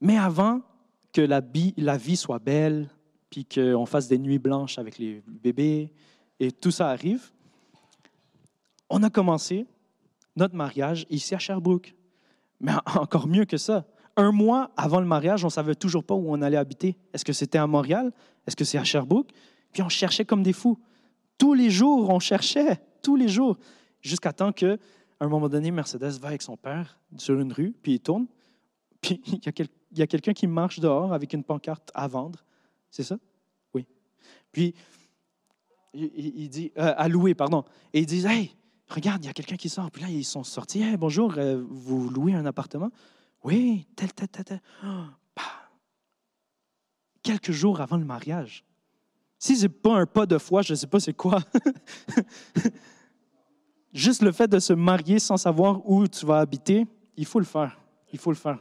Mais 0.01 0.19
avant 0.19 0.61
que 1.12 1.21
la, 1.21 1.41
la 1.77 1.97
vie 1.97 2.17
soit 2.17 2.41
belle, 2.41 2.91
puis 3.31 3.45
qu'on 3.45 3.87
fasse 3.87 4.09
des 4.09 4.19
nuits 4.19 4.41
blanches 4.41 4.77
avec 4.81 4.99
les 4.99 5.23
bébés, 5.29 5.93
et 6.41 6.51
tout 6.51 6.73
ça 6.73 6.88
arrive, 6.88 7.31
on 8.91 9.05
a 9.05 9.09
commencé 9.09 9.69
notre 10.35 10.57
mariage 10.57 11.07
ici 11.11 11.33
à 11.37 11.38
Sherbrooke. 11.38 11.95
Mais 12.59 12.73
encore 12.97 13.29
mieux 13.29 13.45
que 13.45 13.57
ça. 13.57 13.87
Un 14.19 14.33
mois 14.33 14.71
avant 14.77 15.01
le 15.01 15.07
mariage, 15.07 15.45
on 15.45 15.47
ne 15.47 15.53
savait 15.53 15.75
toujours 15.75 16.05
pas 16.05 16.15
où 16.15 16.31
on 16.31 16.43
allait 16.43 16.59
habiter. 16.59 16.99
Est-ce 17.15 17.25
que 17.25 17.33
c'était 17.33 17.57
à 17.57 17.67
Montréal? 17.67 18.13
Est-ce 18.47 18.57
que 18.57 18.65
c'est 18.65 18.77
à 18.77 18.85
Sherbrooke? 18.85 19.31
Puis 19.73 19.81
on 19.83 19.89
cherchait 19.89 20.27
comme 20.27 20.43
des 20.43 20.53
fous. 20.53 20.79
Tous 21.39 21.55
les 21.55 21.71
jours, 21.71 22.11
on 22.11 22.19
cherchait, 22.19 22.81
tous 23.01 23.17
les 23.17 23.29
jours, 23.29 23.57
jusqu'à 24.03 24.33
temps 24.33 24.53
que, 24.53 24.79
un 25.21 25.29
moment 25.29 25.49
donné, 25.49 25.71
Mercedes 25.71 26.19
va 26.21 26.29
avec 26.29 26.43
son 26.43 26.57
père 26.57 26.99
sur 27.17 27.39
une 27.39 27.53
rue, 27.53 27.75
puis 27.83 27.95
il 27.95 28.01
tourne, 28.01 28.27
puis 29.01 29.23
il 29.27 29.45
y 29.45 29.49
a 29.49 29.53
quelqu'un 29.53 29.79
il 29.93 29.99
y 29.99 30.03
a 30.03 30.07
quelqu'un 30.07 30.33
qui 30.33 30.47
marche 30.47 30.81
dehors 30.81 31.13
avec 31.13 31.33
une 31.33 31.45
pancarte 31.45 31.91
à 31.95 32.09
vendre. 32.09 32.45
C'est 32.91 33.03
ça? 33.03 33.19
Oui. 33.75 33.87
Puis, 34.53 34.75
il, 35.95 36.49
dit, 36.49 36.73
euh, 36.79 36.95
à 36.97 37.09
louer, 37.09 37.35
pardon. 37.35 37.65
Et 37.93 38.01
ils 38.01 38.07
disent, 38.07 38.27
hey, 38.27 38.55
regarde, 38.89 39.25
il 39.25 39.29
y 39.29 39.31
a 39.31 39.33
quelqu'un 39.33 39.57
qui 39.57 39.69
sort. 39.69 39.91
Puis 39.91 40.03
là, 40.03 40.09
ils 40.11 40.25
sont 40.25 40.45
sortis. 40.45 40.83
Hey, 40.83 40.97
bonjour, 40.97 41.35
euh, 41.39 41.63
vous 41.69 42.09
louez 42.11 42.35
un 42.35 42.47
appartement? 42.47 42.91
Oui, 43.44 43.87
tel, 43.96 44.12
tel, 44.12 44.29
tel, 44.29 44.44
tel. 44.44 44.61
bah. 44.83 45.42
Quelques 47.22 47.53
jours 47.53 47.81
avant 47.81 47.96
le 47.96 48.05
mariage. 48.05 48.64
Si 49.38 49.57
ce 49.57 49.62
n'est 49.62 49.68
pas 49.68 49.96
un 49.96 50.07
pas 50.07 50.27
de 50.27 50.38
foi, 50.38 50.62
je 50.62 50.72
ne 50.72 50.77
sais 50.77 50.87
pas 50.87 50.98
c'est 50.98 51.14
quoi. 51.14 51.40
Juste 53.92 54.22
le 54.22 54.33
fait 54.33 54.48
de 54.48 54.59
se 54.59 54.72
marier 54.72 55.18
sans 55.18 55.37
savoir 55.37 55.88
où 55.88 56.07
tu 56.09 56.27
vas 56.27 56.40
habiter, 56.40 56.87
il 57.16 57.24
faut 57.24 57.38
le 57.38 57.44
faire. 57.44 57.79
Il 58.12 58.18
faut 58.18 58.31
le 58.31 58.37
faire. 58.37 58.59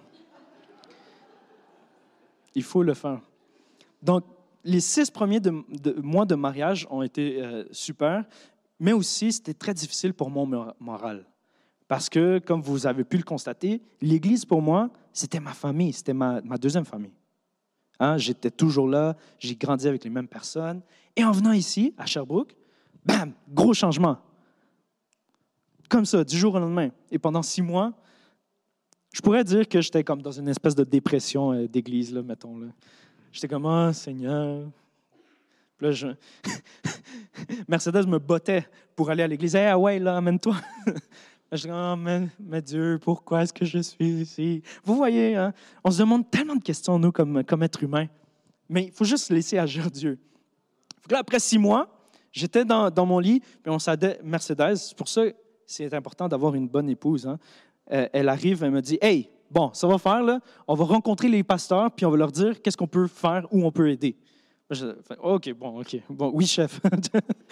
Il 2.55 2.63
faut 2.63 2.83
le 2.83 2.93
faire. 2.93 3.21
Donc, 4.01 4.23
les 4.63 4.79
six 4.79 5.09
premiers 5.09 5.41
mois 6.01 6.25
de 6.25 6.35
mariage 6.35 6.87
ont 6.89 7.01
été 7.01 7.41
euh, 7.41 7.63
super, 7.71 8.25
mais 8.79 8.93
aussi 8.93 9.31
c'était 9.31 9.53
très 9.53 9.73
difficile 9.73 10.13
pour 10.13 10.29
mon 10.29 10.73
moral. 10.79 11.25
Parce 11.87 12.09
que, 12.09 12.39
comme 12.39 12.61
vous 12.61 12.85
avez 12.85 13.03
pu 13.03 13.17
le 13.17 13.23
constater, 13.23 13.81
l'Église, 14.01 14.43
pour 14.45 14.61
moi, 14.61 14.89
c'était 15.13 15.39
ma 15.39 15.53
famille, 15.53 15.93
c'était 15.93 16.13
ma, 16.13 16.41
deuxième 16.59 16.85
famille. 16.85 17.13
Hein, 17.99 18.17
j'étais 18.17 18.51
toujours 18.51 18.87
là, 18.87 19.15
j'ai 19.39 19.55
grandi 19.55 19.87
avec 19.87 20.03
les 20.03 20.09
mêmes 20.09 20.27
personnes. 20.27 20.81
Et 21.15 21.23
en 21.23 21.31
venant 21.31 21.53
ici, 21.53 21.93
à 21.97 22.05
Sherbrooke, 22.05 22.55
bam, 23.05 23.33
gros 23.49 23.73
changement. 23.73 24.17
Comme 25.89 26.05
ça, 26.05 26.23
du 26.23 26.37
jour 26.37 26.55
au 26.55 26.59
lendemain. 26.59 26.89
Et 27.09 27.17
pendant 27.17 27.41
six 27.41 27.61
mois, 27.61 27.93
je 29.13 29.21
pourrais 29.21 29.45
dire 29.45 29.67
que 29.67 29.79
j'étais 29.81 30.03
comme 30.03 30.21
dans 30.21 30.31
une 30.31 30.49
espèce 30.49 30.75
de 30.75 30.83
dépression 30.83 31.53
euh, 31.53 31.67
d'église, 31.67 32.13
là, 32.13 32.21
mettons. 32.21 32.57
Là. 32.57 32.67
J'étais 33.31 33.47
comme, 33.47 33.65
ah, 33.65 33.93
Seigneur. 33.93 34.69
là, 35.79 35.91
je... 35.91 36.07
Mercedes 37.67 38.05
me 38.05 38.19
bottait 38.19 38.67
pour 38.95 39.09
aller 39.09 39.23
à 39.23 39.27
l'église. 39.27 39.55
Hey, 39.55 39.67
ah 39.67 39.79
ouais, 39.79 39.97
là, 39.99 40.17
amène-toi. 40.17 40.55
je 41.51 41.67
dis, 41.67 41.69
oh, 41.71 41.95
mais, 42.39 42.61
Dieu, 42.61 42.99
pourquoi 43.01 43.43
est-ce 43.43 43.53
que 43.53 43.65
je 43.65 43.79
suis 43.79 44.21
ici? 44.21 44.63
Vous 44.83 44.95
voyez, 44.95 45.35
hein, 45.35 45.53
on 45.83 45.91
se 45.91 45.99
demande 45.99 46.29
tellement 46.29 46.55
de 46.55 46.63
questions, 46.63 46.99
nous, 46.99 47.11
comme, 47.11 47.43
comme 47.43 47.63
êtres 47.63 47.83
humains. 47.83 48.07
Mais 48.69 48.85
il 48.85 48.91
faut 48.91 49.05
juste 49.05 49.29
laisser 49.29 49.57
agir 49.57 49.89
Dieu. 49.89 50.19
Là, 51.09 51.19
après 51.19 51.39
six 51.39 51.57
mois, 51.57 51.87
j'étais 52.31 52.65
dans, 52.65 52.89
dans, 52.89 53.05
mon 53.05 53.19
lit, 53.19 53.39
puis 53.39 53.71
on 53.71 53.79
s'aidait 53.79 54.19
Mercedes. 54.23 54.93
Pour 54.97 55.07
ça 55.07 55.23
c'est 55.67 55.93
important 55.93 56.27
d'avoir 56.27 56.55
une 56.55 56.67
bonne 56.67 56.89
épouse. 56.89 57.27
Hein. 57.27 57.37
Euh, 57.91 58.07
elle 58.13 58.29
arrive, 58.29 58.63
elle 58.63 58.71
me 58.71 58.81
dit 58.81 58.97
Hey, 59.01 59.29
bon, 59.51 59.71
ça 59.73 59.87
va 59.87 59.97
faire, 59.97 60.23
là. 60.23 60.39
On 60.67 60.73
va 60.73 60.85
rencontrer 60.85 61.27
les 61.27 61.43
pasteurs, 61.43 61.91
puis 61.91 62.05
on 62.05 62.09
va 62.09 62.17
leur 62.17 62.31
dire 62.31 62.61
qu'est-ce 62.61 62.77
qu'on 62.77 62.87
peut 62.87 63.07
faire, 63.07 63.45
où 63.51 63.65
on 63.65 63.71
peut 63.71 63.89
aider. 63.89 64.15
OK, 65.21 65.53
bon, 65.53 65.81
OK. 65.81 65.97
Bon, 66.09 66.31
oui, 66.33 66.45
chef. 66.45 66.81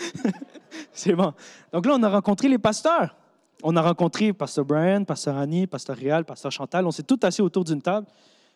c'est 0.91 1.13
bon. 1.13 1.33
Donc 1.71 1.85
là, 1.85 1.95
on 1.97 2.03
a 2.03 2.09
rencontré 2.09 2.49
les 2.49 2.57
pasteurs. 2.57 3.15
On 3.63 3.75
a 3.75 3.81
rencontré 3.81 4.33
Pasteur 4.33 4.65
Brian, 4.65 5.03
Pasteur 5.03 5.37
Annie, 5.37 5.65
Pasteur 5.67 5.95
Réal, 5.95 6.25
Pasteur 6.25 6.51
Chantal. 6.51 6.85
On 6.85 6.91
s'est 6.91 7.03
tous 7.03 7.19
assis 7.23 7.41
autour 7.41 7.63
d'une 7.63 7.81
table. 7.81 8.05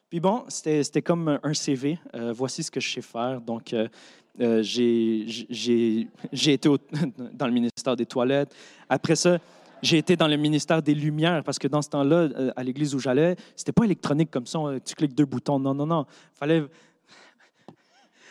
Puis 0.10 0.20
bon, 0.20 0.44
c'était 0.48 1.02
comme 1.02 1.40
un 1.42 1.54
CV. 1.54 2.00
Euh, 2.16 2.34
voici 2.36 2.64
ce 2.64 2.72
que 2.72 2.80
je 2.80 2.92
sais 2.92 3.02
faire. 3.02 3.40
Donc, 3.42 3.74
euh, 3.74 3.88
j'ai 4.62 6.08
été 6.48 6.70
dans 7.34 7.48
le 7.48 7.54
ministère 7.54 7.96
des 7.96 8.06
Toilettes. 8.06 8.54
Après 8.90 9.16
ça, 9.16 9.38
j'ai 9.82 9.98
été 9.98 10.16
dans 10.16 10.28
le 10.28 10.36
ministère 10.36 10.82
des 10.82 10.94
Lumières 10.94 11.44
parce 11.44 11.58
que 11.58 11.68
dans 11.68 11.82
ce 11.82 11.90
temps-là, 11.90 12.16
euh, 12.16 12.52
à 12.56 12.64
l'église 12.64 12.94
où 12.94 13.00
j'allais, 13.00 13.36
c'était 13.56 13.72
pas 13.72 13.86
électronique 13.86 14.30
comme 14.32 14.48
ça, 14.48 14.60
tu 14.84 14.96
cliques 14.96 15.16
deux 15.16 15.26
boutons. 15.26 15.60
Non, 15.60 15.74
non, 15.74 15.86
non. 15.86 16.06
Il 16.36 16.38
fallait 16.38 16.64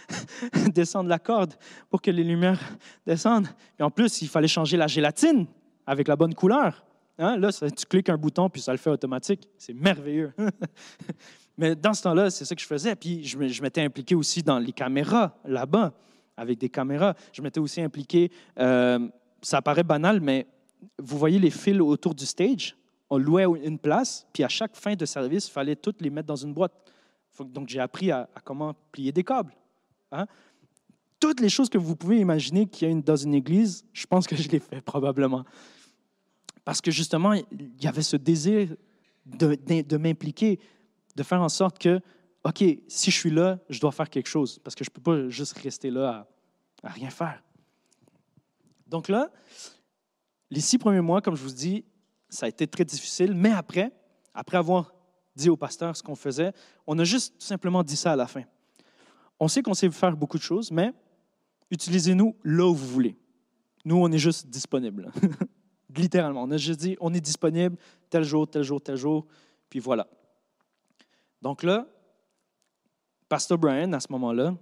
descendre 0.74 1.08
la 1.08 1.18
corde 1.18 1.54
pour 1.88 2.02
que 2.02 2.10
les 2.10 2.24
lumières 2.24 2.60
descendent. 3.06 3.48
Et 3.78 3.82
en 3.82 3.90
plus, 3.90 4.20
il 4.20 4.28
fallait 4.28 4.48
changer 4.48 4.76
la 4.76 4.86
gélatine 4.86 5.46
avec 5.88 6.06
la 6.06 6.16
bonne 6.16 6.34
couleur. 6.34 6.84
Hein? 7.18 7.36
Là, 7.38 7.50
tu 7.50 7.86
cliques 7.88 8.10
un 8.10 8.16
bouton, 8.16 8.48
puis 8.48 8.60
ça 8.60 8.72
le 8.72 8.78
fait 8.78 8.90
automatique. 8.90 9.48
C'est 9.56 9.72
merveilleux. 9.72 10.32
Mais 11.58 11.74
dans 11.74 11.94
ce 11.94 12.02
temps-là, 12.02 12.30
c'est 12.30 12.44
ça 12.44 12.54
que 12.54 12.60
je 12.60 12.66
faisais. 12.66 12.94
Puis 12.94 13.24
je 13.24 13.62
m'étais 13.62 13.82
impliqué 13.82 14.14
aussi 14.14 14.42
dans 14.42 14.58
les 14.58 14.72
caméras 14.72 15.36
là-bas, 15.44 15.92
avec 16.36 16.58
des 16.58 16.68
caméras. 16.68 17.14
Je 17.32 17.42
m'étais 17.42 17.58
aussi 17.58 17.80
impliqué 17.80 18.30
euh, 18.58 19.08
ça 19.42 19.62
paraît 19.62 19.82
banal, 19.82 20.20
mais 20.20 20.46
vous 20.98 21.18
voyez 21.18 21.38
les 21.38 21.50
fils 21.50 21.80
autour 21.80 22.14
du 22.14 22.26
stage? 22.26 22.76
On 23.10 23.18
louait 23.18 23.44
une 23.64 23.78
place, 23.78 24.26
puis 24.32 24.44
à 24.44 24.48
chaque 24.48 24.76
fin 24.76 24.94
de 24.94 25.06
service, 25.06 25.48
il 25.48 25.52
fallait 25.52 25.76
toutes 25.76 26.02
les 26.02 26.10
mettre 26.10 26.26
dans 26.26 26.36
une 26.36 26.52
boîte. 26.52 26.72
Donc, 27.40 27.68
j'ai 27.68 27.80
appris 27.80 28.10
à, 28.10 28.28
comment 28.44 28.74
plier 28.92 29.12
des 29.12 29.24
câbles. 29.24 29.54
Hein? 30.12 30.26
Toutes 31.18 31.40
les 31.40 31.48
choses 31.48 31.68
que 31.68 31.78
vous 31.78 31.96
pouvez 31.96 32.18
imaginer 32.18 32.66
qu'il 32.66 32.88
y 32.88 32.92
a 32.92 33.00
dans 33.00 33.16
une 33.16 33.34
église, 33.34 33.84
je 33.92 34.06
pense 34.06 34.26
que 34.26 34.36
je 34.36 34.48
l'ai 34.48 34.58
fait 34.58 34.80
probablement. 34.80 35.44
Parce 36.68 36.82
que 36.82 36.90
justement, 36.90 37.32
il 37.32 37.82
y 37.82 37.86
avait 37.86 38.02
ce 38.02 38.18
désir 38.18 38.76
de, 39.24 39.96
m'impliquer, 39.96 40.60
de 41.16 41.22
faire 41.22 41.40
en 41.40 41.48
sorte 41.48 41.78
que, 41.78 41.98
OK, 42.44 42.62
si 42.88 43.10
je 43.10 43.16
suis 43.16 43.30
là, 43.30 43.58
je 43.70 43.80
dois 43.80 43.90
faire 43.90 44.10
quelque 44.10 44.26
chose, 44.26 44.58
parce 44.62 44.74
que 44.74 44.84
je 44.84 44.90
ne 44.90 44.92
peux 44.92 45.00
pas 45.00 45.30
juste 45.30 45.56
rester 45.56 45.90
là 45.90 46.28
à, 46.82 46.90
rien 46.90 47.08
faire. 47.08 47.42
Donc 48.86 49.08
là, 49.08 49.30
les 50.50 50.60
six 50.60 50.76
premiers 50.76 51.00
mois, 51.00 51.22
comme 51.22 51.36
je 51.36 51.42
vous 51.42 51.54
dis, 51.54 51.86
ça 52.28 52.44
a 52.44 52.50
été 52.50 52.66
très 52.66 52.84
difficile, 52.84 53.32
mais 53.32 53.52
après, 53.52 53.90
après 54.34 54.58
avoir 54.58 54.92
dit 55.34 55.48
au 55.48 55.56
pasteur 55.56 55.96
ce 55.96 56.02
qu'on 56.02 56.16
faisait, 56.16 56.52
on 56.86 56.98
a 56.98 57.04
juste 57.04 57.34
simplement 57.40 57.82
dit 57.82 57.96
ça 57.96 58.12
à 58.12 58.16
la 58.16 58.26
fin. 58.26 58.42
On 59.40 59.48
sait 59.48 59.62
qu'on 59.62 59.72
sait 59.72 59.90
faire 59.90 60.14
beaucoup 60.14 60.36
de 60.36 60.42
choses, 60.42 60.70
mais 60.70 60.92
utilisez-nous 61.70 62.36
là 62.44 62.66
où 62.66 62.74
vous 62.74 62.88
voulez. 62.88 63.16
Nous, 63.86 63.96
on 63.96 64.12
est 64.12 64.18
juste 64.18 64.48
disponible. 64.48 65.10
Littéralement. 65.96 66.42
On 66.42 66.50
a 66.50 66.56
juste 66.56 66.80
dit, 66.80 66.96
on 67.00 67.14
est 67.14 67.20
disponible 67.20 67.76
tel 68.10 68.24
jour, 68.24 68.48
tel 68.48 68.62
jour, 68.62 68.80
tel 68.80 68.96
jour, 68.96 69.26
puis 69.70 69.80
voilà. 69.80 70.06
Donc 71.42 71.62
là, 71.62 71.86
Pasteur 73.28 73.58
Brian, 73.58 73.92
à 73.92 74.00
ce 74.00 74.10
moment-là, 74.10 74.54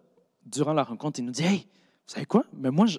durant 0.44 0.72
la 0.72 0.82
rencontre, 0.82 1.20
il 1.20 1.24
nous 1.24 1.32
dit 1.32 1.44
Hey, 1.44 1.58
vous 1.58 2.14
savez 2.14 2.26
quoi? 2.26 2.44
Mais 2.52 2.70
moi, 2.70 2.86
je, 2.86 2.98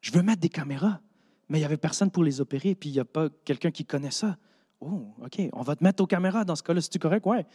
je 0.00 0.12
veux 0.12 0.22
mettre 0.22 0.40
des 0.40 0.48
caméras, 0.48 1.00
mais 1.48 1.58
il 1.58 1.60
n'y 1.60 1.66
avait 1.66 1.76
personne 1.76 2.10
pour 2.10 2.24
les 2.24 2.40
opérer, 2.40 2.74
puis 2.74 2.90
il 2.90 2.92
n'y 2.92 3.00
a 3.00 3.04
pas 3.04 3.28
quelqu'un 3.44 3.70
qui 3.70 3.84
connaît 3.84 4.10
ça. 4.10 4.36
Oh, 4.80 5.06
OK, 5.22 5.40
on 5.52 5.62
va 5.62 5.76
te 5.76 5.84
mettre 5.84 6.02
aux 6.02 6.06
caméras 6.06 6.44
dans 6.44 6.56
ce 6.56 6.62
cas-là, 6.62 6.80
c'est-tu 6.80 6.98
correct? 6.98 7.24
Ouais. 7.26 7.46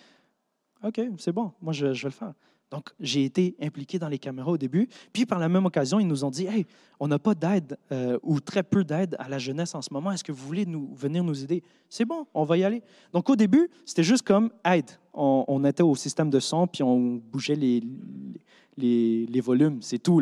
OK, 0.84 1.02
c'est 1.18 1.32
bon, 1.32 1.52
moi, 1.62 1.74
je, 1.74 1.94
je 1.94 2.04
vais 2.04 2.10
le 2.10 2.14
faire. 2.14 2.34
Donc, 2.70 2.90
j'ai 3.00 3.24
été 3.24 3.56
impliqué 3.62 3.98
dans 3.98 4.10
les 4.10 4.20
caméras 4.20 4.52
au 4.52 4.58
début. 4.58 4.90
Puis, 5.14 5.26
par 5.26 5.40
la 5.40 5.48
même 5.48 5.66
occasion, 5.66 6.02
ils 6.02 6.08
nous 6.08 6.26
ont 6.26 6.30
dit 6.30 6.48
Hey, 6.48 6.66
on 7.00 7.08
n'a 7.08 7.18
pas 7.18 7.34
d'aide 7.34 7.78
euh, 7.94 8.20
ou 8.24 8.42
très 8.42 8.62
peu 8.62 8.84
d'aide 8.84 9.16
à 9.20 9.30
la 9.30 9.40
jeunesse 9.40 9.74
en 9.74 9.82
ce 9.82 9.94
moment. 9.94 10.12
Est-ce 10.12 10.24
que 10.24 10.34
vous 10.34 10.46
voulez 10.46 10.68
venir 10.94 11.24
nous 11.24 11.44
aider? 11.44 11.64
C'est 11.88 12.04
bon, 12.04 12.28
on 12.34 12.44
va 12.44 12.58
y 12.58 12.66
aller. 12.66 12.84
Donc, 13.14 13.30
au 13.30 13.38
début, 13.38 13.70
c'était 13.86 14.04
juste 14.04 14.24
comme 14.24 14.52
aide. 14.66 14.90
On, 15.14 15.64
était 15.64 15.82
au 15.82 15.96
système 15.96 16.30
de 16.30 16.40
son, 16.40 16.68
puis 16.68 16.84
on 16.84 17.22
bougeait 17.32 17.56
les, 17.56 19.42
volumes. 19.42 19.82
C'est 19.82 19.98
tout. 19.98 20.22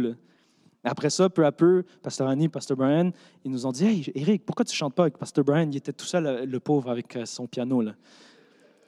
Après 0.83 1.09
ça, 1.09 1.29
peu 1.29 1.45
à 1.45 1.51
peu, 1.51 1.83
Pasteur 2.03 2.27
Annie, 2.27 2.47
Pasteur 2.47 2.77
Brian, 2.77 3.11
ils 3.43 3.49
nous 3.49 3.65
ont 3.65 3.71
dit 3.71 3.85
Hey, 3.85 4.11
Eric, 4.13 4.45
pourquoi 4.45 4.65
tu 4.65 4.75
chantes 4.75 4.93
pas 4.93 5.03
avec 5.03 5.17
Pasteur 5.17 5.43
Brian? 5.43 5.67
Il 5.71 5.77
était 5.77 5.93
tout 5.93 6.05
seul, 6.05 6.47
le 6.47 6.59
pauvre, 6.59 6.91
avec 6.91 7.15
euh, 7.15 7.25
son 7.25 7.47
piano. 7.47 7.83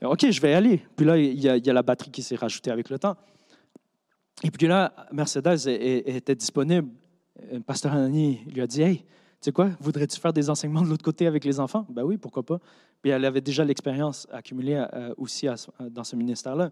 OK, 0.04 0.30
je 0.30 0.42
vais 0.42 0.52
y 0.52 0.54
aller. 0.54 0.86
Puis 0.96 1.08
là, 1.08 1.18
il 1.18 1.40
y, 1.40 1.48
y 1.48 1.70
a 1.70 1.74
la 1.74 1.82
batterie 1.82 2.12
qui 2.12 2.22
s'est 2.22 2.36
rajoutée 2.36 2.70
avec 2.70 2.92
le 2.92 3.00
temps. 3.00 3.18
Et 4.44 4.52
puis 4.52 4.68
là, 4.68 4.94
Mercedes 5.12 5.68
était 5.68 6.36
disponible. 6.36 6.90
Euh, 7.52 7.60
Pasteur 7.60 7.94
Anani 7.94 8.44
lui 8.54 8.62
a 8.62 8.68
dit 8.68 8.82
Hey, 8.82 8.98
tu 8.98 9.06
sais 9.42 9.52
quoi, 9.52 9.70
voudrais-tu 9.80 10.20
faire 10.20 10.34
des 10.34 10.50
enseignements 10.50 10.82
de 10.82 10.88
l'autre 10.88 11.04
côté 11.04 11.28
avec 11.28 11.44
les 11.44 11.60
enfants? 11.60 11.86
Ben 11.90 12.04
oui, 12.04 12.18
pourquoi 12.18 12.44
pas. 12.44 12.60
Puis 13.02 13.12
elle 13.12 13.26
avait 13.26 13.42
déjà 13.42 13.64
l'expérience 13.64 14.28
accumulée 14.32 14.84
euh, 14.94 15.14
aussi 15.18 15.48
dans 15.80 16.04
ce 16.04 16.16
ministère-là. 16.16 16.72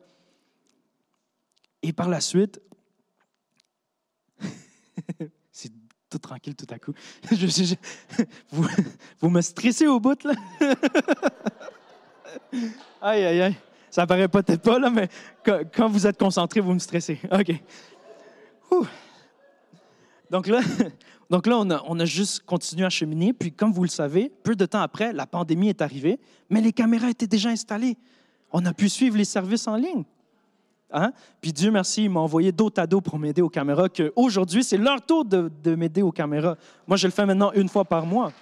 Et 1.82 1.94
par 1.94 2.10
la 2.10 2.22
suite, 2.22 2.62
c'est 5.52 5.72
tout 6.10 6.18
tranquille 6.18 6.56
tout 6.56 6.68
à 6.70 6.80
coup. 6.80 6.94
vous, 8.52 8.68
vous 9.20 9.30
me 9.30 9.42
stressez 9.42 9.88
au 9.88 10.00
bout, 10.00 10.24
là. 10.24 10.34
aïe, 13.02 13.24
aïe, 13.24 13.42
aïe. 13.42 13.56
Ça 13.96 14.06
paraît 14.06 14.28
peut-être 14.28 14.62
pas, 14.62 14.78
là, 14.78 14.90
mais 14.90 15.08
quand 15.74 15.88
vous 15.88 16.06
êtes 16.06 16.20
concentré, 16.20 16.60
vous 16.60 16.74
me 16.74 16.80
stressez. 16.80 17.18
OK. 17.32 18.84
Donc 20.30 20.48
là, 20.48 20.60
donc 21.30 21.48
là 21.48 21.58
on, 21.58 22.00
a, 22.02 22.04
juste 22.04 22.42
continué 22.46 22.86
à 22.86 22.90
cheminer. 22.90 23.32
Puis, 23.32 23.54
comme 23.54 23.72
vous 23.72 23.84
le 23.84 23.90
savez, 23.90 24.30
peu 24.44 24.54
de 24.54 24.66
temps 24.66 24.82
après, 24.82 25.14
la 25.14 25.26
pandémie 25.26 25.70
est 25.70 25.82
arrivée, 25.82 26.20
mais 26.50 26.60
les 26.60 26.74
caméras 26.74 27.10
étaient 27.10 27.26
déjà 27.26 27.48
installées. 27.48 27.96
On 28.52 28.66
a 28.66 28.74
pu 28.74 28.90
suivre 28.90 29.16
les 29.16 29.24
services 29.24 29.66
en 29.66 29.78
ligne. 29.78 30.04
Hein? 30.92 31.14
Puis 31.40 31.54
Dieu 31.54 31.72
merci, 31.72 32.04
il 32.04 32.10
m'a 32.10 32.20
envoyé 32.20 32.52
d'autres 32.52 32.82
ados 32.82 33.02
pour 33.02 33.18
m'aider 33.18 33.42
aux 33.42 33.48
caméras, 33.48 33.88
qu'aujourd'hui, 33.88 34.66
c'est 34.66 34.76
leur 34.76 35.06
tour 35.06 35.24
de 35.24 35.76
m'aider 35.76 36.02
aux 36.02 36.12
caméras. 36.12 36.58
Moi, 36.86 36.98
je 36.98 37.08
le 37.08 37.14
fais 37.14 37.26
maintenant 37.26 37.54
une 37.54 37.70
fois 37.70 37.86
par 37.86 38.06
mois. 38.06 38.34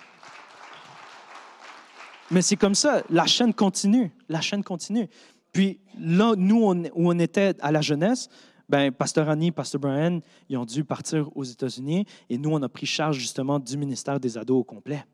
Mais 2.34 2.42
c'est 2.42 2.56
comme 2.56 2.74
ça, 2.74 3.04
la 3.12 3.28
chaîne 3.28 3.54
continue, 3.54 4.12
la 4.28 4.42
chaîne 4.42 4.64
continue. 4.64 5.08
Puis 5.54 5.80
là, 6.00 6.34
nous, 6.36 6.62
où 6.66 7.10
on 7.10 7.20
était 7.20 7.56
à 7.62 7.72
la 7.72 7.82
jeunesse, 7.82 8.28
ben, 8.68 8.92
Pasteur 8.92 9.30
Annie, 9.30 9.52
Pasteur 9.52 9.80
Brian, 9.80 10.20
ils 10.50 10.58
ont 10.58 10.66
dû 10.66 10.84
partir 10.84 11.30
aux 11.38 11.44
États-Unis 11.44 12.06
et 12.30 12.38
nous, 12.38 12.50
on 12.50 12.62
a 12.64 12.70
pris 12.70 12.88
charge 12.88 13.18
justement 13.18 13.60
du 13.60 13.78
ministère 13.78 14.20
des 14.20 14.38
ados 14.38 14.58
au 14.58 14.64
complet. 14.64 15.06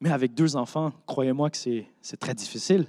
Mais 0.00 0.10
avec 0.10 0.34
deux 0.34 0.56
enfants, 0.56 0.92
croyez-moi 1.06 1.50
que 1.50 1.56
c'est 1.56 2.16
très 2.18 2.34
difficile. 2.34 2.86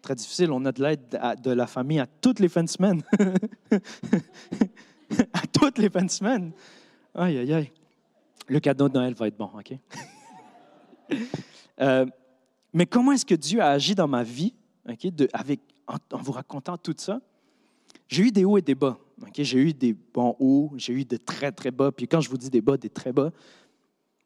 Très 0.00 0.14
difficile. 0.14 0.52
On 0.52 0.64
a 0.64 0.72
de 0.72 0.82
l'aide 0.82 1.20
de 1.42 1.50
la 1.50 1.66
famille 1.66 1.98
à 1.98 2.06
toutes 2.06 2.38
les 2.38 2.48
fins 2.48 2.62
de 2.62 2.68
semaine. 2.68 3.02
à 5.32 5.46
toutes 5.52 5.78
les 5.78 5.90
fins 5.90 6.04
de 6.04 6.10
semaine. 6.10 6.52
Aïe, 7.14 7.36
aïe, 7.36 7.52
aïe. 7.52 7.72
Le 8.46 8.60
cadeau 8.60 8.88
de 8.88 8.94
Noël 8.94 9.14
va 9.14 9.26
être 9.26 9.36
bon, 9.36 9.50
OK? 9.58 9.74
Euh, 11.80 12.04
mais 12.74 12.84
comment 12.84 13.10
est-ce 13.12 13.24
que 13.24 13.34
Dieu 13.34 13.60
a 13.60 13.70
agi 13.70 13.94
dans 13.94 14.06
ma 14.06 14.22
vie 14.22 14.54
ok, 14.86 15.14
de, 15.14 15.28
avec, 15.32 15.60
en, 15.90 16.18
vous 16.18 16.32
racontant 16.32 16.76
tout 16.78 16.94
ça, 16.96 17.20
j'ai 18.08 18.24
eu 18.24 18.30
des 18.30 18.44
hauts 18.44 18.58
et 18.58 18.62
des 18.62 18.74
bas. 18.74 18.98
J'ai 19.36 19.58
eu 19.58 19.72
des 19.74 19.92
bons 19.92 20.34
hauts, 20.38 20.72
j'ai 20.76 20.92
eu 20.94 21.04
des 21.04 21.18
très, 21.18 21.52
très 21.52 21.70
bas. 21.70 21.92
Puis 21.92 22.08
quand 22.08 22.20
je 22.20 22.30
vous 22.30 22.38
dis 22.38 22.50
des 22.50 22.62
bas, 22.62 22.76
des 22.76 22.88
très 22.88 23.12
bas. 23.12 23.30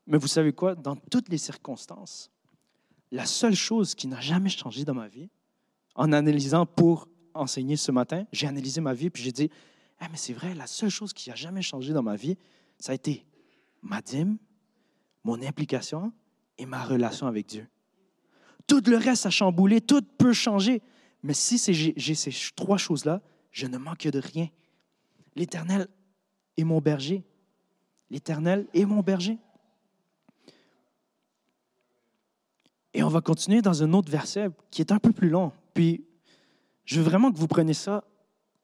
Mais 0.06 0.18
vous 0.18 0.28
savez 0.28 0.52
quoi? 0.52 0.74
Dans 0.74 0.96
toutes 0.96 1.28
les 1.28 1.38
circonstances, 1.38 2.30
la 3.10 3.26
seule 3.26 3.54
chose 3.54 3.94
qui 3.94 4.06
n'a 4.06 4.20
jamais 4.20 4.50
changé 4.50 4.84
dans 4.84 4.94
ma 4.94 5.08
vie, 5.08 5.30
en 5.94 6.12
analysant 6.12 6.66
pour 6.66 7.08
enseigner 7.32 7.76
ce 7.76 7.90
matin, 7.90 8.24
j'ai 8.32 8.46
analysé 8.46 8.80
ma 8.80 8.94
vie, 8.94 9.10
puis 9.10 9.22
j'ai 9.22 9.32
dit, 9.32 9.50
ah, 9.98 10.08
mais 10.10 10.16
c'est 10.16 10.32
vrai, 10.32 10.54
la 10.54 10.66
seule 10.66 10.90
chose 10.90 11.12
qui 11.12 11.30
n'a 11.30 11.36
jamais 11.36 11.62
changé 11.62 11.92
dans 11.92 12.02
ma 12.02 12.16
vie, 12.16 12.36
ça 12.78 12.92
a 12.92 12.94
été 12.94 13.24
ma 13.82 14.02
dîme, 14.02 14.38
mon 15.22 15.40
implication 15.42 16.12
et 16.58 16.66
ma 16.66 16.84
relation 16.84 17.26
avec 17.26 17.46
Dieu. 17.46 17.66
Tout 18.66 18.82
le 18.86 18.96
reste 18.96 19.26
a 19.26 19.30
chamboulé, 19.30 19.80
tout 19.80 20.02
peut 20.18 20.32
changer. 20.32 20.82
Mais 21.24 21.32
si 21.32 21.56
j'ai 21.72 22.14
ces 22.14 22.30
trois 22.54 22.76
choses-là, 22.76 23.22
je 23.50 23.66
ne 23.66 23.78
manque 23.78 24.06
de 24.06 24.18
rien. 24.18 24.46
L'Éternel 25.34 25.88
est 26.58 26.64
mon 26.64 26.82
berger. 26.82 27.24
L'Éternel 28.10 28.66
est 28.74 28.84
mon 28.84 29.00
berger. 29.00 29.38
Et 32.92 33.02
on 33.02 33.08
va 33.08 33.22
continuer 33.22 33.62
dans 33.62 33.82
un 33.82 33.94
autre 33.94 34.12
verset 34.12 34.50
qui 34.70 34.82
est 34.82 34.92
un 34.92 34.98
peu 34.98 35.12
plus 35.12 35.30
long. 35.30 35.50
Puis, 35.72 36.04
je 36.84 37.00
veux 37.00 37.04
vraiment 37.04 37.32
que 37.32 37.38
vous 37.38 37.48
preniez 37.48 37.74
ça 37.74 38.04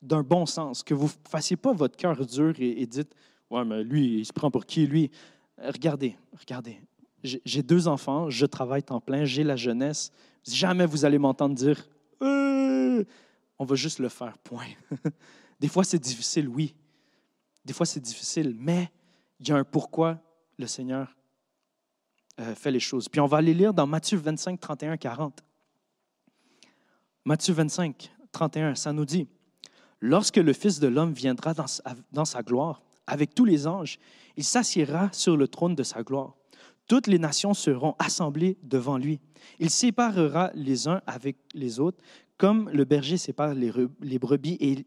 d'un 0.03 0.23
bon 0.23 0.45
sens, 0.45 0.83
que 0.83 0.93
vous 0.93 1.07
ne 1.07 1.29
fassiez 1.31 1.57
pas 1.57 1.73
votre 1.73 1.97
cœur 1.97 2.27
dur 2.27 2.55
et, 2.59 2.87
dites 2.87 3.15
Ouais, 3.49 3.65
mais 3.65 3.83
lui, 3.83 4.19
il 4.19 4.27
se 4.27 4.35
prend 4.35 4.51
pour 4.51 4.67
qui, 4.67 4.87
lui 4.87 5.11
Regardez, 5.57 6.17
regardez. 6.39 6.79
J'ai 7.23 7.63
deux 7.63 7.89
enfants, 7.89 8.29
je 8.29 8.45
travaille 8.45 8.83
temps 8.83 9.01
plein, 9.01 9.25
j'ai 9.25 9.45
la 9.45 9.57
jeunesse. 9.57 10.13
Jamais 10.45 10.87
vous 10.87 11.07
allez 11.07 11.19
m'entendre 11.19 11.55
dire 11.55 11.87
euh, 12.23 13.05
on 13.59 13.65
va 13.65 13.75
juste 13.75 13.99
le 13.99 14.09
faire, 14.09 14.39
point. 14.39 14.67
Des 15.61 15.69
fois, 15.69 15.85
c'est 15.85 15.99
difficile, 15.99 16.49
oui. 16.49 16.75
Des 17.65 17.73
fois, 17.73 17.87
c'est 17.87 18.01
difficile, 18.01 18.57
mais 18.59 18.91
il 19.39 19.49
y 19.49 19.53
a 19.53 19.57
un 19.57 19.65
pourquoi 19.65 20.19
le 20.59 20.67
Seigneur 20.67 21.17
euh, 22.41 22.55
fait 22.55 22.71
les 22.71 22.81
choses. 22.81 23.09
Puis 23.09 23.21
on 23.21 23.27
va 23.27 23.39
aller 23.39 23.55
lire 23.55 23.75
dans 23.75 23.87
Matthieu 23.87 24.19
25, 24.19 24.59
31, 24.59 24.97
40. 24.97 25.45
Matthieu 27.25 27.53
25, 27.53 28.11
31, 28.33 28.75
ça 28.75 28.93
nous 28.93 29.05
dit, 29.05 29.29
Lorsque 30.01 30.37
le 30.37 30.55
Fils 30.55 30.81
de 30.81 30.89
l'homme 30.89 31.13
viendra 31.13 31.53
dans 31.53 31.67
sa, 31.67 31.83
dans 32.11 32.25
sa 32.25 32.43
gloire, 32.43 32.83
avec 33.07 33.35
tous 33.35 33.45
les 33.45 33.67
anges, 33.67 33.99
il 34.37 34.45
s'assiera 34.45 35.11
sur 35.13 35.37
le 35.37 35.47
trône 35.47 35.75
de 35.75 35.83
sa 35.83 36.03
gloire. 36.03 36.37
Toutes 36.91 37.07
les 37.07 37.21
nations 37.21 37.55
seront 37.55 37.95
assemblées 38.01 38.57
devant 38.65 38.99
lui. 38.99 39.21
Il 39.61 39.71
séparera 39.71 40.51
les 40.55 40.89
uns 40.89 41.01
avec 41.07 41.37
les 41.55 41.79
autres, 41.79 42.03
comme 42.37 42.69
le 42.71 42.85
berger 42.85 43.17
sépare 43.17 43.55
les, 43.55 44.19
brebis 44.19 44.57
et 44.59 44.85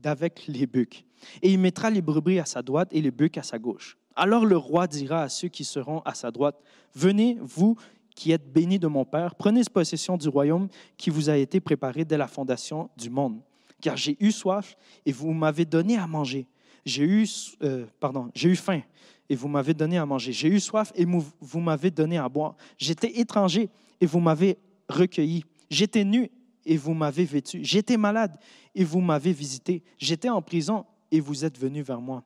d'avec 0.00 0.44
les 0.46 0.64
bœufs. 0.68 1.04
Et 1.42 1.52
il 1.52 1.58
mettra 1.58 1.90
les 1.90 2.02
brebis 2.02 2.38
à 2.38 2.44
sa 2.44 2.62
droite 2.62 2.88
et 2.92 3.02
les 3.02 3.10
bœufs 3.10 3.36
à 3.36 3.42
sa 3.42 3.58
gauche. 3.58 3.98
Alors 4.14 4.46
le 4.46 4.56
roi 4.56 4.86
dira 4.86 5.22
à 5.22 5.28
ceux 5.28 5.48
qui 5.48 5.64
seront 5.64 6.02
à 6.04 6.14
sa 6.14 6.30
droite, 6.30 6.54
Venez, 6.94 7.36
vous 7.40 7.74
qui 8.14 8.30
êtes 8.30 8.52
bénis 8.52 8.78
de 8.78 8.86
mon 8.86 9.04
Père, 9.04 9.34
prenez 9.34 9.62
possession 9.64 10.16
du 10.16 10.28
royaume 10.28 10.68
qui 10.96 11.10
vous 11.10 11.30
a 11.30 11.36
été 11.36 11.58
préparé 11.58 12.04
dès 12.04 12.16
la 12.16 12.28
fondation 12.28 12.90
du 12.96 13.10
monde. 13.10 13.40
Car 13.80 13.96
j'ai 13.96 14.16
eu 14.20 14.30
soif 14.30 14.76
et 15.04 15.10
vous 15.10 15.32
m'avez 15.32 15.64
donné 15.64 15.98
à 15.98 16.06
manger. 16.06 16.46
J'ai 16.84 17.04
eu, 17.04 17.26
euh, 17.62 17.86
j'ai 18.34 18.50
eu 18.50 18.56
faim 18.56 18.82
et 19.28 19.36
vous 19.36 19.48
m'avez 19.48 19.74
donné 19.74 19.98
à 19.98 20.06
manger. 20.06 20.32
J'ai 20.32 20.48
eu 20.48 20.60
soif 20.60 20.92
et 20.94 21.04
vous 21.04 21.60
m'avez 21.60 21.90
donné 21.90 22.18
à 22.18 22.28
boire. 22.28 22.56
J'étais 22.78 23.20
étranger 23.20 23.70
et 24.00 24.06
vous 24.06 24.20
m'avez 24.20 24.58
recueilli. 24.88 25.44
J'étais 25.70 26.04
nu 26.04 26.30
et 26.66 26.76
vous 26.76 26.94
m'avez 26.94 27.24
vêtu. 27.24 27.60
J'étais 27.62 27.96
malade 27.96 28.36
et 28.74 28.84
vous 28.84 29.00
m'avez 29.00 29.32
visité. 29.32 29.82
J'étais 29.98 30.28
en 30.28 30.42
prison 30.42 30.84
et 31.10 31.20
vous 31.20 31.44
êtes 31.44 31.58
venu 31.58 31.82
vers 31.82 32.00
moi. 32.00 32.22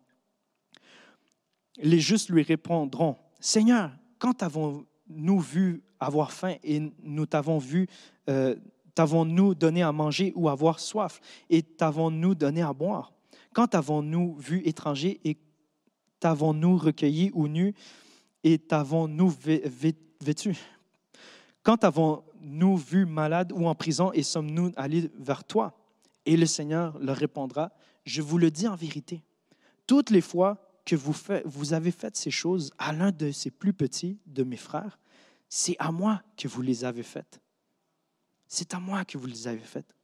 Les 1.81 2.01
justes 2.01 2.31
lui 2.31 2.43
répondront, 2.43 3.17
Seigneur, 3.41 3.93
quand 4.19 4.43
avons-nous 4.43 5.41
vu 5.41 5.83
avoir 6.01 6.33
faim 6.33 6.57
et 6.65 6.83
nous 7.03 7.27
t'avons 7.27 7.59
vu, 7.59 7.87
euh, 8.29 8.57
t'avons-nous 8.95 9.55
donné 9.55 9.83
à 9.83 9.93
manger 9.93 10.33
ou 10.35 10.49
avoir 10.49 10.81
soif 10.81 11.21
et 11.49 11.63
t'avons-nous 11.63 12.35
donné 12.35 12.63
à 12.63 12.73
boire? 12.73 13.13
Quand 13.55 13.75
avons-nous 13.75 14.37
vu 14.37 14.63
étranger 14.67 15.21
et 15.25 15.39
t'avons-nous 16.21 16.77
recueilli 16.77 17.31
ou 17.35 17.49
nu 17.49 17.75
et 18.45 18.59
t'avons-nous 18.59 19.35
vêtu? 20.21 20.57
Quand 21.63 21.85
avons-nous 21.85 22.77
vu 22.77 23.07
malade 23.07 23.53
ou 23.53 23.67
en 23.67 23.75
prison 23.75 24.13
et 24.13 24.23
sommes-nous 24.23 24.73
allés 24.77 25.11
vers 25.19 25.45
toi? 25.45 25.79
Et 26.25 26.37
le 26.37 26.47
Seigneur 26.47 26.99
leur 26.99 27.17
répondra, 27.17 27.73
je 28.05 28.23
vous 28.23 28.39
le 28.39 28.51
dis 28.51 28.69
en 28.69 28.77
vérité, 28.77 29.23
toutes 29.87 30.11
les 30.11 30.21
fois 30.21 30.59
que 30.85 30.97
vous, 30.97 31.15
vous 31.45 31.73
avez 31.73 31.91
fait 31.91 32.17
ces 32.17 32.31
choses 32.31 32.73
à 32.79 32.93
l'un 32.93 33.11
de 33.11 33.31
ces 33.31 33.51
plus 33.51 33.73
petits 33.73 34.19
de 34.27 34.43
mes 34.43 34.57
frères, 34.57 34.99
c'est 35.49 35.77
à 35.79 35.91
moi 35.91 36.23
que 36.37 36.49
vous 36.49 36.63
les 36.63 36.85
avez 36.85 37.03
faites. 37.03 37.41
C'est 38.47 38.73
à 38.73 38.81
moi 38.81 39.05
que 39.05 39.19
vous 39.19 39.27
les 39.27 39.49
avez 39.49 39.59
faites. 39.59 39.95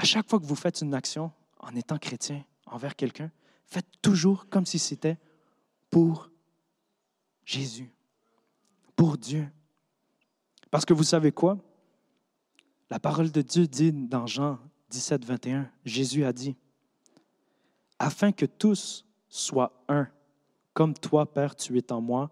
À 0.00 0.04
chaque 0.04 0.30
fois 0.30 0.40
que 0.40 0.46
vous 0.46 0.56
faites 0.56 0.80
une 0.80 0.94
action 0.94 1.30
en 1.58 1.76
étant 1.76 1.98
chrétien 1.98 2.42
envers 2.64 2.96
quelqu'un, 2.96 3.30
faites 3.66 3.84
toujours 4.00 4.48
comme 4.48 4.64
si 4.64 4.78
c'était 4.78 5.18
pour 5.90 6.30
Jésus, 7.44 7.92
pour 8.96 9.18
Dieu. 9.18 9.46
Parce 10.70 10.86
que 10.86 10.94
vous 10.94 11.04
savez 11.04 11.32
quoi? 11.32 11.58
La 12.88 12.98
parole 12.98 13.30
de 13.30 13.42
Dieu 13.42 13.66
dit 13.66 13.92
dans 13.92 14.26
Jean 14.26 14.58
17, 14.88 15.22
21, 15.22 15.70
Jésus 15.84 16.24
a 16.24 16.32
dit, 16.32 16.56
afin 17.98 18.32
que 18.32 18.46
tous 18.46 19.04
soient 19.28 19.84
un, 19.86 20.08
comme 20.72 20.94
toi, 20.94 21.30
Père, 21.30 21.54
tu 21.54 21.76
es 21.76 21.92
en 21.92 22.00
moi, 22.00 22.30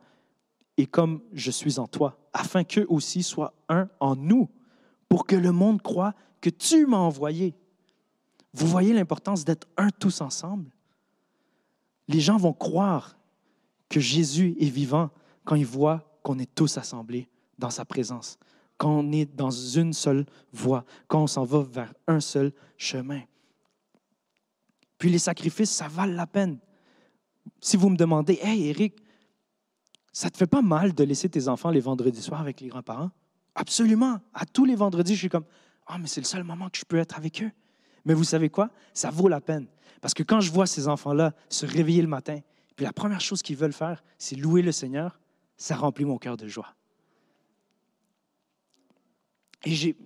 et 0.78 0.86
comme 0.86 1.20
je 1.34 1.50
suis 1.50 1.78
en 1.78 1.86
toi, 1.86 2.18
afin 2.32 2.64
qu'eux 2.64 2.86
aussi 2.88 3.22
soient 3.22 3.52
un 3.68 3.90
en 4.00 4.16
nous, 4.16 4.48
pour 5.06 5.26
que 5.26 5.36
le 5.36 5.52
monde 5.52 5.82
croit 5.82 6.14
que 6.40 6.50
tu 6.50 6.86
m'as 6.86 6.98
envoyé. 6.98 7.54
Vous 8.54 8.66
voyez 8.66 8.92
l'importance 8.92 9.44
d'être 9.44 9.68
un 9.76 9.90
tous 9.90 10.20
ensemble? 10.20 10.70
Les 12.08 12.20
gens 12.20 12.36
vont 12.36 12.52
croire 12.52 13.18
que 13.88 14.00
Jésus 14.00 14.56
est 14.58 14.70
vivant 14.70 15.10
quand 15.44 15.54
ils 15.54 15.66
voient 15.66 16.18
qu'on 16.22 16.38
est 16.38 16.54
tous 16.54 16.78
assemblés 16.78 17.28
dans 17.58 17.70
sa 17.70 17.84
présence 17.84 18.38
quand 18.78 19.00
on 19.00 19.12
est 19.12 19.26
dans 19.36 19.50
une 19.50 19.92
seule 19.92 20.24
voie, 20.52 20.84
quand 21.08 21.24
on 21.24 21.26
s'en 21.26 21.44
va 21.44 21.60
vers 21.60 21.92
un 22.06 22.20
seul 22.20 22.52
chemin. 22.76 23.20
Puis 24.96 25.10
les 25.10 25.18
sacrifices, 25.18 25.70
ça 25.70 25.88
valent 25.88 26.14
la 26.14 26.26
peine. 26.26 26.58
Si 27.60 27.76
vous 27.76 27.90
me 27.90 27.96
demandez, 27.96 28.38
Hey 28.40 28.68
Eric, 28.68 28.96
ça 30.12 30.30
te 30.30 30.36
fait 30.36 30.46
pas 30.46 30.62
mal 30.62 30.94
de 30.94 31.04
laisser 31.04 31.28
tes 31.28 31.48
enfants 31.48 31.70
les 31.70 31.80
vendredis 31.80 32.22
soirs 32.22 32.40
avec 32.40 32.60
les 32.60 32.68
grands-parents? 32.68 33.10
Absolument. 33.54 34.20
À 34.32 34.46
tous 34.46 34.64
les 34.64 34.76
vendredis, 34.76 35.14
je 35.14 35.18
suis 35.18 35.28
comme, 35.28 35.44
ah, 35.88 35.98
mais 35.98 36.06
c'est 36.06 36.20
le 36.20 36.26
seul 36.26 36.44
moment 36.44 36.68
que 36.68 36.78
je 36.78 36.84
peux 36.84 36.98
être 36.98 37.16
avec 37.16 37.42
eux. 37.42 37.50
Mais 38.04 38.14
vous 38.14 38.24
savez 38.24 38.50
quoi? 38.50 38.70
Ça 38.92 39.10
vaut 39.10 39.28
la 39.28 39.40
peine. 39.40 39.66
Parce 40.00 40.14
que 40.14 40.22
quand 40.22 40.40
je 40.40 40.52
vois 40.52 40.66
ces 40.66 40.86
enfants-là 40.86 41.34
se 41.48 41.66
réveiller 41.66 42.02
le 42.02 42.08
matin, 42.08 42.40
puis 42.76 42.84
la 42.84 42.92
première 42.92 43.20
chose 43.20 43.42
qu'ils 43.42 43.56
veulent 43.56 43.72
faire, 43.72 44.04
c'est 44.18 44.36
louer 44.36 44.62
le 44.62 44.70
Seigneur, 44.70 45.18
ça 45.56 45.74
remplit 45.74 46.04
mon 46.04 46.18
cœur 46.18 46.36
de 46.36 46.46
joie. 46.46 46.74
Et 49.64 49.74
j'ai. 49.74 49.96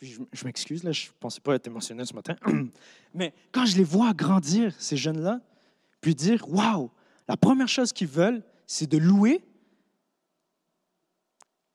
Je, 0.00 0.20
je 0.32 0.44
m'excuse, 0.44 0.84
là, 0.84 0.92
je 0.92 1.08
ne 1.08 1.12
pensais 1.18 1.40
pas 1.40 1.56
être 1.56 1.66
émotionnel 1.66 2.06
ce 2.06 2.14
matin. 2.14 2.36
Mais 3.14 3.34
quand 3.50 3.66
je 3.66 3.76
les 3.76 3.82
vois 3.82 4.14
grandir, 4.14 4.72
ces 4.78 4.96
jeunes-là, 4.96 5.40
puis 6.00 6.14
dire 6.14 6.48
Waouh, 6.48 6.90
la 7.26 7.36
première 7.36 7.66
chose 7.66 7.92
qu'ils 7.92 8.08
veulent, 8.08 8.44
c'est 8.66 8.88
de 8.88 8.98
louer. 8.98 9.44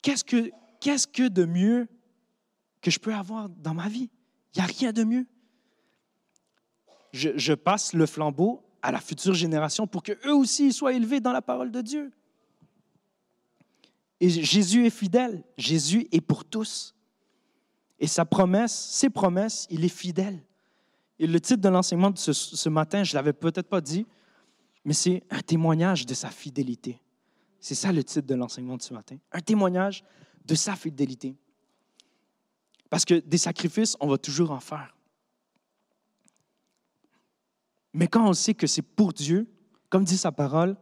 Qu'est-ce 0.01 0.23
que, 0.23 0.51
qu'est-ce 0.79 1.07
que 1.07 1.27
de 1.27 1.43
mieux 1.45 1.87
que 2.83 2.91
je 2.91 2.99
peux 2.99 3.15
avoir 3.15 3.49
dans 3.49 3.73
ma 3.73 3.87
vie? 3.87 4.11
Il 4.53 4.59
n'y 4.59 4.63
a 4.63 4.67
rien 4.67 4.93
de 4.93 5.03
mieux. 5.03 5.25
Je, 7.13 7.53
passe 7.53 7.93
le 7.93 8.05
flambeau 8.05 8.63
à 8.81 8.91
la 8.91 8.99
future 8.99 9.33
génération 9.33 9.87
pour 9.87 10.03
qu'eux 10.03 10.33
aussi 10.33 10.73
soient 10.73 10.93
élevés 10.93 11.19
dans 11.19 11.31
la 11.31 11.41
parole 11.41 11.71
de 11.71 11.81
Dieu. 11.81 12.11
Et 14.19 14.29
Jésus 14.29 14.85
est 14.85 14.91
fidèle. 14.91 15.43
Jésus 15.57 16.07
est 16.11 16.21
pour 16.21 16.43
tous. 16.43 16.95
Et 17.99 18.07
sa 18.07 18.25
promesse, 18.25 18.73
ses 18.73 19.09
promesses, 19.09 19.67
il 19.69 19.85
est 19.85 19.89
fidèle. 19.89 20.43
Et 21.19 21.27
le 21.27 21.39
titre 21.39 21.61
de 21.61 21.69
l'enseignement 21.69 22.09
de 22.09 22.17
ce, 22.17 22.69
matin, 22.69 23.03
je 23.03 23.13
ne 23.13 23.15
l'avais 23.15 23.33
peut-être 23.33 23.69
pas 23.69 23.81
dit, 23.81 24.05
mais 24.83 24.93
c'est 24.93 25.23
un 25.29 25.41
témoignage 25.41 26.05
de 26.05 26.13
sa 26.13 26.29
fidélité. 26.29 26.99
C'est 27.59 27.75
ça 27.75 27.91
le 27.91 28.03
titre 28.03 28.27
de 28.27 28.35
l'enseignement 28.35 28.75
de 28.75 28.81
ce 28.81 28.93
matin. 28.93 29.17
Un 29.31 29.39
témoignage 29.39 30.03
de 30.45 30.55
sa 30.55 30.75
fidélité. 30.75 31.37
Parce 32.93 33.05
que 33.05 33.15
des 33.15 33.39
sacrifices, 33.39 33.97
on 34.01 34.07
va 34.07 34.19
toujours 34.19 34.51
en 34.51 34.59
faire. 34.59 34.95
Mais 37.91 38.07
quand 38.07 38.29
on 38.29 38.33
sait 38.33 38.53
que 38.53 38.67
c'est 38.67 38.83
pour 38.83 39.13
Dieu, 39.13 39.51
comme 39.89 40.03
dit 40.03 40.15
sa 40.15 40.31
parole, 40.31 40.77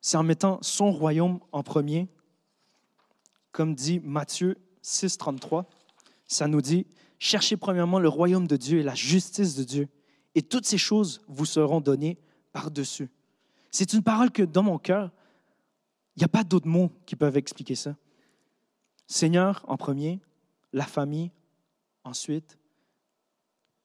c'est 0.00 0.16
en 0.16 0.24
mettant 0.24 0.58
son 0.62 0.90
royaume 0.90 1.38
en 1.52 1.62
premier, 1.62 2.08
comme 3.52 3.76
dit 3.76 4.00
Matthieu 4.00 4.56
6, 4.82 5.16
33 5.16 5.68
ça 6.26 6.48
nous 6.48 6.60
dit, 6.60 6.88
cherchez 7.20 7.56
premièrement 7.56 8.00
le 8.00 8.08
royaume 8.08 8.48
de 8.48 8.56
Dieu 8.56 8.80
et 8.80 8.82
la 8.82 8.96
justice 8.96 9.54
de 9.54 9.62
Dieu, 9.62 9.88
et 10.34 10.42
toutes 10.42 10.66
ces 10.66 10.76
choses 10.76 11.20
vous 11.28 11.46
seront 11.46 11.80
données 11.80 12.18
par-dessus. 12.50 13.10
C'est 13.70 13.92
une 13.92 14.02
parole 14.02 14.32
que 14.32 14.42
dans 14.42 14.64
mon 14.64 14.78
cœur, 14.78 15.12
il 16.16 16.18
n'y 16.18 16.24
a 16.24 16.28
pas 16.28 16.42
d'autres 16.42 16.66
mots 16.66 16.90
qui 17.06 17.14
peuvent 17.14 17.36
expliquer 17.36 17.76
ça. 17.76 17.94
Seigneur 19.06 19.64
en 19.68 19.76
premier, 19.76 20.20
la 20.72 20.84
famille 20.84 21.30
ensuite, 22.04 22.58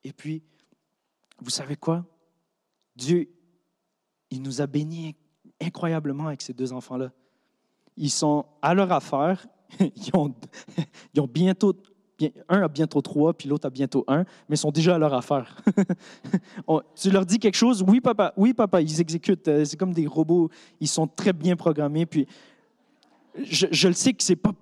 et 0.03 0.11
puis, 0.11 0.43
vous 1.39 1.49
savez 1.49 1.75
quoi? 1.75 2.05
Dieu, 2.95 3.29
il 4.29 4.41
nous 4.41 4.61
a 4.61 4.67
bénis 4.67 5.15
incroyablement 5.61 6.27
avec 6.27 6.41
ces 6.41 6.53
deux 6.53 6.73
enfants-là. 6.73 7.11
Ils 7.95 8.11
sont 8.11 8.45
à 8.61 8.73
leur 8.73 8.91
affaire, 8.91 9.45
ils 9.79 10.11
ont, 10.13 11.27
bientôt 11.27 11.73
un 12.47 12.61
a 12.61 12.67
bientôt 12.67 13.01
trois, 13.01 13.33
puis 13.33 13.49
l'autre 13.49 13.67
a 13.67 13.69
bientôt 13.69 14.05
un, 14.07 14.23
mais 14.47 14.55
ils 14.55 14.57
sont 14.57 14.71
déjà 14.71 14.95
à 14.95 14.97
leur 14.97 15.13
affaire. 15.13 15.57
tu 16.95 17.11
leur 17.11 17.25
dis 17.25 17.39
quelque 17.39 17.55
chose, 17.55 17.83
oui 17.85 17.99
papa, 17.99 18.33
oui 18.37 18.53
papa, 18.53 18.81
ils 18.81 19.01
exécutent. 19.01 19.47
Euh, 19.47 19.65
c'est 19.65 19.77
comme 19.77 19.93
des 19.93 20.07
robots, 20.07 20.49
ils 20.79 20.87
sont 20.87 21.07
très 21.07 21.33
bien 21.33 21.55
programmés. 21.55 22.05
Puis 22.05 22.27
je, 23.35 23.67
je 23.71 23.87
le 23.87 23.93
sais 23.93 24.13
que 24.13 24.23
c'est 24.23 24.35
pas 24.35 24.53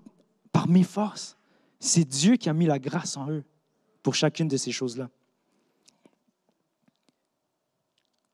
par 0.52 0.68
mes 0.68 0.84
forces, 0.84 1.38
c'est 1.82 2.06
Dieu 2.06 2.38
qui 2.38 2.48
a 2.48 2.54
mis 2.54 2.68
la 2.68 2.80
grâce 2.80 3.18
en 3.18 3.30
eux 3.30 3.44
pour 4.04 4.14
chacune 4.14 4.48
de 4.48 4.56
ces 4.56 4.72
choses-là. 4.72 5.10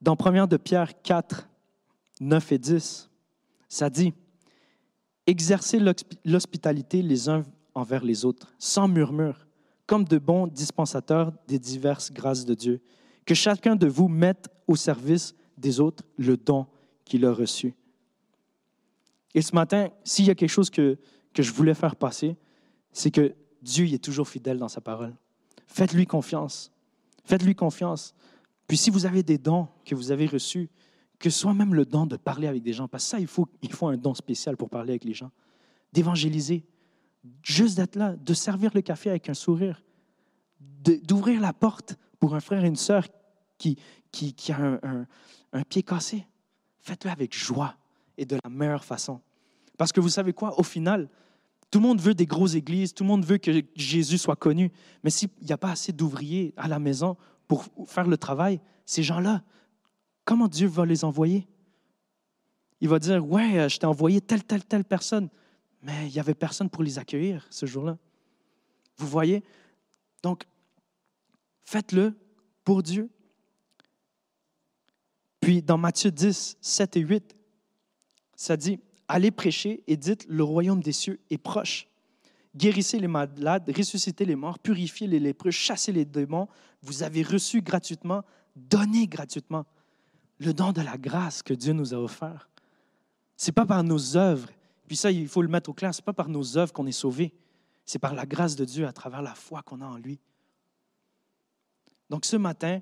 Dans 0.01 0.17
1 0.23 0.45
de 0.47 0.57
Pierre 0.57 1.01
4, 1.01 1.49
9 2.19 2.51
et 2.51 2.57
10, 2.57 3.09
ça 3.69 3.89
dit 3.89 4.13
Exercez 5.25 5.79
l'hospitalité 6.23 7.01
les 7.01 7.29
uns 7.29 7.43
envers 7.73 8.03
les 8.03 8.25
autres, 8.25 8.53
sans 8.59 8.87
murmure, 8.87 9.47
comme 9.85 10.03
de 10.03 10.17
bons 10.17 10.47
dispensateurs 10.47 11.31
des 11.47 11.57
diverses 11.57 12.11
grâces 12.11 12.45
de 12.45 12.53
Dieu. 12.53 12.81
Que 13.25 13.33
chacun 13.33 13.75
de 13.75 13.87
vous 13.87 14.09
mette 14.09 14.49
au 14.67 14.75
service 14.75 15.35
des 15.57 15.79
autres 15.79 16.03
le 16.17 16.35
don 16.35 16.67
qu'il 17.05 17.25
a 17.25 17.31
reçu. 17.31 17.73
Et 19.33 19.41
ce 19.41 19.55
matin, 19.55 19.89
s'il 20.03 20.25
y 20.25 20.29
a 20.29 20.35
quelque 20.35 20.49
chose 20.49 20.69
que, 20.69 20.97
que 21.33 21.43
je 21.43 21.51
voulais 21.53 21.73
faire 21.73 21.95
passer, 21.95 22.37
c'est 22.91 23.11
que 23.11 23.35
Dieu 23.61 23.85
est 23.85 24.03
toujours 24.03 24.27
fidèle 24.27 24.57
dans 24.57 24.67
sa 24.67 24.81
parole. 24.81 25.15
Faites-lui 25.67 26.05
confiance. 26.05 26.71
Faites-lui 27.25 27.55
confiance. 27.55 28.13
Puis 28.67 28.77
si 28.77 28.89
vous 28.89 29.05
avez 29.05 29.23
des 29.23 29.37
dons 29.37 29.67
que 29.85 29.95
vous 29.95 30.11
avez 30.11 30.27
reçus, 30.27 30.69
que 31.19 31.29
soit 31.29 31.53
même 31.53 31.73
le 31.73 31.85
don 31.85 32.05
de 32.05 32.15
parler 32.15 32.47
avec 32.47 32.61
des 32.61 32.73
gens, 32.73 32.87
parce 32.87 33.03
que 33.05 33.09
ça, 33.09 33.19
il 33.19 33.27
faut, 33.27 33.47
il 33.61 33.71
faut 33.71 33.87
un 33.87 33.97
don 33.97 34.13
spécial 34.13 34.55
pour 34.55 34.69
parler 34.69 34.91
avec 34.91 35.03
les 35.03 35.13
gens, 35.13 35.31
d'évangéliser, 35.93 36.65
juste 37.41 37.77
d'être 37.77 37.95
là, 37.95 38.15
de 38.15 38.33
servir 38.33 38.71
le 38.73 38.81
café 38.81 39.09
avec 39.09 39.29
un 39.29 39.33
sourire, 39.33 39.83
d'ouvrir 40.59 41.41
la 41.41 41.53
porte 41.53 41.97
pour 42.19 42.35
un 42.35 42.39
frère 42.39 42.63
et 42.63 42.67
une 42.67 42.75
sœur 42.75 43.07
qui, 43.57 43.77
qui, 44.11 44.51
a 44.51 44.79
un, 44.83 45.07
un 45.53 45.63
pied 45.63 45.83
cassé. 45.83 46.25
Faites-le 46.79 47.11
avec 47.11 47.35
joie 47.35 47.75
et 48.17 48.25
de 48.25 48.37
la 48.43 48.49
meilleure 48.49 48.85
façon. 48.85 49.21
Parce 49.77 49.91
que 49.91 49.99
vous 49.99 50.09
savez 50.09 50.33
quoi, 50.33 50.59
au 50.59 50.63
final, 50.63 51.09
Tout 51.69 51.79
le 51.79 51.87
monde 51.87 51.99
veut 51.99 52.13
des 52.13 52.25
grosses 52.25 52.55
églises, 52.55 52.93
tout 52.93 53.03
le 53.03 53.09
monde 53.09 53.25
veut 53.25 53.37
que 53.37 53.61
Jésus 53.75 54.17
soit 54.17 54.35
connu. 54.35 54.71
Mais 55.03 55.09
s'il 55.09 55.29
n'y 55.41 55.51
a 55.51 55.57
pas 55.57 55.71
assez 55.71 55.91
d'ouvriers 55.91 56.53
à 56.55 56.67
la 56.67 56.79
maison 56.79 57.17
pour 57.47 57.65
faire 57.87 58.07
le 58.07 58.17
travail, 58.17 58.61
ces 58.85 59.03
gens-là, 59.03 59.43
comment 60.23 60.47
Dieu 60.47 60.67
va 60.67 60.85
les 60.85 61.03
envoyer? 61.03 61.47
Il 62.79 62.89
va 62.89 62.99
dire, 62.99 63.25
ouais, 63.25 63.59
euh, 63.59 63.69
je 63.69 63.79
t'ai 63.79 63.85
envoyé 63.85 64.21
telle, 64.21 64.43
telle, 64.43 64.63
telle 64.63 64.85
personne, 64.85 65.29
mais 65.81 66.07
il 66.07 66.13
n'y 66.13 66.19
avait 66.19 66.35
personne 66.35 66.69
pour 66.69 66.83
les 66.83 66.99
accueillir 66.99 67.45
ce 67.49 67.65
jour-là. 67.65 67.97
Vous 68.97 69.07
voyez? 69.07 69.43
Donc, 70.23 70.43
faites-le 71.65 72.15
pour 72.63 72.83
Dieu. 72.83 73.09
Puis 75.39 75.61
dans 75.61 75.77
Matthieu 75.77 76.11
10, 76.11 76.57
7 76.61 76.97
et 76.97 77.01
8, 77.01 77.35
ça 78.35 78.57
dit, 78.57 78.79
Allez 79.07 79.31
prêcher 79.31 79.83
et 79.87 79.97
dites, 79.97 80.25
le 80.27 80.43
royaume 80.43 80.81
des 80.81 80.91
cieux 80.91 81.19
est 81.29 81.37
proche. 81.37 81.87
Guérissez 82.55 82.99
les 82.99 83.07
malades, 83.07 83.71
ressuscitez 83.75 84.25
les 84.25 84.35
morts, 84.35 84.59
purifiez 84.59 85.07
les 85.07 85.19
lépreux, 85.19 85.51
chassez 85.51 85.91
les 85.91 86.05
démons. 86.05 86.47
Vous 86.81 87.03
avez 87.03 87.21
reçu 87.21 87.61
gratuitement, 87.61 88.23
donnez 88.55 89.07
gratuitement 89.07 89.65
le 90.39 90.53
don 90.53 90.71
de 90.71 90.81
la 90.81 90.97
grâce 90.97 91.41
que 91.41 91.53
Dieu 91.53 91.73
nous 91.73 91.93
a 91.93 91.97
offert. 91.97 92.49
Ce 93.35 93.47
n'est 93.47 93.53
pas 93.53 93.65
par 93.65 93.83
nos 93.83 94.17
œuvres, 94.17 94.49
puis 94.87 94.97
ça, 94.97 95.11
il 95.11 95.27
faut 95.27 95.41
le 95.41 95.47
mettre 95.47 95.69
au 95.69 95.73
clair, 95.73 95.93
ce 95.93 96.01
n'est 96.01 96.05
pas 96.05 96.13
par 96.13 96.29
nos 96.29 96.57
œuvres 96.57 96.73
qu'on 96.73 96.87
est 96.87 96.91
sauvé, 96.91 97.33
c'est 97.85 97.99
par 97.99 98.13
la 98.13 98.25
grâce 98.25 98.55
de 98.55 98.65
Dieu 98.65 98.87
à 98.87 98.93
travers 98.93 99.21
la 99.21 99.35
foi 99.35 99.61
qu'on 99.61 99.81
a 99.81 99.85
en 99.85 99.97
lui. 99.97 100.19
Donc 102.09 102.25
ce 102.25 102.37
matin, 102.37 102.81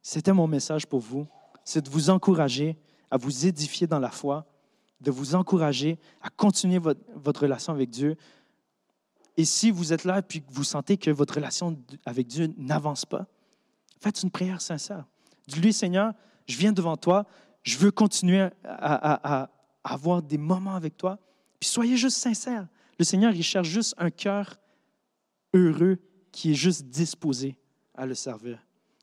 c'était 0.00 0.32
mon 0.32 0.46
message 0.46 0.86
pour 0.86 1.00
vous, 1.00 1.26
c'est 1.64 1.84
de 1.84 1.90
vous 1.90 2.10
encourager 2.10 2.78
à 3.10 3.16
vous 3.16 3.46
édifier 3.46 3.86
dans 3.86 3.98
la 3.98 4.10
foi, 4.10 4.46
de 5.02 5.10
vous 5.10 5.34
encourager 5.34 5.98
à 6.22 6.30
continuer 6.30 6.78
votre, 6.78 7.40
relation 7.42 7.72
avec 7.72 7.90
Dieu. 7.90 8.16
Et 9.36 9.44
si 9.44 9.70
vous 9.70 9.92
êtes 9.92 10.04
là 10.04 10.18
et 10.18 10.40
que 10.40 10.52
vous 10.52 10.64
sentez 10.64 10.96
que 10.96 11.10
votre 11.10 11.34
relation 11.34 11.76
avec 12.06 12.26
Dieu 12.26 12.52
n'avance 12.56 13.04
pas, 13.04 13.26
faites 14.00 14.22
une 14.22 14.30
prière 14.30 14.60
sincère. 14.60 15.04
Dis-lui, 15.48 15.72
Seigneur, 15.72 16.12
je 16.46 16.56
viens 16.56 16.72
devant 16.72 16.96
toi, 16.96 17.26
je 17.62 17.76
veux 17.78 17.90
continuer 17.90 18.48
à, 18.64 19.50
avoir 19.84 20.22
des 20.22 20.38
moments 20.38 20.76
avec 20.76 20.96
toi. 20.96 21.18
Puis 21.58 21.68
soyez 21.68 21.96
juste 21.96 22.18
sincère. 22.18 22.68
Le 22.98 23.04
Seigneur, 23.04 23.32
il 23.34 23.42
cherche 23.42 23.68
juste 23.68 23.94
un 23.98 24.10
cœur 24.10 24.56
heureux 25.54 25.98
qui 26.30 26.52
est 26.52 26.54
juste 26.54 26.84
disposé 26.84 27.56
à 27.94 28.06
le 28.06 28.14
servir. 28.14 28.58